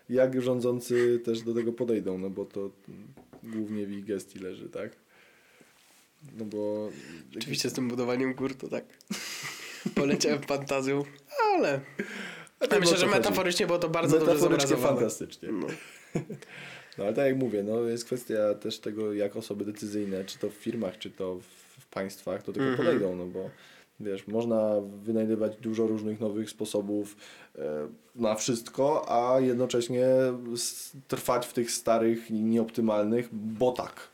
jak 0.09 0.41
rządzący 0.41 1.19
też 1.19 1.41
do 1.41 1.53
tego 1.53 1.73
podejdą, 1.73 2.17
no 2.17 2.29
bo 2.29 2.45
to 2.45 2.69
głównie 3.43 3.85
w 3.85 3.91
ich 3.91 4.05
gestii 4.05 4.39
leży, 4.39 4.69
tak? 4.69 4.91
No 6.37 6.45
bo... 6.45 6.89
Oczywiście 7.37 7.69
z 7.69 7.73
tym 7.73 7.87
budowaniem 7.87 8.33
gór 8.33 8.55
to 8.55 8.67
tak 8.67 8.85
poleciałem 9.95 10.41
fantazją, 10.41 11.03
ale... 11.53 11.79
Ja 12.71 12.79
myślę, 12.79 12.97
że 12.97 13.07
metaforycznie 13.07 13.67
było 13.67 13.79
to 13.79 13.89
bardzo 13.89 14.19
dobrze 14.19 14.37
zobrazowane. 14.37 14.87
fantastycznie. 14.87 15.49
No. 15.51 15.67
no 16.97 17.03
ale 17.03 17.13
tak 17.13 17.25
jak 17.25 17.37
mówię, 17.37 17.63
no 17.63 17.81
jest 17.81 18.05
kwestia 18.05 18.53
też 18.53 18.79
tego, 18.79 19.13
jak 19.13 19.35
osoby 19.35 19.65
decyzyjne, 19.65 20.25
czy 20.25 20.39
to 20.39 20.49
w 20.49 20.53
firmach, 20.53 20.97
czy 20.97 21.11
to 21.11 21.39
w, 21.79 21.87
państwach, 21.89 22.45
do 22.45 22.53
tego 22.53 22.65
mm 22.65 22.75
-hmm. 22.75 22.77
podejdą, 22.77 23.15
no 23.15 23.25
bo 23.25 23.49
wiesz, 23.99 24.27
można 24.27 24.75
wynajdywać 25.03 25.57
dużo 25.57 25.87
różnych 25.87 26.19
nowych 26.19 26.49
sposobów 26.49 27.17
e, 27.57 27.87
na 28.15 28.35
wszystko, 28.35 29.05
a 29.09 29.39
jednocześnie 29.39 30.07
trwać 31.07 31.47
w 31.47 31.53
tych 31.53 31.71
starych 31.71 32.31
i 32.31 32.33
nieoptymalnych, 32.33 33.29
bo 33.31 33.71
tak. 33.71 34.09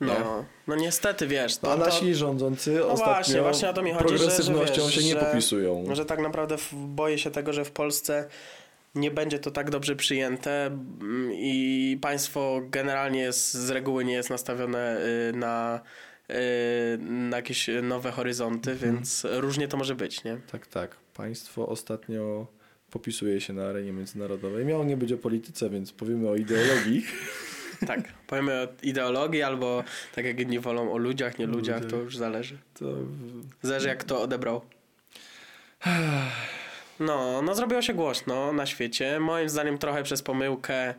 No, 0.00 0.44
no 0.66 0.76
niestety, 0.76 1.26
wiesz. 1.26 1.62
No, 1.62 1.72
a 1.72 1.76
nasi 1.76 2.08
to... 2.08 2.14
rządzący 2.14 2.74
no 2.74 2.86
ostatnio 2.86 3.14
właśnie, 3.14 3.42
właśnie 3.42 3.70
o 3.70 3.72
to 3.72 3.82
mi 3.82 3.92
chodzi, 3.92 4.04
progresywnością 4.04 4.74
że, 4.74 4.80
że, 4.80 4.86
wiesz, 4.86 4.94
się 4.94 5.14
nie 5.14 5.20
popisują. 5.20 5.84
Że, 5.88 5.96
że 5.96 6.04
tak 6.04 6.20
naprawdę 6.20 6.56
boję 6.72 7.18
się 7.18 7.30
tego, 7.30 7.52
że 7.52 7.64
w 7.64 7.70
Polsce 7.70 8.28
nie 8.94 9.10
będzie 9.10 9.38
to 9.38 9.50
tak 9.50 9.70
dobrze 9.70 9.96
przyjęte 9.96 10.66
mm, 10.66 11.30
i 11.32 11.98
państwo 12.00 12.60
generalnie 12.70 13.20
jest, 13.20 13.54
z 13.54 13.70
reguły 13.70 14.04
nie 14.04 14.12
jest 14.12 14.30
nastawione 14.30 15.00
y, 15.30 15.36
na, 15.36 15.80
y, 16.30 16.34
na 16.98 17.36
jakieś 17.36 17.70
nowe 17.82 18.10
horyzonty, 18.10 18.70
mhm. 18.70 18.94
więc 18.94 19.26
różnie 19.30 19.68
to 19.68 19.76
może 19.76 19.94
być, 19.94 20.24
nie? 20.24 20.38
Tak, 20.52 20.66
tak. 20.66 20.96
Państwo 21.14 21.68
ostatnio 21.68 22.46
popisuje 22.90 23.40
się 23.40 23.52
na 23.52 23.66
arenie 23.66 23.92
międzynarodowej. 23.92 24.64
Miało 24.64 24.84
nie 24.84 24.96
być 24.96 25.12
o 25.12 25.18
polityce, 25.18 25.70
więc 25.70 25.92
powiemy 25.92 26.28
o 26.28 26.36
ideologii. 26.36 27.06
Tak, 27.86 28.00
powiemy 28.26 28.62
o 28.62 28.66
ideologii 28.82 29.42
albo 29.42 29.84
tak 30.14 30.24
jak 30.24 30.40
inni 30.40 30.60
wolą 30.60 30.92
o 30.92 30.98
ludziach, 30.98 31.38
nie 31.38 31.46
ludziach, 31.46 31.84
to 31.84 31.96
już 31.96 32.16
zależy. 32.16 32.58
To... 32.78 32.84
Zależy 33.62 33.88
jak 33.88 34.04
to 34.04 34.22
odebrał. 34.22 34.60
No, 37.00 37.42
no 37.42 37.54
zrobiło 37.54 37.82
się 37.82 37.94
głośno 37.94 38.52
na 38.52 38.66
świecie. 38.66 39.20
Moim 39.20 39.48
zdaniem 39.48 39.78
trochę 39.78 40.02
przez 40.02 40.22
pomyłkę. 40.22 40.94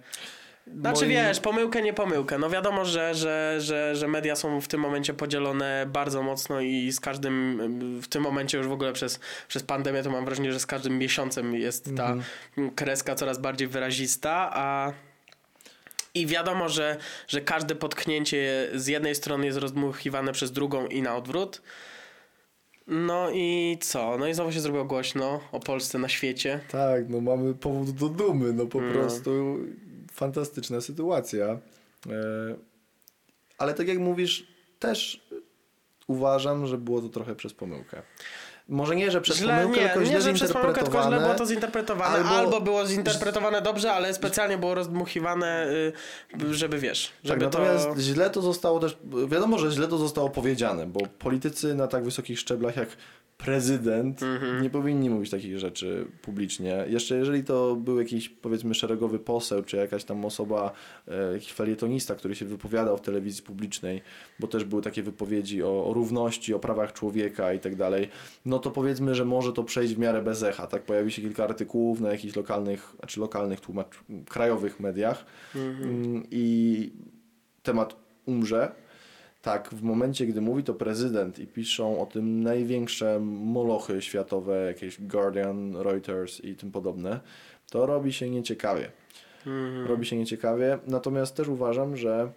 Znaczy 0.79 1.07
wiesz, 1.07 1.39
pomyłkę, 1.39 1.81
nie 1.81 1.93
pomyłkę. 1.93 2.37
No 2.37 2.49
wiadomo, 2.49 2.85
że, 2.85 3.15
że, 3.15 3.55
że, 3.59 3.95
że 3.95 4.07
media 4.07 4.35
są 4.35 4.61
w 4.61 4.67
tym 4.67 4.81
momencie 4.81 5.13
podzielone 5.13 5.85
bardzo 5.87 6.23
mocno 6.23 6.61
i 6.61 6.91
z 6.91 6.99
każdym, 6.99 7.59
w 8.01 8.07
tym 8.07 8.23
momencie 8.23 8.57
już 8.57 8.67
w 8.67 8.71
ogóle 8.71 8.93
przez, 8.93 9.19
przez 9.47 9.63
pandemię 9.63 10.03
to 10.03 10.09
mam 10.09 10.25
wrażenie, 10.25 10.53
że 10.53 10.59
z 10.59 10.65
każdym 10.65 10.97
miesiącem 10.97 11.55
jest 11.55 11.95
ta 11.97 12.11
mhm. 12.11 12.71
kreska 12.75 13.15
coraz 13.15 13.39
bardziej 13.39 13.67
wyrazista, 13.67 14.49
a 14.53 14.93
i 16.21 16.27
wiadomo, 16.27 16.69
że, 16.69 16.97
że 17.27 17.41
każde 17.41 17.75
potknięcie 17.75 18.69
z 18.75 18.87
jednej 18.87 19.15
strony 19.15 19.45
jest 19.45 19.57
rozdmuchiwane 19.57 20.31
przez 20.31 20.51
drugą 20.51 20.87
i 20.87 21.01
na 21.01 21.15
odwrót. 21.15 21.61
No 22.87 23.29
i 23.33 23.77
co? 23.81 24.17
No 24.17 24.27
i 24.27 24.33
znowu 24.33 24.51
się 24.51 24.59
zrobiło 24.59 24.85
głośno 24.85 25.39
o 25.51 25.59
Polsce 25.59 25.99
na 25.99 26.09
świecie. 26.09 26.59
Tak, 26.71 27.09
no 27.09 27.21
mamy 27.21 27.53
powód 27.53 27.91
do 27.91 28.09
dumy, 28.09 28.53
no 28.53 28.65
po 28.65 28.81
no. 28.81 28.93
prostu 28.93 29.57
fantastyczna 30.11 30.81
sytuacja. 30.81 31.45
E, 31.45 31.59
ale 33.57 33.73
tak 33.73 33.87
jak 33.87 33.97
mówisz, 33.97 34.47
też 34.79 35.27
uważam, 36.07 36.67
że 36.67 36.77
było 36.77 37.01
to 37.01 37.09
trochę 37.09 37.35
przez 37.35 37.53
pomyłkę. 37.53 38.01
Może 38.69 38.95
nie, 38.95 39.11
że 39.11 39.21
przez 39.21 39.37
źle, 39.37 39.53
pomyłkę, 39.53 39.81
nie, 39.81 39.89
tylko 39.89 40.05
źle 40.05 40.15
nie, 40.15 40.21
że 40.21 40.33
przez 40.33 40.53
pomyłkę, 40.53 40.83
tylko 40.83 41.03
źle 41.03 41.19
było 41.19 41.33
to 41.33 41.45
zinterpretowane. 41.45 42.17
Albo, 42.17 42.29
albo 42.29 42.61
było 42.61 42.85
zinterpretowane 42.85 43.61
dobrze, 43.61 43.93
ale 43.93 44.13
specjalnie 44.13 44.57
było 44.57 44.75
rozdmuchiwane, 44.75 45.67
y, 46.41 46.53
żeby 46.53 46.79
wiesz. 46.79 47.07
Tak, 47.07 47.13
żeby 47.23 47.41
tak, 47.41 47.53
natomiast 47.53 47.89
to... 47.89 48.01
źle 48.01 48.29
to 48.29 48.41
zostało 48.41 48.79
też, 48.79 48.97
wiadomo, 49.27 49.57
że 49.57 49.71
źle 49.71 49.87
to 49.87 49.97
zostało 49.97 50.29
powiedziane, 50.29 50.85
bo 50.87 50.99
politycy 51.19 51.75
na 51.75 51.87
tak 51.87 52.03
wysokich 52.03 52.39
szczeblach 52.39 52.75
jak 52.75 52.89
prezydent 53.45 54.23
mhm. 54.23 54.63
nie 54.63 54.69
powinni 54.69 55.09
mówić 55.09 55.29
takich 55.29 55.59
rzeczy 55.59 56.05
publicznie. 56.21 56.85
Jeszcze 56.87 57.17
jeżeli 57.17 57.43
to 57.43 57.75
był 57.75 57.99
jakiś 57.99 58.29
powiedzmy 58.29 58.73
szeregowy 58.73 59.19
poseł, 59.19 59.63
czy 59.63 59.77
jakaś 59.77 60.03
tam 60.03 60.25
osoba, 60.25 60.71
e, 61.07 61.33
jakiś 61.33 61.51
felietonista, 61.51 62.15
który 62.15 62.35
się 62.35 62.45
wypowiadał 62.45 62.97
w 62.97 63.01
telewizji 63.01 63.43
publicznej, 63.43 64.01
bo 64.39 64.47
też 64.47 64.63
były 64.63 64.81
takie 64.81 65.03
wypowiedzi 65.03 65.63
o, 65.63 65.85
o 65.85 65.93
równości, 65.93 66.53
o 66.53 66.59
prawach 66.59 66.93
człowieka 66.93 67.53
i 67.53 67.59
tak 67.59 67.75
dalej, 67.75 68.09
no 68.45 68.59
to 68.59 68.71
powiedzmy, 68.71 69.15
że 69.15 69.25
może 69.25 69.53
to 69.53 69.63
przejść 69.63 69.95
w 69.95 69.99
miarę 69.99 70.21
bez 70.21 70.43
echa. 70.43 70.67
Tak 70.67 70.83
pojawi 70.83 71.11
się 71.11 71.21
kilka 71.21 71.43
artykułów 71.43 72.01
na 72.01 72.11
jakichś 72.11 72.35
lokalnych, 72.35 72.95
znaczy 72.99 73.19
lokalnych 73.19 73.59
tłumacz, 73.59 73.99
krajowych 74.29 74.79
mediach 74.79 75.25
mhm. 75.55 75.89
Mm, 75.89 76.23
i 76.31 76.91
temat 77.63 77.95
umrze 78.25 78.71
tak, 79.41 79.69
w 79.69 79.81
momencie, 79.81 80.25
gdy 80.25 80.41
mówi 80.41 80.63
to 80.63 80.73
prezydent 80.73 81.39
i 81.39 81.47
piszą 81.47 82.01
o 82.01 82.05
tym 82.05 82.43
największe 82.43 83.19
molochy 83.19 84.01
światowe, 84.01 84.65
jakieś 84.65 85.01
Guardian, 85.01 85.75
Reuters 85.75 86.43
i 86.43 86.55
tym 86.55 86.71
podobne, 86.71 87.19
to 87.69 87.85
robi 87.85 88.13
się 88.13 88.29
nieciekawie. 88.29 88.91
Mhm. 89.45 89.87
Robi 89.87 90.05
się 90.05 90.17
nieciekawie, 90.17 90.79
natomiast 90.87 91.35
też 91.35 91.47
uważam, 91.47 91.97
że 91.97 92.31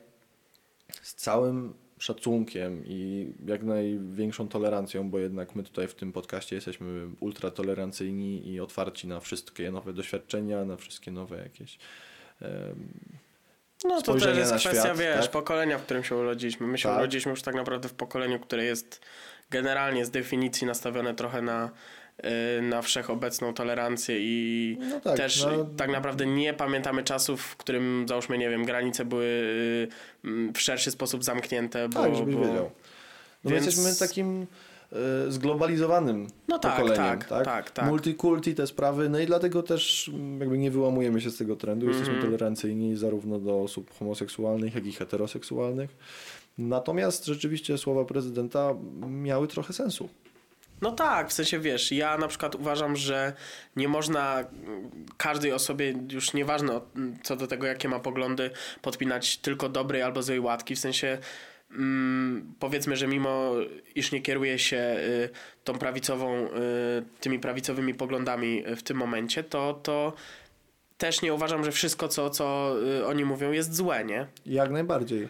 z 1.03 1.15
całym 1.15 1.75
szacunkiem 1.99 2.83
i 2.87 3.33
jak 3.47 3.63
największą 3.63 4.49
tolerancją, 4.49 5.11
bo 5.11 5.19
jednak 5.19 5.57
my 5.57 5.63
tutaj 5.63 5.89
w 5.89 5.95
tym 5.95 6.13
podcaście 6.13 6.57
jesteśmy 6.57 7.09
ultratolerancyjni 7.21 8.49
i 8.49 8.61
otwarci 8.61 9.09
na 9.09 9.21
wszystkie 9.21 9.71
nowe 9.71 9.93
doświadczenia, 9.93 10.65
na 10.65 10.77
wszystkie 10.77 11.11
nowe 11.11 11.37
jakieś 11.37 11.79
No 13.85 14.03
to 14.03 14.15
też 14.15 14.37
jest 14.39 14.51
kwestia, 14.55 14.83
świat, 14.83 14.99
wiesz, 14.99 15.21
tak? 15.23 15.31
pokolenia, 15.31 15.79
w 15.79 15.83
którym 15.83 16.05
się 16.05 16.17
urodziliśmy. 16.17 16.67
My 16.67 16.79
się 16.79 16.89
Tak. 16.89 16.99
urodziliśmy 16.99 17.31
już 17.31 17.43
tak 17.43 17.55
naprawdę 17.55 17.89
w 17.89 17.95
pokoleniu, 17.95 18.41
które 18.41 18.65
jest 18.65 19.01
generalnie 19.51 20.05
z 20.05 20.11
definicji 20.11 20.67
nastawione 20.67 21.15
trochę 21.15 21.43
na, 21.43 21.71
y, 22.59 22.63
na 22.63 22.83
wszechobecną 22.83 23.55
tolerancję 23.55 24.17
i 24.19 24.77
No 24.81 25.01
tak, 25.01 25.17
też 25.17 25.45
no- 25.45 25.67
tak 25.77 25.91
naprawdę 25.91 26.27
nie 26.27 26.55
pamiętamy 26.55 27.05
czasów, 27.05 27.43
w 27.43 27.57
którym 27.57 28.05
załóżmy, 28.09 28.39
nie 28.39 28.51
wiem, 28.51 28.65
granice 28.65 29.05
były 29.05 29.25
y, 29.25 29.89
w 30.55 30.61
szerszy 30.61 30.91
sposób 30.91 31.25
zamknięte. 31.25 31.89
Bo, 31.89 32.03
Tak, 32.03 32.17
żebyś 32.17 32.35
bo... 32.35 32.41
wiedział. 32.41 32.71
No 33.45 33.51
Więc- 33.51 33.63
my 33.63 33.67
jesteśmy 33.83 34.09
takim 34.09 34.47
zglobalizowanym 35.29 36.27
No 36.49 36.59
tak, 36.59 36.73
pokoleniem, 36.77 37.05
tak, 37.05 37.25
tak? 37.29 37.45
tak, 37.45 37.71
tak. 37.71 37.87
Multikulti, 37.87 38.55
te 38.55 38.67
sprawy, 38.67 39.09
no 39.09 39.19
i 39.21 39.27
dlatego 39.27 39.63
też 39.63 40.09
mm, 40.15 40.41
jakby 40.41 40.59
nie 40.59 40.71
wyłamujemy 40.71 41.21
się 41.21 41.31
z 41.31 41.37
tego 41.37 41.57
trendu. 41.57 41.87
Jesteśmy 41.89 42.15
Mhm. 42.15 42.27
tolerancyjni 42.33 42.97
zarówno 42.97 43.39
do 43.39 43.61
osób 43.61 43.99
homoseksualnych, 43.99 44.75
jak 44.75 44.87
i 44.87 44.93
heteroseksualnych. 44.93 45.97
Natomiast 46.59 47.25
rzeczywiście 47.27 47.79
słowa 47.79 48.05
prezydenta 48.05 48.75
miały 49.09 49.49
trochę 49.49 49.73
sensu. 49.73 50.09
No 50.83 50.93
tak, 50.93 51.29
w 51.29 51.33
sensie 51.33 51.59
wiesz, 51.59 51.93
ja 51.93 52.19
na 52.19 52.29
przykład 52.29 52.55
uważam, 52.55 52.97
że 52.97 53.33
nie 53.77 53.89
można 53.89 54.41
mm, 54.41 54.91
każdej 55.17 55.53
osobie, 55.53 55.95
już 56.11 56.35
nieważne 56.35 56.81
co 57.23 57.37
do 57.37 57.47
tego, 57.47 57.67
jakie 57.67 57.89
ma 57.89 57.99
poglądy, 58.01 58.51
podpinać 58.83 59.37
tylko 59.37 59.69
dobrej 59.69 60.03
albo 60.03 60.23
złej 60.23 60.41
łatki. 60.41 60.77
W 60.77 60.79
sensie 60.79 61.19
mm, 61.73 62.55
powiedzmy, 62.59 62.97
że 62.97 63.07
mimo 63.07 63.53
iż 63.95 64.13
nie 64.13 64.21
kieruje 64.21 64.59
się 64.59 64.77
y, 64.77 65.29
tą 65.65 65.79
prawicową, 65.79 66.47
y, 66.47 66.51
tymi 67.21 67.39
prawicowymi 67.39 67.95
poglądami 67.95 68.67
y, 68.69 68.77
w 68.77 68.83
tym 68.83 68.97
momencie, 68.97 69.45
to, 69.45 69.81
to 69.83 70.13
też 70.99 71.23
nie 71.23 71.35
uważam, 71.35 71.65
że 71.65 71.73
wszystko, 71.73 72.09
co, 72.09 72.31
co 72.31 72.75
y, 73.01 73.07
oni 73.07 73.25
mówią, 73.25 73.53
jest 73.53 73.75
złe, 73.75 74.05
nie? 74.05 74.27
Jak 74.47 74.71
najbardziej. 74.71 75.29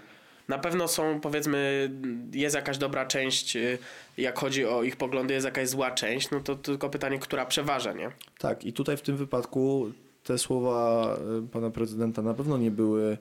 Na 0.49 0.59
pewno 0.59 0.89
są, 0.89 1.21
powiedzmy, 1.21 1.91
jest 2.33 2.57
jakaś 2.57 2.79
dobra 2.79 3.07
część, 3.07 3.57
y, 3.57 3.79
jak 4.19 4.39
chodzi 4.39 4.67
o 4.67 4.83
ich 4.83 4.97
poglądy, 4.97 5.35
jest 5.35 5.45
jakaś 5.45 5.69
zła 5.69 5.91
część, 5.91 6.31
no 6.31 6.41
to 6.41 6.57
tylko 6.57 6.91
pytanie, 6.91 7.19
która 7.19 7.47
przeważa, 7.47 7.93
nie? 7.93 8.11
Tak, 8.39 8.65
i 8.65 8.73
tutaj 8.73 8.97
w 8.97 9.03
tym 9.03 9.17
wypadku 9.17 9.93
te 10.25 10.39
słowa 10.39 11.07
e, 11.39 11.49
pana 11.53 11.71
prezydenta 11.71 12.23
na 12.23 12.35
pewno 12.35 12.59
nie 12.59 12.71
były 12.71 13.19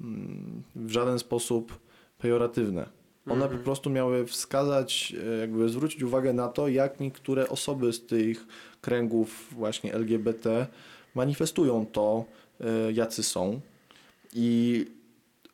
mm, 0.00 0.62
w 0.76 0.90
żaden 0.90 1.18
sposób 1.18 1.78
pejoratywne. 2.22 2.86
One 3.26 3.48
po 3.48 3.58
prostu 3.58 3.90
miały 3.90 4.26
wskazać, 4.26 5.14
e, 5.34 5.38
jakby 5.38 5.68
zwrócić 5.68 6.02
uwagę 6.02 6.32
na 6.32 6.48
to, 6.48 6.68
jak 6.68 7.00
niektóre 7.00 7.48
osoby 7.48 7.92
z 7.92 8.06
tych 8.06 8.46
kręgów 8.80 9.48
właśnie 9.50 9.94
LGBT 9.94 10.66
manifestują 11.14 11.86
to, 11.86 12.24
e, 12.60 12.92
jacy 12.92 13.22
są. 13.22 13.60
I 14.34 14.86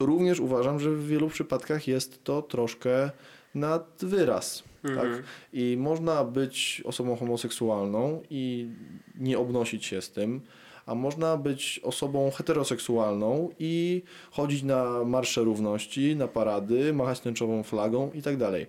również 0.01 0.41
uważam, 0.41 0.81
że 0.81 0.91
w 0.91 1.07
wielu 1.07 1.29
przypadkach 1.29 1.89
jest 1.89 2.25
to 2.25 2.43
troszkę 2.43 3.11
nad 3.55 3.99
wyraz. 4.03 4.63
Mhm. 4.85 5.13
Tak? 5.13 5.23
I 5.53 5.77
można 5.79 6.25
być 6.25 6.83
osobą 6.85 7.17
homoseksualną 7.17 8.23
i 8.31 8.69
nie 9.15 9.39
obnosić 9.39 9.85
się 9.85 10.03
z 10.03 10.11
tym, 10.11 10.41
a 10.89 10.95
można 10.95 11.37
być 11.37 11.81
osobą 11.83 12.31
heteroseksualną 12.31 13.51
i 13.59 14.03
chodzić 14.31 14.63
na 14.63 15.05
marsze 15.05 15.41
równości, 15.41 16.17
na 16.17 16.29
parady, 16.29 16.93
machać 16.93 17.21
tęczową 17.21 17.63
flagą 17.63 18.11
i 18.15 18.23
tak 18.23 18.37
dalej. 18.37 18.67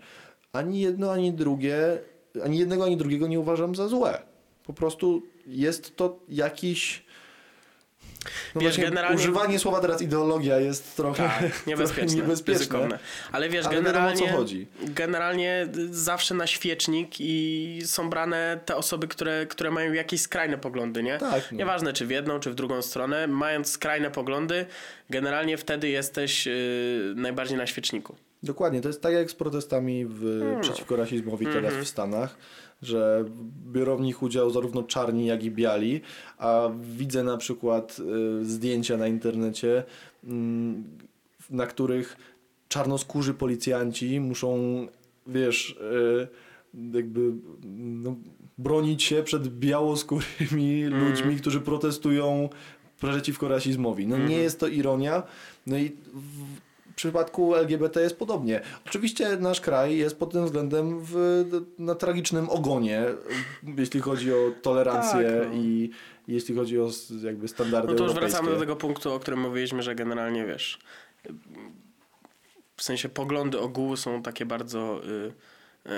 Ani 0.53 0.79
jedno, 0.79 1.11
ani 1.11 1.33
drugie, 1.33 1.77
ani 2.43 2.59
jednego, 2.59 2.83
ani 2.83 2.97
drugiego 2.97 3.27
nie 3.27 3.39
uważam 3.39 3.75
za 3.75 3.87
złe. 3.87 4.21
Po 4.65 4.73
prostu 4.73 5.21
jest 5.47 5.95
to 5.95 6.19
jakiś. 6.29 7.05
No 8.55 8.61
Wiesz, 8.61 8.77
generalnie- 8.77 9.15
Używanie 9.17 9.59
słowa 9.59 9.79
teraz 9.81 10.01
ideologia 10.01 10.59
jest 10.59 10.95
trochę, 10.95 11.23
Tak, 11.23 11.39
trochę 11.39 11.53
niebezpieczne, 11.67 12.15
niebezpieczne. 12.15 12.53
ryzykowne. 12.59 12.99
Ale 13.31 13.49
wiesz, 13.49 13.65
Ale 13.65 13.75
wiadomo, 13.75 13.93
generalnie, 13.93 14.27
co 14.31 14.37
chodzi. 14.37 14.67
generalnie 14.83 15.67
zawsze 15.91 16.33
na 16.35 16.47
świecznik 16.47 17.15
i 17.19 17.81
są 17.85 18.09
brane 18.09 18.59
te 18.65 18.75
osoby, 18.75 19.07
które, 19.07 19.45
które 19.45 19.71
mają 19.71 19.93
jakieś 19.93 20.21
skrajne 20.21 20.57
poglądy, 20.57 21.03
nie? 21.03 21.17
Tak, 21.17 21.51
no. 21.51 21.57
Nieważne, 21.57 21.93
czy 21.93 22.05
w 22.05 22.09
jedną, 22.09 22.39
czy 22.39 22.51
w 22.51 22.55
drugą 22.55 22.81
stronę, 22.81 23.27
mając 23.27 23.71
skrajne 23.71 24.11
poglądy, 24.11 24.65
generalnie 25.09 25.57
wtedy 25.57 25.89
jesteś 25.89 26.45
yy, 26.45 26.53
najbardziej 27.15 27.57
na 27.57 27.67
świeczniku. 27.67 28.15
Dokładnie, 28.43 28.81
to 28.81 28.87
jest 28.87 29.01
tak 29.01 29.13
jak 29.13 29.31
z 29.31 29.35
protestami 29.35 30.05
w, 30.05 30.39
Hmm. 30.39 30.61
przeciwko 30.61 30.95
rasizmowi 30.95 31.45
teraz 31.45 31.65
Mhm. 31.65 31.85
w 31.85 31.87
Stanach, 31.87 32.35
że 32.81 33.25
biorą 33.71 33.97
w 33.97 34.01
nich 34.01 34.23
udział 34.23 34.49
zarówno 34.49 34.83
czarni, 34.83 35.25
jak 35.25 35.43
i 35.43 35.51
biali, 35.51 36.01
a 36.37 36.69
widzę 36.97 37.23
na 37.23 37.37
przykład 37.37 37.97
y, 38.41 38.45
zdjęcia 38.45 38.97
na 38.97 39.07
internecie, 39.07 39.83
mm, 40.23 40.83
na 41.49 41.67
których 41.67 42.17
czarnoskórzy 42.67 43.33
policjanci 43.33 44.19
muszą, 44.19 44.57
wiesz, 45.27 45.69
y, 45.69 46.27
jakby 46.93 47.31
no, 47.77 48.15
bronić 48.57 49.03
się 49.03 49.23
przed 49.23 49.47
białoskórymi 49.47 50.83
Mhm. 50.83 51.09
ludźmi, 51.09 51.35
którzy 51.35 51.61
protestują 51.61 52.49
przeciwko 53.01 53.47
rasizmowi. 53.47 54.07
No 54.07 54.17
nie 54.17 54.23
Mhm. 54.23 54.41
jest 54.41 54.59
to 54.59 54.67
ironia, 54.67 55.23
no 55.67 55.77
i 55.77 55.89
w 56.13 56.43
przypadku 56.99 57.55
LGBT 57.55 58.01
jest 58.01 58.19
podobnie. 58.19 58.61
Oczywiście 58.87 59.37
nasz 59.37 59.61
kraj 59.61 59.97
jest 59.97 60.19
pod 60.19 60.31
tym 60.31 60.45
względem 60.45 60.99
w, 61.03 61.43
na 61.77 61.95
tragicznym 61.95 62.49
ogonie, 62.49 63.03
jeśli 63.77 63.99
chodzi 63.99 64.33
o 64.33 64.37
tolerancję 64.61 65.39
Tak, 65.39 65.47
no. 65.49 65.53
i 65.53 65.91
jeśli 66.27 66.55
chodzi 66.55 66.79
o 66.79 66.89
jakby 67.23 67.47
standardy 67.47 67.91
No 67.91 67.97
to 67.97 68.03
już 68.03 68.11
europejskie. 68.11 68.37
wracamy 68.37 68.55
do 68.55 68.59
tego 68.59 68.75
punktu, 68.75 69.13
o 69.13 69.19
którym 69.19 69.39
mówiliśmy, 69.39 69.83
że 69.83 69.95
generalnie 69.95 70.45
wiesz, 70.45 70.79
w 72.75 72.83
sensie 72.83 73.09
poglądy 73.09 73.59
ogółu 73.59 73.97
są 73.97 74.21
takie 74.21 74.45
bardzo 74.45 75.01
y, 75.03 75.09
y, 75.85 75.89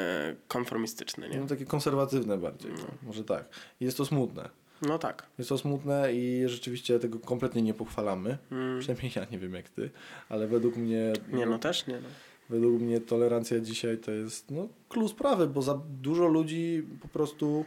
konformistyczne, 0.47 1.29
nie? 1.29 1.37
No, 1.39 1.47
takie 1.47 1.65
konserwatywne 1.65 2.37
bardziej, 2.37 2.71
no. 2.71 2.85
może 3.03 3.23
tak. 3.23 3.45
I 3.79 3.85
Jest 3.85 3.97
to 3.97 4.05
smutne. 4.05 4.49
No 4.81 4.99
tak. 4.99 5.25
Jest 5.37 5.49
to 5.49 5.57
smutne 5.57 6.13
i 6.13 6.43
rzeczywiście 6.45 6.99
tego 6.99 7.19
kompletnie 7.19 7.61
nie 7.61 7.73
pochwalamy. 7.73 8.37
Mm. 8.51 8.79
Przynajmniej 8.79 9.11
ja 9.15 9.25
nie 9.31 9.39
wiem 9.39 9.53
jak 9.53 9.69
ty, 9.69 9.89
ale 10.29 10.47
według 10.47 10.75
mnie 10.75 11.13
Nie, 11.33 11.45
no 11.45 11.59
też 11.59 11.87
nie. 11.87 11.95
No. 11.95 12.07
Według 12.49 12.81
mnie 12.81 13.01
tolerancja 13.01 13.59
dzisiaj 13.59 13.97
to 13.97 14.11
jest 14.11 14.51
no, 14.51 14.67
klucz 14.89 15.11
sprawy, 15.11 15.47
bo 15.47 15.61
za 15.61 15.81
dużo 16.01 16.27
ludzi 16.27 16.85
po 17.01 17.07
prostu 17.07 17.65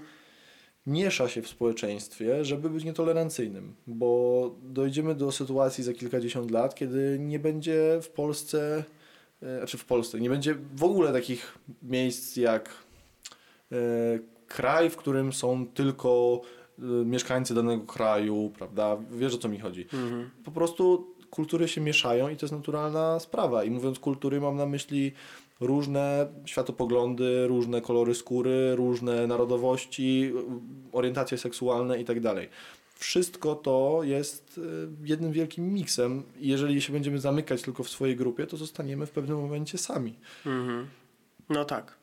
miesza 0.86 1.28
się 1.28 1.42
w 1.42 1.48
społeczeństwie, 1.48 2.44
żeby 2.44 2.70
być 2.70 2.84
nietolerancyjnym, 2.84 3.74
bo 3.86 4.54
dojdziemy 4.62 5.14
do 5.14 5.32
sytuacji 5.32 5.84
za 5.84 5.92
kilkadziesiąt 5.92 6.50
lat, 6.50 6.74
kiedy 6.74 7.16
nie 7.20 7.38
będzie 7.38 7.98
w 8.02 8.08
Polsce, 8.08 8.84
e, 9.42 9.58
znaczy 9.58 9.78
w 9.78 9.84
Polsce, 9.84 10.20
nie 10.20 10.30
będzie 10.30 10.54
w 10.74 10.84
ogóle 10.84 11.12
takich 11.12 11.58
miejsc 11.82 12.36
jak 12.36 12.68
e, 13.72 13.76
kraj, 14.46 14.90
w 14.90 14.96
którym 14.96 15.32
są 15.32 15.66
tylko 15.66 16.40
mieszkańcy 17.04 17.54
danego 17.54 17.82
kraju, 17.86 18.52
prawda? 18.58 18.96
Wiesz 19.10 19.34
o 19.34 19.38
co 19.38 19.48
mi 19.48 19.58
chodzi 19.58 19.82
Mhm. 19.92 20.30
po 20.44 20.50
prostu 20.50 21.06
kultury 21.30 21.68
się 21.68 21.80
mieszają 21.80 22.28
i 22.28 22.36
to 22.36 22.46
jest 22.46 22.54
naturalna 22.54 23.20
sprawa. 23.20 23.64
I 23.64 23.70
mówiąc 23.70 23.98
kultury, 23.98 24.40
mam 24.40 24.56
na 24.56 24.66
myśli 24.66 25.12
różne 25.60 26.26
światopoglądy, 26.44 27.46
różne 27.46 27.80
kolory 27.80 28.14
skóry, 28.14 28.76
różne 28.76 29.26
narodowości, 29.26 30.32
orientacje 30.92 31.38
seksualne 31.38 32.00
i 32.00 32.04
tak 32.04 32.20
dalej. 32.20 32.48
Wszystko 32.94 33.54
to 33.54 34.00
jest 34.02 34.58
y, 34.58 34.62
jednym 35.04 35.32
wielkim 35.32 35.74
miksem. 35.74 36.22
Jeżeli 36.36 36.82
się 36.82 36.92
będziemy 36.92 37.18
zamykać 37.18 37.62
tylko 37.62 37.82
w 37.82 37.88
swojej 37.88 38.16
grupie, 38.16 38.46
to 38.46 38.56
zostaniemy 38.56 39.06
w 39.06 39.10
pewnym 39.10 39.40
momencie 39.40 39.78
sami. 39.78 40.14
Mhm. 40.46 40.86
No 41.48 41.64
tak. 41.64 41.96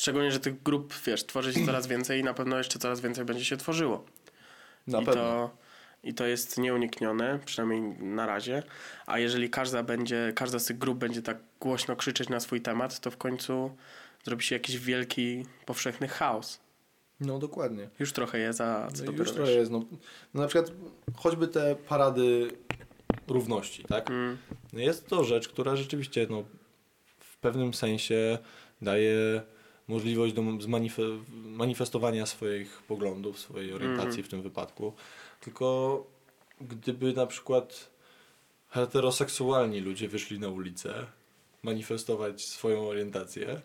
Szczególnie, 0.00 0.32
że 0.32 0.40
tych 0.40 0.62
grup, 0.62 0.94
wiesz, 1.06 1.26
tworzy 1.26 1.52
się 1.52 1.66
coraz 1.66 1.86
więcej 1.86 2.20
i 2.20 2.24
na 2.24 2.34
pewno 2.34 2.58
jeszcze 2.58 2.78
coraz 2.78 3.00
więcej 3.00 3.24
będzie 3.24 3.44
się 3.44 3.56
tworzyło. 3.56 4.04
Na 4.86 5.00
I 5.00 5.04
pewno. 5.04 5.22
to, 5.22 5.50
I 6.04 6.14
to 6.14 6.26
jest 6.26 6.58
nieuniknione, 6.58 7.38
przynajmniej 7.44 7.80
na 7.98 8.26
razie. 8.26 8.62
A 9.06 9.18
jeżeli 9.18 9.50
każda 9.50 9.82
będzie, 9.82 10.32
każda 10.36 10.58
z 10.58 10.64
tych 10.64 10.78
grup 10.78 10.98
będzie 10.98 11.22
tak 11.22 11.38
głośno 11.60 11.96
krzyczeć 11.96 12.28
na 12.28 12.40
swój 12.40 12.60
temat, 12.60 13.00
to 13.00 13.10
w 13.10 13.16
końcu 13.16 13.70
zrobi 14.24 14.44
się 14.44 14.54
jakiś 14.54 14.78
wielki, 14.78 15.46
powszechny 15.66 16.08
chaos. 16.08 16.60
No 17.20 17.38
dokładnie. 17.38 17.88
Już 17.98 18.12
trochę 18.12 18.38
jest, 18.38 18.60
a 18.60 18.88
co 18.90 19.04
No 19.04 19.12
już 19.12 19.32
trochę 19.32 19.52
jest. 19.52 19.70
No, 19.70 19.84
no 20.34 20.42
na 20.42 20.48
przykład 20.48 20.72
choćby 21.16 21.48
te 21.48 21.76
parady 21.88 22.50
równości, 23.28 23.84
tak? 23.84 24.10
Mm, 24.10 24.38
No 24.72 24.80
Jest 24.80 25.06
to 25.06 25.24
rzecz, 25.24 25.48
która 25.48 25.76
rzeczywiście 25.76 26.26
no, 26.30 26.44
w 27.18 27.36
pewnym 27.36 27.74
sensie 27.74 28.38
daje 28.82 29.42
możliwość 29.90 30.32
do 30.34 30.42
manifestowania 31.44 32.26
swoich 32.26 32.82
poglądów, 32.82 33.38
swojej 33.38 33.72
orientacji 33.72 34.08
Mhm. 34.08 34.24
w 34.24 34.28
tym 34.28 34.42
wypadku. 34.42 34.92
Tylko 35.40 36.06
gdyby 36.60 37.12
na 37.12 37.26
przykład 37.26 37.90
heteroseksualni 38.68 39.80
ludzie 39.80 40.08
wyszli 40.08 40.38
na 40.38 40.48
ulicę, 40.48 41.06
manifestować 41.62 42.44
swoją 42.44 42.88
orientację, 42.88 43.60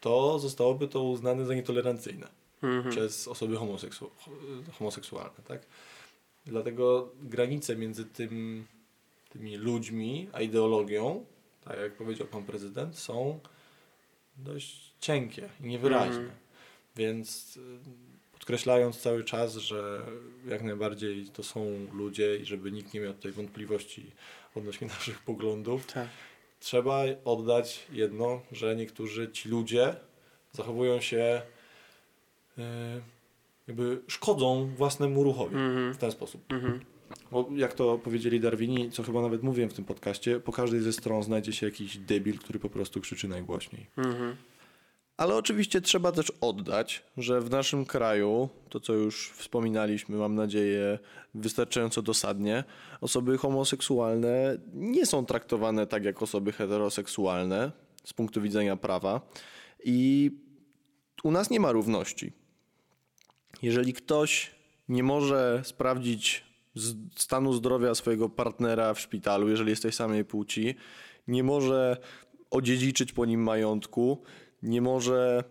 to 0.00 0.38
zostałoby 0.38 0.88
to 0.88 1.02
uznane 1.02 1.46
za 1.46 1.54
nietolerancyjne 1.54 2.28
Mhm. 2.62 2.90
przez 2.90 3.28
osoby 3.28 3.56
homoseksu 3.56 4.10
homoseksualne, 4.78 5.40
tak? 5.48 5.66
Dlatego 6.46 7.08
granice 7.22 7.76
między 7.76 8.04
tym, 8.04 8.66
tymi 9.30 9.56
ludźmi 9.56 10.28
a 10.32 10.40
ideologią, 10.40 11.24
tak 11.64 11.78
jak 11.78 11.92
powiedział 11.94 12.26
pan 12.26 12.42
prezydent, 12.44 12.98
są 12.98 13.38
dość 14.36 14.93
cienkie 15.00 15.48
i 15.60 15.66
niewyraźne. 15.66 16.16
Mhm. 16.16 16.30
Więc 16.96 17.56
y, 17.56 17.60
podkreślając 18.32 18.98
cały 19.00 19.24
czas, 19.24 19.56
że 19.56 20.00
jak 20.48 20.62
najbardziej 20.62 21.26
to 21.26 21.42
są 21.42 21.86
ludzie 21.92 22.36
i 22.36 22.44
żeby 22.44 22.72
nikt 22.72 22.94
nie 22.94 23.00
miał 23.00 23.14
tutaj 23.14 23.32
wątpliwości 23.32 24.10
odnośnie 24.54 24.86
naszych 24.98 25.18
poglądów, 25.20 25.86
Tak. 25.86 26.08
trzeba 26.60 27.02
oddać 27.24 27.86
jedno, 27.92 28.40
że 28.52 28.76
niektórzy 28.76 29.30
ci 29.32 29.48
ludzie 29.48 29.94
zachowują 30.52 31.00
się 31.00 31.42
y, 32.58 32.62
jakby 33.68 34.00
szkodzą 34.08 34.66
własnemu 34.76 35.24
ruchowi 35.24 35.56
Mhm. 35.56 35.94
w 35.94 35.96
ten 35.96 36.10
sposób. 36.12 36.52
Mhm. 36.52 36.80
Bo 37.30 37.48
jak 37.56 37.72
to 37.74 37.98
powiedzieli 37.98 38.40
Darwini, 38.40 38.90
co 38.90 39.02
chyba 39.02 39.22
nawet 39.22 39.42
mówiłem 39.42 39.70
w 39.70 39.74
tym 39.74 39.84
podcaście, 39.84 40.40
po 40.40 40.52
każdej 40.52 40.80
ze 40.80 40.92
stron 40.92 41.22
znajdzie 41.22 41.52
się 41.52 41.66
jakiś 41.66 41.96
debil, 41.98 42.38
który 42.38 42.58
po 42.58 42.70
prostu 42.70 43.00
krzyczy 43.00 43.28
najgłośniej. 43.28 43.86
Mhm. 43.96 44.36
Ale 45.16 45.34
oczywiście 45.34 45.80
trzeba 45.80 46.12
też 46.12 46.32
oddać, 46.40 47.04
że 47.16 47.40
w 47.40 47.50
naszym 47.50 47.84
kraju, 47.84 48.48
to 48.68 48.80
co 48.80 48.92
już 48.92 49.30
wspominaliśmy, 49.30 50.16
mam 50.16 50.34
nadzieję, 50.34 50.98
wystarczająco 51.34 52.02
dosadnie, 52.02 52.64
osoby 53.00 53.38
homoseksualne 53.38 54.58
nie 54.74 55.06
są 55.06 55.26
traktowane 55.26 55.86
tak 55.86 56.04
jak 56.04 56.22
osoby 56.22 56.52
heteroseksualne 56.52 57.72
z 58.04 58.12
punktu 58.12 58.40
widzenia 58.42 58.76
prawa. 58.76 59.20
I 59.84 60.30
u 61.24 61.30
nas 61.30 61.50
nie 61.50 61.60
ma 61.60 61.72
równości. 61.72 62.32
Jeżeli 63.62 63.92
ktoś 63.92 64.54
nie 64.88 65.02
może 65.02 65.60
sprawdzić 65.64 66.44
stanu 67.16 67.52
zdrowia 67.52 67.94
swojego 67.94 68.28
partnera 68.28 68.94
w 68.94 69.00
szpitalu, 69.00 69.48
jeżeli 69.48 69.70
jest 69.70 69.82
tej 69.82 69.92
samej 69.92 70.24
płci, 70.24 70.74
nie 71.28 71.42
może 71.42 71.96
odziedziczyć 72.50 73.12
po 73.12 73.24
nim 73.24 73.42
majątku, 73.42 74.22
nie 74.64 74.80
może 74.80 75.44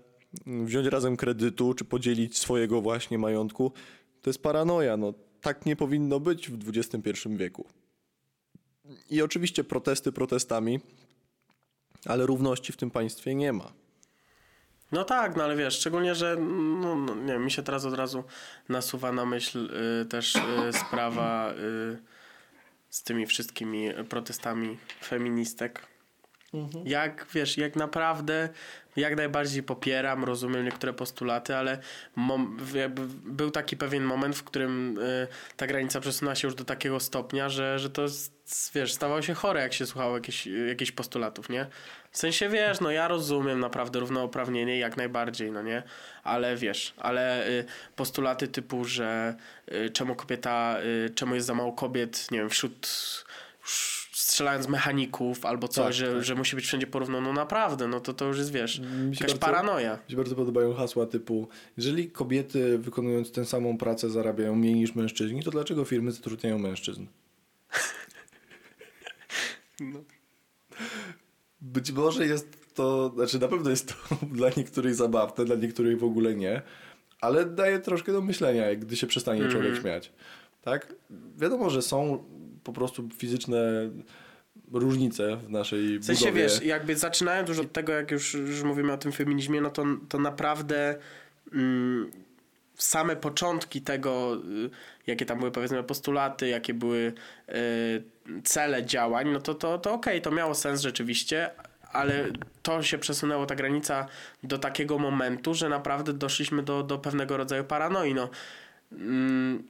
mm, 0.48 0.66
wziąć 0.66 0.88
razem 0.88 1.18
kredytu 1.18 1.74
czy 1.74 1.86
podzielić 1.86 2.38
swojego 2.38 2.82
właśnie 2.82 3.18
majątku, 3.18 3.72
to 4.22 4.30
jest 4.30 4.44
paranoja. 4.44 4.98
No, 4.98 5.14
tak 5.42 5.66
nie 5.66 5.76
powinno 5.76 6.20
być 6.20 6.50
w 6.50 6.70
XXI 6.78 7.30
wieku. 7.30 7.66
I 9.10 9.22
oczywiście 9.22 9.64
protesty 9.64 10.12
protestami, 10.12 10.80
ale 12.06 12.26
równości 12.26 12.74
w 12.74 12.78
tym 12.78 12.92
państwie 12.92 13.36
nie 13.36 13.54
ma. 13.54 13.74
No 14.92 15.04
tak, 15.04 15.36
no 15.36 15.44
ale 15.44 15.56
wiesz, 15.56 15.80
szczególnie, 15.80 16.16
że 16.16 16.36
no, 16.82 16.96
no, 16.96 17.16
nie 17.16 17.34
wiem, 17.34 17.44
mi 17.44 17.52
się 17.52 17.64
teraz 17.64 17.86
od 17.86 17.94
razu 17.94 18.24
nasuwa 18.70 19.12
na 19.12 19.26
myśl 19.26 19.70
y, 20.02 20.06
też 20.06 20.36
y, 20.36 20.40
sprawa 20.74 21.54
y, 21.54 21.98
z 22.90 23.04
tymi 23.04 23.26
wszystkimi 23.26 23.90
protestami 24.10 24.78
feministek. 25.04 25.88
Jak 26.86 27.28
wiesz, 27.34 27.58
jak 27.58 27.76
naprawdę 27.76 28.50
jak 28.96 29.16
najbardziej 29.16 29.64
popieram, 29.64 30.24
rozumiem 30.24 30.66
niektóre 30.66 30.94
postulaty, 30.94 31.56
ale 31.56 31.78
mom, 32.16 32.58
był 33.26 33.52
taki 33.52 33.78
pewien 33.78 34.04
moment, 34.04 34.36
w 34.36 34.44
którym 34.44 34.98
y, 34.98 35.28
ta 35.58 35.68
granica 35.68 36.00
przesunęła 36.00 36.36
się 36.36 36.48
już 36.48 36.56
do 36.56 36.66
takiego 36.66 37.00
stopnia, 37.00 37.50
że, 37.50 37.80
że 37.80 37.90
to 37.90 38.06
wiesz, 38.76 38.94
stawało 38.94 39.22
się 39.22 39.34
chore, 39.34 39.62
jak 39.62 39.74
się 39.74 39.86
słuchało 39.86 40.16
jakieś, 40.16 40.48
jakichś 40.68 40.92
postulatów, 40.92 41.50
nie? 41.50 41.68
W 42.12 42.18
sensie 42.18 42.50
wiesz, 42.50 42.80
no 42.80 42.92
ja 42.92 43.08
rozumiem 43.08 43.60
naprawdę 43.60 44.00
równouprawnienie 44.00 44.80
jak 44.80 44.98
najbardziej, 44.98 45.52
no 45.52 45.62
nie? 45.62 45.84
Ale 46.24 46.56
wiesz, 46.56 46.94
ale 46.98 47.48
y, 47.48 47.66
postulaty 47.96 48.48
typu, 48.48 48.86
że 48.86 49.36
y, 49.72 49.90
czemu 49.90 50.16
kobieta, 50.16 50.78
y, 51.06 51.10
czemu 51.10 51.36
jest 51.36 51.48
za 51.48 51.54
mało 51.54 51.74
kobiet, 51.74 52.32
nie 52.32 52.40
wiem, 52.40 52.50
wśród 52.50 52.88
strzelając 54.24 54.68
mechaników 54.68 55.46
albo 55.46 55.68
coś, 55.68 55.86
Tak, 55.86 55.94
że, 55.94 56.14
tak. 56.14 56.24
że 56.24 56.36
musi 56.36 56.56
być 56.56 56.66
wszędzie 56.66 56.88
porówno, 56.88 57.22
no 57.22 57.34
naprawdę, 57.34 57.88
no 57.88 58.00
to 58.00 58.14
to 58.14 58.26
już 58.26 58.38
jest, 58.38 58.52
wiesz, 58.52 58.80
Mi 58.80 58.86
jakaś 59.12 59.20
bardzo- 59.20 59.38
paranoja. 59.38 59.94
Mi 60.06 60.12
się 60.12 60.18
bardzo 60.18 60.36
podobają 60.36 60.74
hasła 60.74 61.06
typu 61.06 61.48
jeżeli 61.78 62.12
kobiety 62.12 62.78
wykonując 62.78 63.32
tę 63.32 63.46
samą 63.46 63.78
pracę 63.78 64.10
zarabiają 64.10 64.56
mniej 64.56 64.76
niż 64.76 64.96
mężczyźni, 64.96 65.44
to 65.44 65.52
dlaczego 65.52 65.86
firmy 65.86 66.12
zatrudniają 66.12 66.60
mężczyzn? 66.60 67.06
Być 71.62 71.92
może 71.92 72.26
jest 72.28 72.76
to, 72.76 73.12
znaczy 73.16 73.40
na 73.40 73.48
pewno 73.48 73.70
jest 73.70 73.88
to 73.88 74.16
dla 74.32 74.50
niektórych 74.58 74.96
zabawne, 74.96 75.46
dla 75.46 75.56
niektórych 75.56 76.00
w 76.00 76.04
ogóle 76.04 76.36
nie, 76.36 76.62
ale 77.22 77.46
daje 77.46 77.80
troszkę 77.80 78.12
do 78.12 78.22
myślenia, 78.22 78.76
gdy 78.76 78.96
się 78.96 79.08
przestanie 79.08 79.50
człowiek 79.50 79.82
śmiać. 79.82 80.12
Tak? 80.62 80.96
Wiadomo, 81.38 81.70
że 81.70 81.82
są 81.82 82.24
po 82.64 82.74
prostu 82.74 83.10
fizyczne 83.18 83.90
różnice 84.72 85.38
w 85.38 85.50
naszej 85.50 86.00
W 86.00 86.06
sensie 86.06 86.26
budowie. 86.26 86.44
wiesz, 86.44 86.64
jakby 86.64 86.96
zaczynając 86.96 87.50
już 87.50 87.60
od 87.60 87.74
tego, 87.74 87.94
jak 87.94 88.12
już, 88.12 88.34
już 88.34 88.64
mówimy 88.64 88.94
o 88.94 88.98
tym 88.98 89.12
feminizmie, 89.12 89.62
no 89.62 89.70
to, 89.70 89.86
to 90.10 90.20
naprawdę 90.20 90.96
mm, 91.54 92.12
same 92.76 93.16
początki 93.16 93.82
tego, 93.82 94.36
y, 94.36 94.70
jakie 95.08 95.26
tam 95.26 95.40
były 95.40 95.52
powiedzmy 95.52 95.84
postulaty, 95.84 96.48
jakie 96.48 96.74
były 96.74 97.14
y, 97.50 98.44
cele 98.44 98.86
działań, 98.86 99.30
no 99.30 99.40
to, 99.40 99.54
to, 99.54 99.78
to 99.78 99.94
okej, 99.94 100.22
to 100.22 100.32
miało 100.32 100.56
sens 100.56 100.82
rzeczywiście, 100.82 101.50
ale 101.92 102.28
to 102.64 102.84
się 102.84 102.98
przesunęło, 102.98 103.46
ta 103.46 103.56
granica 103.56 104.08
do 104.44 104.58
takiego 104.58 105.00
momentu, 105.00 105.54
że 105.54 105.70
naprawdę 105.70 106.14
doszliśmy 106.14 106.64
do, 106.64 106.84
do 106.84 106.98
pewnego 106.98 107.38
rodzaju 107.38 107.64
paranoi. 107.64 108.14
No. 108.14 108.30
Mm, 108.92 109.64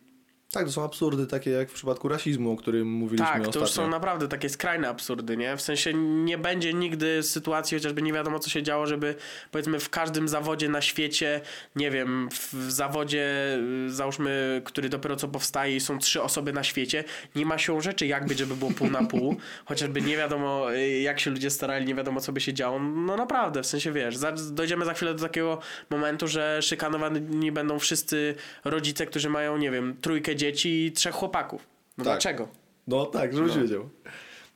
Tak, 0.53 0.65
to 0.65 0.71
są 0.71 0.83
absurdy 0.83 1.27
takie 1.27 1.51
jak 1.51 1.69
w 1.69 1.73
przypadku 1.73 2.07
rasizmu, 2.07 2.51
o 2.51 2.55
którym 2.55 2.87
mówiliśmy 2.87 3.25
tak, 3.25 3.41
to 3.41 3.49
ostatnio. 3.49 3.61
już 3.61 3.71
są 3.71 3.89
naprawdę 3.89 4.27
takie 4.27 4.49
skrajne 4.49 4.89
absurdy, 4.89 5.37
nie? 5.37 5.57
W 5.57 5.61
sensie 5.61 5.93
nie 5.93 6.37
będzie 6.37 6.73
nigdy 6.73 7.23
sytuacji, 7.23 7.77
chociażby 7.77 8.01
nie 8.01 8.13
wiadomo 8.13 8.39
co 8.39 8.49
się 8.49 8.63
działo, 8.63 8.87
żeby 8.87 9.15
powiedzmy 9.51 9.79
w 9.79 9.89
każdym 9.89 10.27
zawodzie 10.27 10.69
na 10.69 10.81
świecie, 10.81 11.41
nie 11.75 11.91
wiem, 11.91 12.29
w, 12.31 12.71
zawodzie 12.71 13.57
y, 13.87 13.91
załóżmy, 13.91 14.61
który 14.65 14.89
dopiero 14.89 15.15
co 15.15 15.27
powstaje 15.27 15.75
i 15.75 15.79
są 15.79 15.99
trzy 15.99 16.21
osoby 16.21 16.53
na 16.53 16.63
świecie, 16.63 17.03
nie 17.35 17.45
ma 17.45 17.57
się 17.57 17.81
rzeczy 17.81 18.07
jak 18.07 18.27
być, 18.27 18.37
żeby 18.37 18.55
było 18.55 18.71
pół 18.71 18.89
na 18.89 19.05
pół, 19.05 19.35
chociażby 19.65 20.01
nie 20.01 20.17
wiadomo 20.17 20.73
y, 20.73 20.99
jak 20.99 21.19
się 21.19 21.31
ludzie 21.31 21.49
starali, 21.49 21.85
nie 21.85 21.95
wiadomo 21.95 22.21
co 22.21 22.33
by 22.33 22.41
się 22.41 22.53
działo, 22.53 22.79
no 22.79 23.17
naprawdę, 23.17 23.63
w 23.63 23.65
sensie 23.65 23.91
wiesz, 23.91 24.15
dojdziemy 24.51 24.85
za 24.85 24.93
chwilę 24.93 25.13
do 25.13 25.23
takiego 25.23 25.59
momentu, 25.89 26.27
że 26.27 26.61
szykanowani 26.61 27.51
będą 27.51 27.79
wszyscy 27.79 28.35
rodzice, 28.63 29.05
którzy 29.05 29.29
mają, 29.29 29.57
nie 29.57 29.71
wiem, 29.71 29.97
trójkę 30.01 30.35
dzieci 30.35 30.42
i 30.65 30.91
trzech 30.91 31.15
chłopaków. 31.15 31.67
No 31.97 32.03
Tak. 32.03 32.13
dlaczego? 32.13 32.47
No 32.87 33.05
tak, 33.05 33.33
żebyś 33.35 33.55
No. 33.55 33.61
wiedział. 33.61 33.89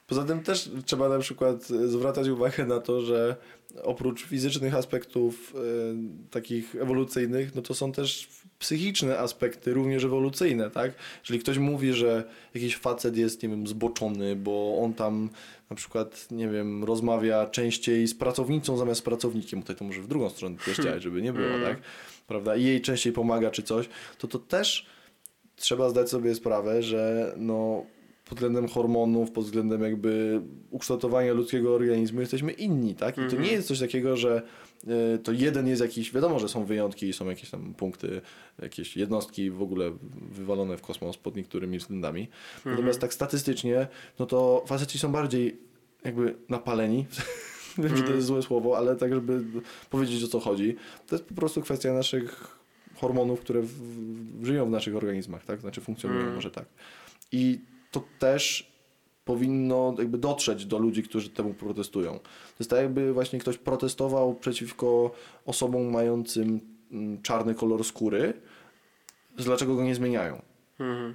Poza 0.07 0.23
tym 0.23 0.43
też 0.43 0.69
trzeba 0.85 1.09
na 1.09 1.19
przykład 1.19 1.67
e, 1.71 1.87
zwracać 1.87 2.27
uwagę 2.27 2.65
na 2.65 2.79
to, 2.79 3.01
że 3.01 3.35
oprócz 3.83 4.23
fizycznych 4.25 4.75
aspektów 4.75 5.53
e, 5.55 5.59
takich 6.31 6.75
ewolucyjnych, 6.75 7.55
no 7.55 7.61
to 7.61 7.73
są 7.73 7.91
też 7.91 8.27
psychiczne 8.59 9.19
aspekty, 9.19 9.73
również 9.73 10.03
ewolucyjne, 10.03 10.71
tak? 10.71 10.91
Jeżeli 11.19 11.39
ktoś 11.39 11.57
mówi, 11.57 11.93
że 11.93 12.23
jakiś 12.53 12.77
facet 12.77 13.17
jest, 13.17 13.43
nie 13.43 13.49
wiem, 13.49 13.67
zboczony, 13.67 14.35
bo 14.35 14.79
on 14.83 14.93
tam 14.93 15.29
na 15.69 15.75
przykład, 15.75 16.27
nie 16.31 16.47
wiem, 16.49 16.83
rozmawia 16.83 17.45
częściej 17.45 18.07
z 18.07 18.13
pracownicą 18.15 18.77
zamiast 18.77 18.99
z 18.99 19.03
pracownikiem, 19.03 19.61
tutaj 19.61 19.75
to 19.75 19.85
może 19.85 20.01
w 20.01 20.07
drugą 20.07 20.29
stronę 20.29 20.57
też 20.65 20.77
działać, 20.77 21.03
żeby 21.03 21.21
nie 21.21 21.33
było, 21.33 21.59
tak? 21.65 21.77
Prawda? 22.27 22.55
I 22.55 22.63
jej 22.63 22.81
częściej 22.81 23.13
pomaga 23.13 23.51
czy 23.51 23.63
coś, 23.63 23.89
to 24.17 24.27
to 24.27 24.39
też 24.39 24.85
trzeba 25.57 25.89
zdać 25.89 26.09
sobie 26.09 26.35
sprawę, 26.35 26.83
że 26.83 27.33
no, 27.37 27.85
pod 28.29 28.37
względem 28.37 28.67
hormonów, 28.67 29.31
pod 29.31 29.45
względem 29.45 29.81
jakby 29.83 30.41
ukształtowania 30.71 31.33
ludzkiego 31.33 31.75
organizmu 31.75 32.21
jesteśmy 32.21 32.51
inni, 32.51 32.95
tak? 32.95 33.17
I 33.17 33.21
to 33.29 33.41
nie 33.41 33.51
jest 33.51 33.67
coś 33.67 33.79
takiego, 33.79 34.17
że 34.17 34.41
y, 35.15 35.19
to 35.19 35.31
jeden 35.31 35.67
jest 35.67 35.81
jakiś, 35.81 36.13
wiadomo, 36.13 36.39
że 36.39 36.49
są 36.49 36.65
wyjątki 36.65 37.09
i 37.09 37.13
są 37.13 37.29
jakieś 37.29 37.49
tam 37.49 37.73
punkty, 37.73 38.21
jakieś 38.61 38.97
jednostki 38.97 39.51
w 39.51 39.61
ogóle 39.61 39.91
wywalone 40.31 40.77
w 40.77 40.81
kosmos 40.81 41.17
pod 41.17 41.35
niektórymi 41.35 41.77
względami. 41.77 42.27
Natomiast 42.65 42.99
tak 42.99 43.13
statystycznie, 43.13 43.87
no 44.19 44.25
to 44.25 44.63
faceci 44.67 44.99
są 44.99 45.11
bardziej 45.11 45.59
jakby 46.05 46.35
napaleni. 46.49 47.05
Wiem, 47.77 47.97
że 47.97 48.03
to 48.03 48.13
jest 48.13 48.27
złe 48.27 48.41
słowo, 48.41 48.77
ale 48.77 48.95
tak, 48.95 49.13
żeby 49.13 49.43
powiedzieć 49.89 50.23
o 50.23 50.27
co 50.27 50.39
chodzi. 50.39 50.75
To 51.07 51.15
jest 51.15 51.25
po 51.25 51.35
prostu 51.35 51.61
kwestia 51.61 51.93
naszych 51.93 52.56
hormonów, 52.99 53.39
które 53.39 53.61
w, 53.61 53.67
w, 54.41 54.45
żyją 54.45 54.65
w 54.65 54.69
naszych 54.69 54.95
organizmach, 54.95 55.45
tak? 55.45 55.61
Znaczy 55.61 55.81
funkcjonują 55.81 56.21
Mm. 56.21 56.35
może 56.35 56.51
tak. 56.51 56.65
I 57.31 57.59
to 57.91 58.03
też 58.19 58.71
powinno 59.25 59.95
jakby 59.97 60.17
dotrzeć 60.17 60.65
do 60.65 60.77
ludzi, 60.77 61.03
którzy 61.03 61.29
temu 61.29 61.53
protestują. 61.53 62.19
To 62.19 62.55
jest 62.59 62.69
tak 62.69 62.79
jakby 62.79 63.13
właśnie 63.13 63.39
ktoś 63.39 63.57
protestował 63.57 64.35
przeciwko 64.35 65.11
osobom 65.45 65.91
mającym 65.91 66.59
mm, 66.91 67.21
czarny 67.21 67.55
kolor 67.55 67.83
skóry, 67.83 68.33
dlaczego 69.35 69.75
go 69.75 69.83
nie 69.83 69.95
zmieniają, 69.95 70.41
Mhm. 70.79 71.13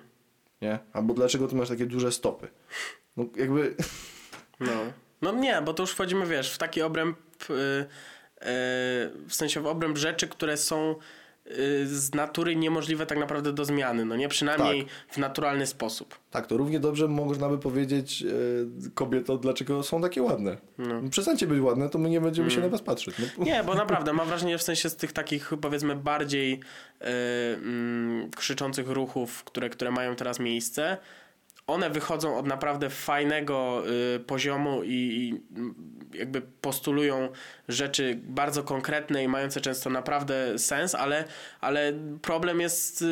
nie? 0.62 0.78
Albo 0.93 1.14
dlaczego 1.14 1.49
ty 1.49 1.57
masz 1.57 1.68
takie 1.68 1.87
duże 1.87 2.12
stopy. 2.12 2.49
No 3.16 3.24
jakby 3.37 3.74
No. 4.61 4.72
No 5.22 5.33
nie, 5.33 5.62
bo 5.64 5.74
to 5.74 5.83
już 5.83 5.91
wchodzimy, 5.93 6.26
wiesz, 6.26 6.55
w 6.55 6.59
taki 6.59 6.83
obręb, 6.83 7.16
yy, 7.49 7.57
yy, 7.57 7.87
w 9.28 9.35
sensie 9.35 9.61
w 9.61 9.66
obręb 9.66 9.99
rzeczy, 9.99 10.28
które 10.28 10.57
są 10.57 10.95
z 11.84 12.14
natury 12.14 12.57
niemożliwe 12.57 13.07
tak 13.07 13.18
naprawdę 13.18 13.53
do 13.53 13.64
zmiany, 13.64 14.05
no 14.05 14.16
nie? 14.16 14.28
Przynajmniej 14.28 14.86
w 15.09 15.18
naturalny 15.18 15.66
sposób. 15.66 16.18
Tak, 16.30 16.47
to 16.47 16.57
równie 16.57 16.80
dobrze 16.80 17.09
można 17.09 17.49
by 17.49 17.59
powiedzieć 17.59 18.22
e, 18.22 18.90
kobieto, 18.95 19.38
dlaczego 19.38 19.82
są 19.82 20.03
takie 20.03 20.22
ładne. 20.22 20.57
No. 20.78 21.03
Przestańcie 21.11 21.47
być 21.47 21.61
ładne, 21.61 21.88
to 21.88 21.99
my 21.99 22.11
nie 22.11 22.20
będziemy 22.20 22.51
się 22.51 22.61
na 22.61 22.68
was 22.68 22.82
patrzeć. 22.82 23.14
No, 23.18 23.45
Nie, 23.45 23.64
bo 23.64 23.74
naprawdę 23.84 24.12
mam 24.12 24.28
wrażenie, 24.28 24.59
w 24.59 24.62
sensie 24.62 24.88
z 24.88 24.97
tych 24.97 25.12
takich 25.12 25.53
powiedzmy 25.61 25.97
bardziej 25.97 26.51
yy, 26.51 27.07
mm, 27.55 28.30
krzyczących 28.30 28.88
ruchów, 28.88 29.45
które, 29.45 29.70
które 29.70 29.90
mają 29.90 30.16
teraz 30.16 30.40
miejsce, 30.40 30.97
one 31.67 31.91
wychodzą 31.91 32.39
od 32.39 32.47
naprawdę 32.47 32.91
fajnego 32.91 33.83
y, 34.17 34.21
poziomu 34.21 34.83
i, 34.85 34.91
i 34.91 35.41
jakby 36.19 36.43
postulują 36.43 37.29
rzeczy 37.69 38.19
bardzo 38.23 38.63
konkretne 38.63 39.25
i 39.25 39.29
mające 39.29 39.61
często 39.61 39.91
naprawdę 39.91 40.59
sens, 40.59 40.95
ale, 40.95 41.25
ale 41.61 41.93
problem 42.23 42.61
jest 42.61 43.03
y, 43.03 43.05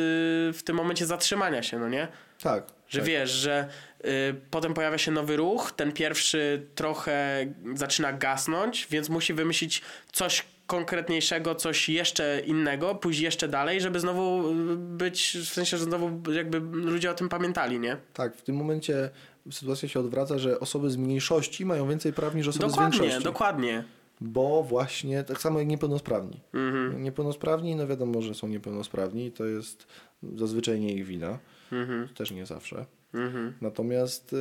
w 0.53 0.59
tym 0.65 0.75
momencie 0.75 1.05
zatrzymania 1.05 1.63
się, 1.63 1.79
no 1.79 1.89
nie? 1.89 2.07
tak. 2.43 2.63
Że 2.87 2.99
tak. 2.99 3.07
wiesz, 3.07 3.29
że 3.29 3.67
y, 4.05 4.35
potem 4.51 4.73
pojawia 4.73 4.97
się 4.97 5.11
nowy 5.11 5.37
ruch, 5.37 5.71
ten 5.71 5.91
pierwszy 5.91 6.67
trochę 6.75 7.45
zaczyna 7.73 8.13
gasnąć, 8.13 8.87
więc 8.89 9.09
musi 9.09 9.33
wymyślić 9.33 9.81
coś 10.11 10.45
konkretniejszego, 10.71 11.55
coś 11.55 11.89
jeszcze 11.89 12.41
innego, 12.45 12.95
pójść 12.95 13.19
jeszcze 13.19 13.47
dalej, 13.47 13.81
żeby 13.81 13.99
znowu 13.99 14.51
y, 14.51 14.75
być, 14.77 15.37
w 15.41 15.53
sensie, 15.53 15.77
że 15.77 15.83
znowu 15.83 16.31
jakby 16.31 16.59
ludzie 16.73 17.11
o 17.11 17.13
tym 17.13 17.29
pamiętali, 17.29 17.79
nie? 17.79 17.97
Tak, 18.13 18.35
w 18.35 18.41
tym 18.41 18.55
momencie 18.55 19.09
sytuacja 19.51 19.89
się 19.89 19.99
odwraca, 19.99 20.37
że 20.39 20.59
osoby 20.59 20.89
z 20.89 20.97
mniejszości 20.97 21.65
mają 21.65 21.89
więcej 21.89 22.13
praw 22.13 22.35
niż 22.35 22.47
osoby 22.47 22.65
z 22.69 22.71
Dokładnie, 22.71 22.99
większości. 22.99 23.23
dokładnie. 23.23 23.83
Bo 24.21 24.63
właśnie, 24.63 25.23
tak 25.23 25.41
samo 25.41 25.59
jak 25.59 25.67
niepełnosprawni. 25.67 26.39
Mhm, 26.53 27.03
Niepełnosprawni, 27.03 27.75
no 27.75 27.87
wiadomo, 27.87 28.21
że 28.21 28.33
są 28.33 28.47
niepełnosprawni 28.47 29.31
to 29.31 29.45
jest 29.45 29.87
zazwyczaj 30.35 30.79
nie 30.79 30.93
ich 30.93 31.05
wina. 31.05 31.39
mhm, 31.71 32.07
Też 32.07 32.31
nie 32.31 32.45
zawsze. 32.45 32.85
mhm. 33.13 33.53
Natomiast 33.61 34.33
y, 34.33 34.37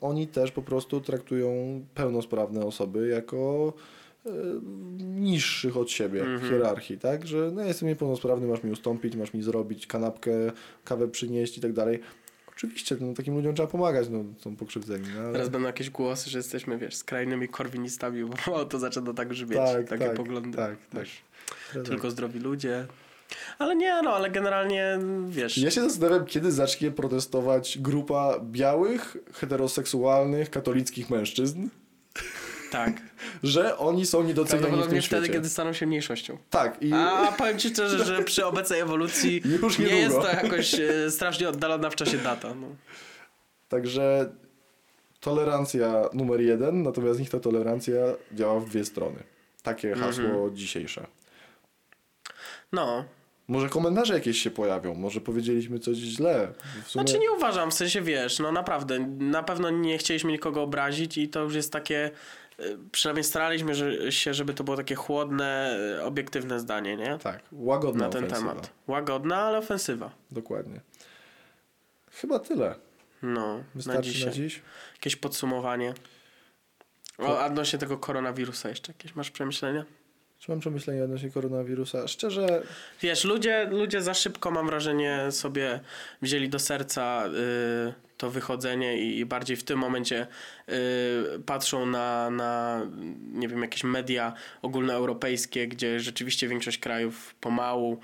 oni 0.00 0.26
też 0.26 0.50
po 0.50 0.62
prostu 0.62 1.00
traktują 1.00 1.50
pełnosprawne 1.94 2.64
osoby 2.66 3.08
jako 3.08 3.72
niższych 4.98 5.76
od 5.76 5.90
siebie 5.90 6.20
Mhm. 6.20 6.38
w 6.40 6.48
hierarchii, 6.50 6.98
tak? 6.98 7.26
Że 7.26 7.50
no, 7.54 7.62
jestem 7.64 7.88
niepełnosprawny, 7.88 8.46
masz 8.46 8.62
mi 8.62 8.70
ustąpić, 8.70 9.16
masz 9.16 9.34
mi 9.34 9.42
zrobić 9.42 9.86
kanapkę, 9.86 10.30
kawę 10.84 11.08
przynieść 11.08 11.58
i 11.58 11.60
tak 11.60 11.72
dalej. 11.72 12.00
Oczywiście, 12.48 12.96
no, 13.00 13.14
takim 13.14 13.34
ludziom 13.34 13.54
trzeba 13.54 13.66
pomagać, 13.68 14.08
no, 14.10 14.24
są 14.38 14.56
pokrzywdzeni. 14.56 15.04
No, 15.14 15.20
ale... 15.20 15.32
Teraz 15.32 15.48
będą 15.48 15.66
jakieś 15.66 15.90
głosy, 15.90 16.30
że 16.30 16.38
jesteśmy, 16.38 16.78
wiesz, 16.78 16.94
skrajnymi 16.96 17.48
korwinistami, 17.48 18.24
bo 18.46 18.64
to 18.70 18.78
zaczyna 18.78 19.12
tak 19.14 19.28
brzmieć, 19.28 19.58
Tak, 19.58 19.88
takie 19.88 20.04
tak, 20.06 20.16
poglądy. 20.16 20.56
tak, 20.56 20.76
Tak. 20.90 21.06
Tylko 21.84 22.10
zdrowi 22.10 22.38
ludzie. 22.40 22.86
Ale 23.58 23.76
nie, 23.76 24.02
no, 24.02 24.10
ale 24.10 24.30
generalnie, 24.30 24.98
wiesz... 25.28 25.58
Ja 25.58 25.70
się 25.70 25.80
zastanawiam, 25.80 26.26
kiedy 26.26 26.52
zacznie 26.52 26.90
protestować 26.90 27.78
grupa 27.78 28.40
białych, 28.42 29.16
heteroseksualnych, 29.32 30.50
katolickich 30.50 31.10
mężczyzn, 31.10 31.68
Tak. 32.70 32.92
że 33.42 33.78
oni 33.78 34.06
są 34.06 34.22
niedoceniani 34.22 34.76
w 34.76 34.86
tym 34.86 34.90
świecie. 34.90 35.06
wtedy, 35.06 35.28
kiedy 35.28 35.48
staną 35.48 35.72
się 35.72 35.86
mniejszością. 35.86 36.38
Tak, 36.50 36.82
i 36.82 36.92
A 36.92 37.32
powiem 37.38 37.58
ci 37.58 37.68
szczerze, 37.68 38.04
że 38.04 38.22
przy 38.24 38.46
obecnej 38.46 38.80
ewolucji 38.80 39.42
Już 39.62 39.78
nie 39.78 39.96
jest 39.96 40.16
to 40.16 40.28
jakoś 40.42 40.74
e, 40.74 41.10
strasznie 41.10 41.48
oddalona 41.48 41.90
w 41.90 41.96
czasie 41.96 42.18
data. 42.18 42.54
No. 42.54 42.66
Także 43.68 44.32
tolerancja 45.20 46.08
numer 46.12 46.40
jeden, 46.40 46.82
natomiast 46.82 47.20
niech 47.20 47.30
ta 47.30 47.40
tolerancja 47.40 47.94
działa 48.32 48.60
w 48.60 48.68
dwie 48.68 48.84
strony. 48.84 49.18
Takie 49.62 49.94
hasło 49.94 50.24
Mhm. 50.24 50.56
dzisiejsze. 50.56 51.06
no. 52.72 53.04
Może 53.48 53.68
komentarze 53.68 54.14
jakieś 54.14 54.42
się 54.42 54.50
pojawią, 54.50 54.94
może 54.94 55.20
powiedzieliśmy 55.20 55.78
coś 55.78 55.96
źle. 55.96 56.48
W 56.84 56.90
sumie... 56.90 57.04
Znaczy 57.04 57.18
nie 57.18 57.32
uważam, 57.32 57.70
w 57.70 57.74
sensie 57.74 58.02
wiesz, 58.02 58.38
no 58.38 58.52
naprawdę, 58.52 58.98
na 59.18 59.42
pewno 59.42 59.70
nie 59.70 59.98
chcieliśmy 59.98 60.32
nikogo 60.32 60.62
obrazić 60.62 61.18
i 61.18 61.28
to 61.28 61.40
już 61.42 61.54
jest 61.54 61.72
takie, 61.72 62.10
przynajmniej 62.92 63.24
staraliśmy 63.24 63.74
że, 63.74 64.12
się, 64.12 64.34
żeby 64.34 64.54
to 64.54 64.64
było 64.64 64.76
takie 64.76 64.94
chłodne, 64.94 65.78
e, 65.98 66.04
obiektywne 66.04 66.60
zdanie, 66.60 66.96
nie? 66.96 67.18
Tak, 67.18 67.40
łagodna 67.52 68.04
Na 68.04 68.10
ten 68.10 68.24
ofensywa. 68.24 68.50
temat. 68.50 68.70
Łagodna, 68.86 69.36
ale 69.36 69.58
ofensywa. 69.58 70.10
Dokładnie. 70.30 70.80
Chyba 72.12 72.38
tyle. 72.38 72.74
No, 73.22 73.56
na 73.58 73.64
Wystarczy 73.74 74.10
dzisiaj. 74.10 74.26
na 74.26 74.32
dziś. 74.32 74.62
Jakieś 74.94 75.16
podsumowanie. 75.16 75.94
O, 77.18 77.44
odnośnie 77.44 77.78
tego 77.78 77.98
koronawirusa 77.98 78.68
jeszcze 78.68 78.92
jakieś 78.92 79.14
masz 79.14 79.30
przemyślenia? 79.30 79.84
Czy 80.38 80.50
mam 80.50 80.60
przemyślenia 80.60 81.04
odnośnie 81.04 81.30
koronawirusa? 81.30 82.08
Szczerze, 82.08 82.62
Wiesz, 83.02 83.24
ludzie, 83.24 83.68
ludzie 83.70 84.02
za 84.02 84.14
szybko, 84.14 84.50
mam 84.50 84.66
wrażenie, 84.66 85.26
sobie 85.30 85.80
wzięli 86.22 86.48
do 86.48 86.58
serca 86.58 87.26
y, 87.26 88.05
to 88.16 88.30
wychodzenie 88.30 88.98
i, 88.98 89.18
i 89.18 89.26
bardziej 89.26 89.56
w 89.56 89.64
tym 89.64 89.78
momencie 89.78 90.26
y, 90.68 90.72
patrzą 91.46 91.86
na, 91.86 92.30
na, 92.30 92.82
nie 93.32 93.48
wiem, 93.48 93.62
jakieś 93.62 93.84
media 93.84 94.32
ogólnoeuropejskie, 94.62 95.68
gdzie 95.68 96.00
rzeczywiście 96.00 96.48
większość 96.48 96.78
krajów 96.78 97.34
pomału 97.40 98.00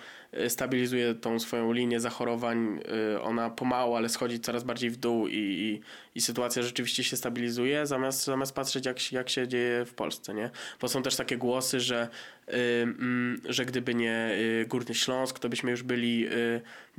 stabilizuje 0.48 1.14
tą 1.14 1.38
swoją 1.40 1.72
linię 1.72 2.00
zachorowań. 2.00 2.80
Y, 3.14 3.20
ona 3.22 3.50
pomału, 3.50 3.94
ale 3.94 4.08
schodzi 4.08 4.40
coraz 4.40 4.64
bardziej 4.64 4.90
w 4.90 4.96
dół 4.96 5.26
i, 5.28 5.32
i, 5.36 5.80
i 6.14 6.20
sytuacja 6.20 6.62
rzeczywiście 6.62 7.04
się 7.04 7.16
stabilizuje, 7.16 7.86
zamiast, 7.86 8.24
zamiast 8.24 8.54
patrzeć, 8.54 8.86
jak, 8.86 8.98
się- 8.98 9.16
jak 9.16 9.28
się 9.30 9.48
dzieje 9.48 9.84
w 9.84 9.94
Polsce, 9.94 10.34
nie? 10.34 10.50
Bo 10.80 10.88
są 10.88 11.02
też 11.02 11.16
takie 11.16 11.36
głosy, 11.36 11.80
że, 11.80 12.08
y, 12.48 12.52
mm, 12.82 13.40
że 13.48 13.64
gdyby 13.64 13.94
nie 13.94 14.30
y, 14.62 14.66
Górny 14.68 14.94
Śląsk, 14.94 15.38
to 15.38 15.48
byśmy 15.48 15.70
już 15.70 15.82
byli 15.82 16.26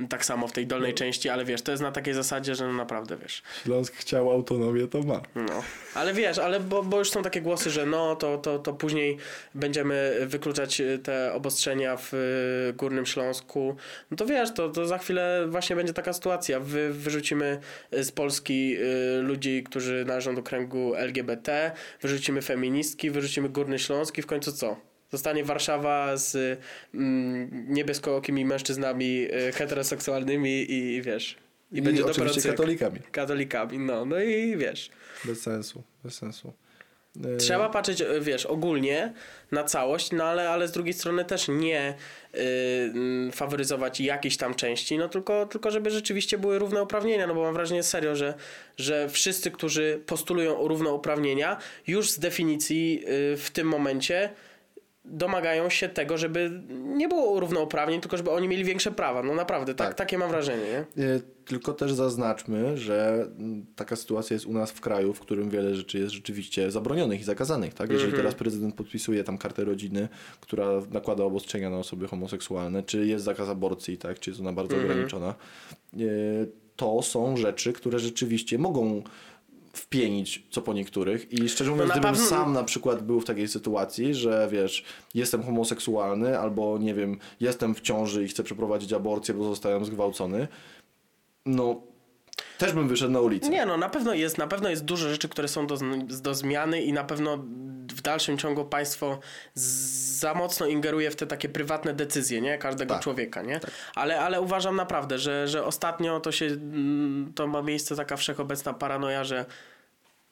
y, 0.00 0.08
tak 0.08 0.24
samo 0.24 0.48
w 0.48 0.52
tej 0.52 0.66
dolnej 0.66 0.94
części, 0.94 1.28
ale 1.28 1.44
wiesz, 1.44 1.62
to 1.62 1.70
jest 1.70 1.82
na 1.82 1.92
takiej 1.92 2.14
zasadzie, 2.14 2.54
że 2.54 2.66
no 2.66 2.72
naprawdę, 2.72 3.16
wiesz, 3.16 3.42
Śląsk 3.64 3.94
chciał 3.94 4.30
autonomię, 4.30 4.86
to 4.88 5.02
ma. 5.02 5.20
no. 5.34 5.62
Ale 5.94 6.14
wiesz, 6.14 6.38
ale 6.38 6.60
bo, 6.60 6.82
bo 6.82 6.98
już 6.98 7.10
są 7.10 7.22
takie 7.22 7.40
głosy, 7.40 7.70
że 7.70 7.86
no, 7.86 8.16
to, 8.16 8.38
to, 8.38 8.58
to 8.58 8.72
później 8.72 9.16
będziemy 9.54 10.16
wykluczać 10.26 10.80
y, 10.80 10.98
te 10.98 11.32
obostrzenia 11.32 11.96
w 11.96 12.14
y, 12.14 12.72
Górnym 12.72 13.06
Śląsku. 13.06 13.23
No 14.10 14.16
to 14.16 14.26
wiesz, 14.26 14.54
to, 14.54 14.68
to 14.68 14.86
za 14.86 14.98
chwilę 14.98 15.46
właśnie 15.48 15.76
będzie 15.76 15.92
taka 15.92 16.12
sytuacja. 16.12 16.60
Wy, 16.60 16.92
wyrzucimy 16.92 17.60
z 17.92 18.12
Polski 18.12 18.76
y, 18.78 19.22
ludzi, 19.22 19.62
którzy 19.62 20.04
należą 20.06 20.34
do 20.34 20.42
kręgu 20.42 20.94
LGBT, 20.94 21.72
wyrzucimy 22.00 22.42
feministki, 22.42 23.10
wyrzucimy 23.10 23.48
Górny 23.48 23.78
Śląsk 23.78 24.18
i 24.18 24.22
w 24.22 24.26
końcu 24.26 24.52
co? 24.52 24.76
Zostanie 25.12 25.44
Warszawa 25.44 26.16
z 26.16 26.60
mm, 26.94 27.74
niebieskookymi 27.74 28.44
mężczyznami 28.44 29.28
y, 29.48 29.52
heteroseksualnymi 29.52 30.50
i, 30.50 30.94
i 30.94 31.02
wiesz... 31.02 31.36
I, 31.72 31.78
I, 31.78 31.82
będzie 31.82 32.06
oczywiście 32.06 32.50
katolikami. 32.50 33.00
Katolikami, 33.12 33.78
no, 33.78 34.04
no 34.04 34.20
i 34.20 34.56
wiesz. 34.56 34.90
Bez 35.24 35.42
sensu, 35.42 35.82
bez 36.04 36.14
sensu. 36.14 36.52
E, 37.24 37.36
Trzeba 37.36 37.68
patrzeć, 37.68 38.00
e, 38.00 38.20
wiesz, 38.20 38.46
ogólnie 38.46 39.12
na 39.52 39.64
całość, 39.64 40.12
no 40.12 40.24
ale, 40.24 40.50
ale 40.50 40.68
z 40.68 40.72
drugiej 40.72 40.94
strony 40.94 41.24
też 41.24 41.48
nie 41.48 41.94
y, 42.34 42.38
mm, 42.94 43.32
faworyzować 43.32 44.00
jakiejś 44.00 44.36
tam 44.36 44.54
części, 44.54 44.98
no 44.98 45.08
tylko, 45.08 45.46
tylko 45.46 45.70
żeby 45.70 45.90
rzeczywiście 45.90 46.38
były 46.38 46.58
równe 46.58 46.82
uprawnienia, 46.82 47.26
no 47.26 47.34
bo 47.34 47.42
mam 47.42 47.54
wrażenie 47.54 47.82
serio, 47.82 48.16
że, 48.16 48.34
że 48.76 49.08
wszyscy, 49.08 49.50
którzy 49.50 50.00
postulują 50.06 50.58
o 50.58 50.68
równe 50.68 50.90
uprawnienia, 50.90 51.56
już 51.86 52.10
z 52.10 52.18
definicji 52.18 53.04
y, 53.32 53.36
w 53.36 53.50
tym 53.50 53.68
momencie 53.68 54.30
domagają 55.04 55.70
się 55.70 55.88
tego, 55.88 56.18
żeby 56.18 56.62
nie 56.84 57.08
było 57.08 57.40
równouprawnień, 57.40 58.00
tylko 58.00 58.16
żeby 58.16 58.30
oni 58.30 58.48
mieli 58.48 58.64
większe 58.64 58.90
prawa. 58.92 59.22
No 59.22 59.34
naprawdę, 59.34 59.74
tak, 59.74 59.88
Tak. 59.88 59.96
takie 59.96 60.18
mam 60.18 60.30
wrażenie, 60.30 60.62
nie? 60.96 61.04
E, 61.04 61.20
Tylko 61.44 61.72
też 61.72 61.92
zaznaczmy, 61.92 62.76
że 62.76 63.26
mm, 63.38 63.66
taka 63.76 63.96
sytuacja 63.96 64.34
jest 64.34 64.46
u 64.46 64.52
nas 64.52 64.70
w 64.72 64.80
kraju, 64.80 65.14
w 65.14 65.20
którym 65.20 65.50
wiele 65.50 65.74
rzeczy 65.74 65.98
jest 65.98 66.12
rzeczywiście 66.14 66.70
zabronionych 66.70 67.20
i 67.20 67.24
zakazanych. 67.24 67.74
Tak? 67.74 67.90
Jeżeli 67.90 68.04
Mhm. 68.10 68.22
teraz 68.22 68.34
prezydent 68.34 68.74
podpisuje 68.74 69.24
tam 69.24 69.38
kartę 69.38 69.64
rodziny, 69.64 70.08
która 70.40 70.68
nakłada 70.90 71.24
obostrzenia 71.24 71.70
na 71.70 71.78
osoby 71.78 72.08
homoseksualne, 72.08 72.82
czy 72.82 73.06
jest 73.06 73.24
zakaz 73.24 73.48
aborcji, 73.48 73.98
tak? 73.98 74.20
czy 74.20 74.30
jest 74.30 74.40
ona 74.40 74.52
bardzo 74.52 74.74
Mhm. 74.74 74.90
ograniczona, 74.92 75.34
e, 75.94 75.98
to 76.76 77.02
są 77.02 77.36
rzeczy, 77.36 77.72
które 77.72 77.98
rzeczywiście 77.98 78.58
mogą 78.58 79.02
wpienić 79.74 80.42
co 80.50 80.62
po 80.62 80.72
niektórych. 80.72 81.32
I 81.32 81.48
szczerze 81.48 81.70
mówiąc, 81.70 81.88
No 81.88 81.94
gdybym 81.94 82.14
pewno- 82.14 82.28
sam 82.28 82.52
na 82.52 82.64
przykład 82.64 83.02
był 83.02 83.20
w 83.20 83.24
takiej 83.24 83.48
sytuacji, 83.48 84.14
że 84.14 84.48
wiesz, 84.52 84.84
jestem 85.14 85.42
homoseksualny 85.42 86.38
albo 86.38 86.78
nie 86.78 86.94
wiem, 86.94 87.18
jestem 87.40 87.74
w 87.74 87.80
ciąży 87.80 88.24
i 88.24 88.28
chcę 88.28 88.42
przeprowadzić 88.42 88.92
aborcję, 88.92 89.34
bo 89.34 89.44
zostałem 89.44 89.84
zgwałcony, 89.84 90.48
no 91.46 91.82
też 92.58 92.72
bym 92.72 92.88
wyszedł 92.88 93.12
na 93.12 93.20
ulicę. 93.20 93.48
Nie, 93.48 93.66
no 93.66 93.76
na 93.76 93.88
pewno 93.88 94.14
jest, 94.14 94.38
na 94.38 94.46
pewno 94.46 94.68
jest 94.68 94.84
dużo 94.84 95.08
rzeczy, 95.08 95.28
które 95.28 95.48
są 95.48 95.66
do, 95.66 95.76
do 96.22 96.34
zmiany 96.34 96.82
i 96.82 96.92
na 96.92 97.04
pewno 97.04 97.38
w 97.92 98.02
dalszym 98.02 98.38
ciągu 98.38 98.64
państwo 98.64 99.18
za 99.54 100.34
mocno 100.34 100.66
ingeruje 100.66 101.10
w 101.10 101.16
te 101.16 101.26
takie 101.26 101.48
prywatne 101.48 101.94
decyzje, 101.94 102.40
nie? 102.40 102.58
Każdego 102.58 102.94
Tak. 102.94 103.02
człowieka, 103.02 103.42
nie? 103.42 103.60
Ale, 103.94 104.20
ale 104.20 104.40
uważam 104.40 104.76
naprawdę, 104.76 105.18
że, 105.18 105.48
że 105.48 105.64
ostatnio 105.64 106.20
to 106.20 106.32
się, 106.32 106.46
mm, 106.46 107.32
to 107.34 107.46
ma 107.46 107.62
miejsce 107.62 107.96
taka 107.96 108.16
wszechobecna 108.16 108.72
paranoja, 108.74 109.24
że 109.24 109.44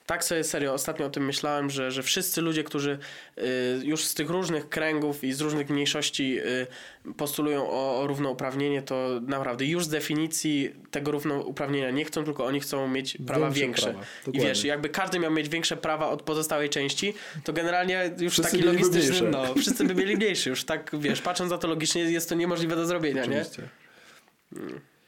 Tak 0.07 0.25
sobie 0.25 0.45
serio 0.45 0.73
ostatnio 0.75 1.07
o 1.07 1.11
tym 1.11 1.25
myślałem, 1.25 1.71
że, 1.71 1.91
że 1.91 2.03
wszyscy 2.03 2.41
ludzie, 2.41 2.65
którzy 2.65 2.99
y, 3.39 3.43
już 3.85 4.05
z 4.05 4.15
tych 4.15 4.31
różnych 4.31 4.69
kręgów 4.69 5.25
i 5.25 5.33
z 5.33 5.41
różnych 5.41 5.71
mniejszości 5.71 6.39
y, 6.39 7.15
postulują 7.17 7.71
o, 7.71 8.01
o 8.01 8.07
równouprawnienie, 8.07 8.83
to 8.83 9.21
naprawdę 9.27 9.65
już 9.65 9.85
z 9.85 9.89
definicji 9.89 10.75
tego 10.91 11.11
równouprawnienia 11.11 11.91
nie 11.91 12.05
chcą, 12.05 12.25
tylko 12.25 12.45
oni 12.47 12.61
chcą 12.61 12.89
mieć 12.89 13.19
prawa 13.27 13.51
Większe 13.51 13.61
większe. 13.61 14.07
prawa, 14.23 14.39
I 14.39 14.41
wiesz, 14.41 14.65
jakby 14.65 14.89
każdy 14.89 15.19
miał 15.19 15.31
mieć 15.31 15.49
większe 15.49 15.77
prawa 15.77 16.09
od 16.09 16.23
pozostałej 16.23 16.69
części, 16.69 17.15
to 17.45 17.53
generalnie 17.53 18.11
już 18.19 18.33
Wszyscy 18.33 18.53
taki 18.53 18.63
logistyczny, 18.65 19.31
no, 19.31 19.55
wszyscy 19.55 19.85
by 19.85 19.95
mieli 19.95 20.17
mniejszy. 20.17 20.51
Już 20.51 20.65
tak, 20.65 20.91
wiesz, 20.99 21.23
patrząc 21.23 21.51
na 21.51 21.59
to 21.59 21.69
logicznie, 21.69 22.03
jest 22.03 22.29
to 22.29 22.35
niemożliwe 22.35 22.77
do 22.77 22.87
zrobienia, 22.87 23.25
nie? 23.25 23.41
Oczywiście. 23.41 23.69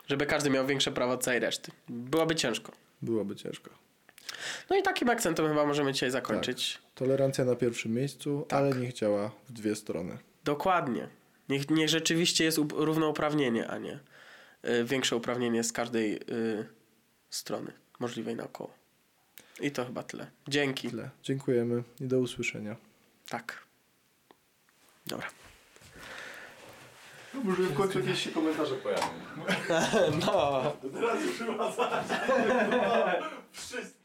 Żeby 0.09 0.27
każdy 0.27 0.51
miał 0.51 0.67
większe 0.67 0.93
prawa 0.93 1.13
od 1.13 1.25
całej 1.25 1.41
reszty. 1.41 1.73
Byłoby 1.89 2.35
ciężko. 2.35 2.73
Byłoby 3.03 3.37
ciężko. 3.37 3.84
No 4.71 4.77
i 4.77 4.83
takim 4.83 5.11
akcentem 5.11 5.49
chyba 5.49 5.67
możemy 5.67 5.93
dzisiaj 5.93 6.11
zakończyć. 6.11 6.79
Tolerancja 6.95 7.45
na 7.45 7.57
pierwszym 7.57 7.93
miejscu, 7.95 8.47
Tak. 8.49 8.59
ale 8.59 8.73
niech 8.77 8.93
działa 8.93 9.31
w 9.49 9.53
dwie 9.53 9.77
strony. 9.77 10.19
Dokładnie. 10.45 11.09
Niech, 11.49 11.71
niech 11.71 11.89
rzeczywiście 11.89 12.45
jest 12.45 12.59
up- 12.59 12.75
równouprawnienie, 12.79 13.69
a 13.69 13.79
nie 13.79 13.99
y, 14.65 14.85
większe 14.85 15.17
uprawnienie 15.17 15.65
z 15.65 15.73
każdej 15.73 16.17
y, 16.17 16.67
strony 17.31 17.73
możliwej 17.99 18.37
naokoło. 18.37 18.71
I 19.61 19.71
to 19.71 19.85
chyba 19.85 20.03
tyle. 20.03 20.27
Dzięki. 20.49 20.91
Tyle. 20.91 21.11
Dziękujemy 21.23 21.83
i 22.01 22.05
do 22.05 22.19
usłyszenia. 22.19 22.77
Tak. 23.29 23.65
Dobra. 25.07 25.27
Może 27.45 27.63
w 27.63 27.75
końcu 27.75 27.99
jakieś 28.01 28.25
się 28.25 28.31
komentarze 28.31 28.75
pojawią. 28.75 29.03
No. 30.27 30.63
Teraz 30.95 31.23
już 31.25 31.39
chyba 31.39 31.73
Wszyscy 33.53 34.04